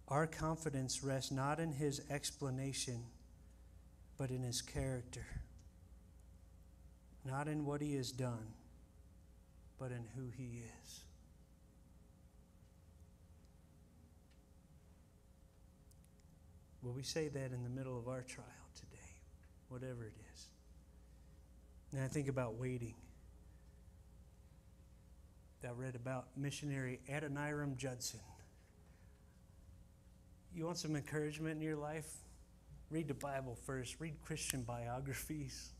Our 0.07 0.27
confidence 0.27 1.03
rests 1.03 1.31
not 1.31 1.59
in 1.59 1.71
his 1.71 2.01
explanation, 2.09 3.03
but 4.17 4.31
in 4.31 4.43
his 4.43 4.61
character, 4.61 5.25
not 7.25 7.47
in 7.47 7.65
what 7.65 7.81
he 7.81 7.95
has 7.95 8.11
done 8.11 8.53
but 9.79 9.91
in 9.91 10.03
who 10.15 10.29
He 10.37 10.61
is. 10.83 11.01
Will 16.81 16.93
we 16.93 17.03
say 17.03 17.27
that 17.27 17.51
in 17.51 17.63
the 17.63 17.69
middle 17.69 17.97
of 17.97 18.07
our 18.07 18.21
trial 18.21 18.47
today, 18.75 19.11
whatever 19.67 20.05
it 20.05 20.13
is? 20.33 20.45
And 21.91 22.01
I 22.01 22.07
think 22.07 22.27
about 22.27 22.55
waiting. 22.55 22.95
I 25.67 25.71
read 25.71 25.95
about 25.95 26.27
missionary 26.37 27.01
Adoniram 27.11 27.75
Judson. 27.75 28.21
You 30.53 30.65
want 30.65 30.77
some 30.77 30.95
encouragement 30.95 31.57
in 31.57 31.61
your 31.61 31.75
life? 31.75 32.09
Read 32.89 33.07
the 33.07 33.13
Bible 33.13 33.57
first, 33.65 33.97
read 33.99 34.15
Christian 34.23 34.63
biographies. 34.63 35.71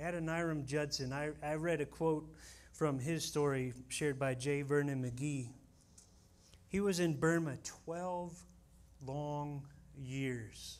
Adoniram 0.00 0.64
Judson, 0.64 1.12
I, 1.12 1.30
I 1.42 1.54
read 1.54 1.80
a 1.80 1.86
quote 1.86 2.26
from 2.72 2.98
his 2.98 3.24
story 3.24 3.72
shared 3.88 4.18
by 4.18 4.34
J. 4.34 4.62
Vernon 4.62 5.02
McGee. 5.02 5.48
He 6.68 6.80
was 6.80 7.00
in 7.00 7.18
Burma 7.18 7.56
12 7.84 8.38
long 9.04 9.62
years 9.96 10.78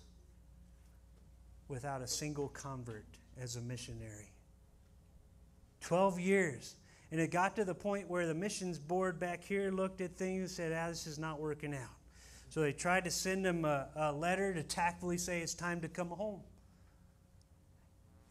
without 1.68 2.02
a 2.02 2.06
single 2.06 2.48
convert 2.48 3.06
as 3.40 3.56
a 3.56 3.60
missionary. 3.60 4.32
12 5.80 6.20
years. 6.20 6.76
And 7.10 7.20
it 7.20 7.30
got 7.30 7.56
to 7.56 7.64
the 7.64 7.74
point 7.74 8.08
where 8.08 8.26
the 8.26 8.34
missions 8.34 8.78
board 8.78 9.20
back 9.20 9.44
here 9.44 9.70
looked 9.70 10.00
at 10.00 10.16
things 10.16 10.40
and 10.40 10.50
said, 10.50 10.72
ah, 10.72 10.88
this 10.88 11.06
is 11.06 11.18
not 11.18 11.40
working 11.40 11.74
out. 11.74 11.96
So 12.48 12.60
they 12.60 12.72
tried 12.72 13.04
to 13.04 13.10
send 13.10 13.46
him 13.46 13.64
a, 13.64 13.88
a 13.96 14.12
letter 14.12 14.54
to 14.54 14.62
tactfully 14.62 15.18
say 15.18 15.40
it's 15.40 15.54
time 15.54 15.80
to 15.82 15.88
come 15.88 16.08
home. 16.08 16.40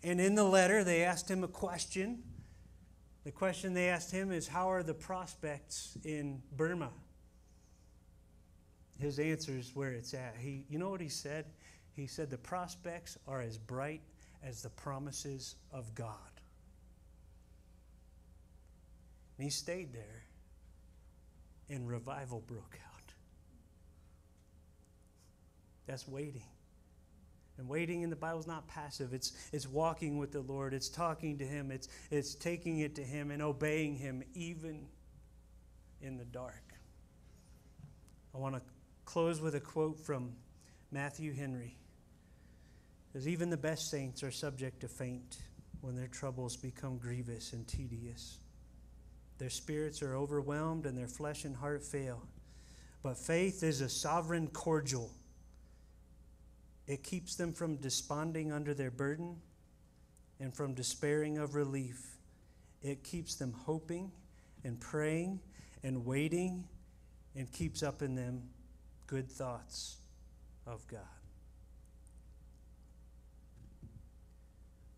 And 0.04 0.22
in 0.22 0.36
the 0.36 0.44
letter, 0.44 0.84
they 0.84 1.04
asked 1.04 1.30
him 1.30 1.44
a 1.44 1.48
question. 1.48 2.24
The 3.24 3.32
question 3.32 3.74
they 3.74 3.90
asked 3.90 4.12
him 4.12 4.32
is, 4.32 4.48
How 4.48 4.70
are 4.70 4.84
the 4.84 4.94
prospects 4.94 5.98
in 6.04 6.42
Burma? 6.56 6.92
His 9.00 9.20
answer 9.20 9.52
is 9.52 9.72
where 9.76 9.92
it's 9.92 10.14
at. 10.14 10.36
He, 10.40 10.66
you 10.70 10.80
know 10.80 10.90
what 10.90 11.02
he 11.02 11.10
said? 11.10 11.46
He 11.94 12.08
said, 12.08 12.30
The 12.30 12.38
prospects 12.38 13.18
are 13.28 13.42
as 13.42 13.58
bright 13.58 14.02
as 14.44 14.62
the 14.62 14.70
promises 14.70 15.56
of 15.72 15.94
God. 15.96 16.16
And 19.38 19.44
he 19.44 19.50
stayed 19.50 19.94
there, 19.94 20.24
and 21.70 21.88
revival 21.88 22.42
broke 22.48 22.78
out. 22.94 23.14
That's 25.88 26.08
waiting. 26.08 26.44
And 27.58 27.68
waiting 27.68 28.02
in 28.02 28.10
the 28.10 28.16
Bible 28.16 28.40
is 28.40 28.48
not 28.48 28.68
passive. 28.68 29.14
It's, 29.14 29.32
it's 29.54 29.68
walking 29.68 30.18
with 30.18 30.32
the 30.32 30.42
Lord. 30.42 30.74
It's 30.74 30.90
talking 30.90 31.38
to 31.38 31.46
Him. 31.46 31.72
It's, 31.72 31.88
it's 32.12 32.36
taking 32.36 32.80
it 32.80 32.96
to 32.96 33.04
Him 33.04 33.32
and 33.32 33.42
obeying 33.42 33.96
Him 33.96 34.24
even 34.34 34.88
in 36.02 36.18
the 36.18 36.26
dark. 36.26 36.64
I 38.34 38.38
want 38.38 38.56
to 38.56 38.62
close 39.06 39.40
with 39.42 39.56
a 39.56 39.60
quote 39.60 40.00
from 40.00 40.34
Matthew 40.92 41.34
Henry. 41.34 41.78
As 43.14 43.28
even 43.28 43.50
the 43.50 43.58
best 43.58 43.90
saints 43.90 44.24
are 44.24 44.32
subject 44.32 44.82
to 44.82 44.88
faint 44.88 45.38
when 45.82 45.96
their 45.96 46.08
troubles 46.08 46.58
become 46.58 46.98
grievous 46.98 47.54
and 47.54 47.68
tedious. 47.68 48.40
Their 49.38 49.50
spirits 49.50 50.02
are 50.02 50.16
overwhelmed 50.16 50.86
and 50.86 50.98
their 50.98 51.08
flesh 51.08 51.46
and 51.46 51.56
heart 51.56 51.84
fail. 51.84 52.24
But 53.04 53.18
faith 53.18 53.64
is 53.64 53.82
a 53.82 53.90
sovereign 53.90 54.48
cordial 54.48 55.12
it 56.88 57.04
keeps 57.04 57.36
them 57.36 57.54
from 57.54 57.78
desponding 57.78 58.52
under 58.52 58.74
their 58.74 58.92
burden 58.92 59.38
and 60.40 60.54
from 60.54 60.74
despairing 60.74 61.38
of 61.38 61.56
relief. 61.56 62.18
It 62.84 63.04
keeps 63.04 63.36
them 63.36 63.54
hoping 63.54 64.12
and 64.64 64.80
praying 64.80 65.40
and 65.84 66.06
waiting 66.06 66.66
and 67.36 67.52
keeps 67.52 67.82
up 67.82 68.02
in 68.02 68.16
them 68.16 68.44
good 69.08 69.30
thoughts 69.30 69.98
of 70.66 70.86
God. 70.88 71.00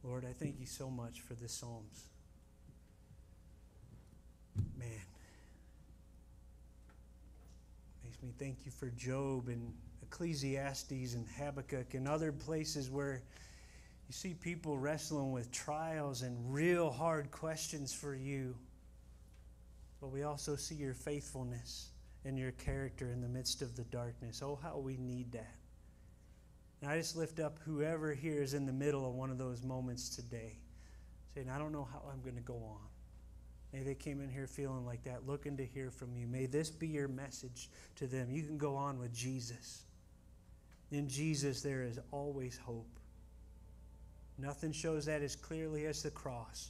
Lord, 0.03 0.24
I 0.24 0.32
thank 0.32 0.60
you 0.60 0.66
so 0.66 0.89
much 0.89 1.22
for 1.22 1.34
the 1.34 1.49
Psalms. 1.49 2.05
Man, 4.78 4.89
makes 8.03 8.24
me 8.24 8.32
thank 8.39 8.66
you 8.66 8.72
for 8.72 8.89
Job 8.91 9.49
and 9.49 9.74
Ecclesiastes 10.03 11.14
and 11.14 11.28
Habakkuk 11.38 11.93
and 11.93 12.08
other 12.08 12.32
places 12.32 12.89
where 12.89 13.22
you 14.08 14.14
see 14.14 14.34
people 14.34 14.78
wrestling 14.78 15.34
with 15.34 15.51
trials 15.51 16.22
and 16.22 16.53
real 16.53 16.89
hard 16.89 17.30
questions 17.30 17.91
for 17.93 18.16
you. 18.16 18.55
But 19.99 20.12
we 20.12 20.24
also 20.24 20.55
see 20.55 20.76
your 20.76 20.93
faithfulness 20.93 21.89
and 22.26 22.38
your 22.38 22.51
character 22.51 23.11
in 23.11 23.22
the 23.22 23.28
midst 23.28 23.61
of 23.61 23.76
the 23.76 23.84
darkness. 23.84 24.41
Oh, 24.43 24.59
how 24.61 24.78
we 24.78 24.97
need 24.97 25.32
that. 25.32 25.55
And 26.82 26.91
I 26.91 26.97
just 26.97 27.15
lift 27.15 27.39
up 27.39 27.57
whoever 27.65 28.13
here 28.13 28.41
is 28.41 28.53
in 28.53 28.65
the 28.65 28.74
middle 28.74 29.07
of 29.07 29.15
one 29.15 29.32
of 29.32 29.38
those 29.38 29.63
moments 29.63 30.15
today, 30.15 30.57
saying, 31.34 31.49
I 31.49 31.57
don't 31.57 31.72
know 31.72 31.88
how 31.91 32.01
I'm 32.11 32.22
going 32.22 32.36
to 32.36 32.41
go 32.41 32.55
on. 32.55 32.88
Maybe 33.74 33.86
they 33.86 33.95
came 33.95 34.22
in 34.22 34.30
here 34.30 34.47
feeling 34.47 34.86
like 34.86 35.03
that, 35.03 35.28
looking 35.28 35.57
to 35.57 35.65
hear 35.65 35.91
from 35.91 36.15
you. 36.15 36.28
May 36.28 36.45
this 36.45 36.70
be 36.70 36.88
your 36.88 37.07
message 37.07 37.70
to 37.95 38.07
them. 38.07 38.30
You 38.30 38.43
can 38.43 38.57
go 38.57 38.76
on 38.76 38.99
with 38.99 39.13
Jesus. 39.13 39.84
In 40.91 41.09
Jesus, 41.09 41.61
there 41.61 41.84
is 41.84 41.99
always 42.11 42.57
hope. 42.57 42.88
Nothing 44.38 44.72
shows 44.72 45.05
that 45.05 45.22
as 45.22 45.36
clearly 45.36 45.86
as 45.86 46.03
the 46.03 46.11
cross. 46.11 46.70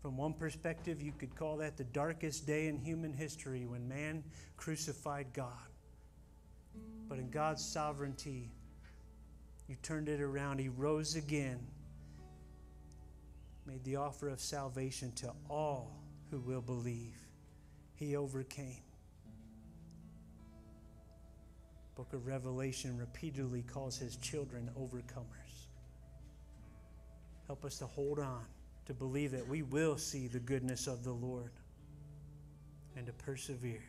From 0.00 0.16
one 0.16 0.32
perspective, 0.32 1.02
you 1.02 1.12
could 1.12 1.34
call 1.34 1.56
that 1.58 1.76
the 1.76 1.84
darkest 1.84 2.46
day 2.46 2.68
in 2.68 2.78
human 2.78 3.12
history 3.12 3.66
when 3.66 3.88
man 3.88 4.22
crucified 4.56 5.26
God. 5.32 5.68
But 7.08 7.18
in 7.18 7.30
God's 7.30 7.64
sovereignty, 7.64 8.50
you 9.66 9.76
turned 9.82 10.08
it 10.08 10.20
around. 10.20 10.60
He 10.60 10.68
rose 10.68 11.16
again, 11.16 11.58
made 13.66 13.82
the 13.84 13.96
offer 13.96 14.28
of 14.28 14.40
salvation 14.40 15.12
to 15.16 15.32
all 15.50 16.00
who 16.30 16.38
will 16.38 16.62
believe. 16.62 17.16
He 17.96 18.16
overcame 18.16 18.82
book 21.98 22.12
of 22.12 22.28
Revelation 22.28 22.96
repeatedly 22.96 23.62
calls 23.62 23.98
his 23.98 24.14
children 24.18 24.70
overcomers. 24.78 25.66
Help 27.48 27.64
us 27.64 27.76
to 27.78 27.86
hold 27.86 28.20
on, 28.20 28.44
to 28.88 28.94
believe 28.94 29.32
that 29.32 29.46
we 29.46 29.60
will 29.62 29.98
see 29.98 30.28
the 30.28 30.38
goodness 30.38 30.86
of 30.86 31.04
the 31.04 31.12
Lord 31.12 31.52
and 32.96 33.06
to 33.06 33.12
persevere. 33.12 33.84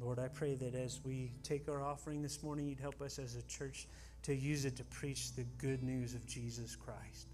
Lord, 0.00 0.20
I 0.20 0.28
pray 0.28 0.54
that 0.54 0.76
as 0.76 1.00
we 1.04 1.32
take 1.42 1.68
our 1.68 1.82
offering 1.82 2.22
this 2.22 2.44
morning, 2.44 2.68
you'd 2.68 2.78
help 2.78 3.02
us 3.02 3.18
as 3.18 3.34
a 3.34 3.42
church 3.42 3.88
to 4.22 4.34
use 4.34 4.64
it 4.64 4.76
to 4.76 4.84
preach 4.84 5.34
the 5.34 5.42
good 5.58 5.82
news 5.82 6.14
of 6.14 6.24
Jesus 6.24 6.76
Christ. 6.76 7.26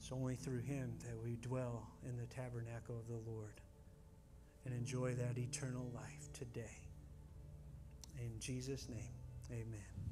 It's 0.00 0.10
only 0.10 0.34
through 0.34 0.62
him 0.62 0.94
that 1.06 1.16
we 1.22 1.36
dwell 1.36 1.86
in 2.04 2.16
the 2.16 2.26
tabernacle 2.26 2.98
of 2.98 3.06
the 3.06 3.30
Lord 3.30 3.60
and 4.64 4.74
enjoy 4.74 5.14
that 5.14 5.38
eternal 5.38 5.88
life 5.94 6.32
today. 6.32 6.82
In 8.18 8.32
Jesus' 8.40 8.88
name, 8.88 9.14
amen. 9.52 10.07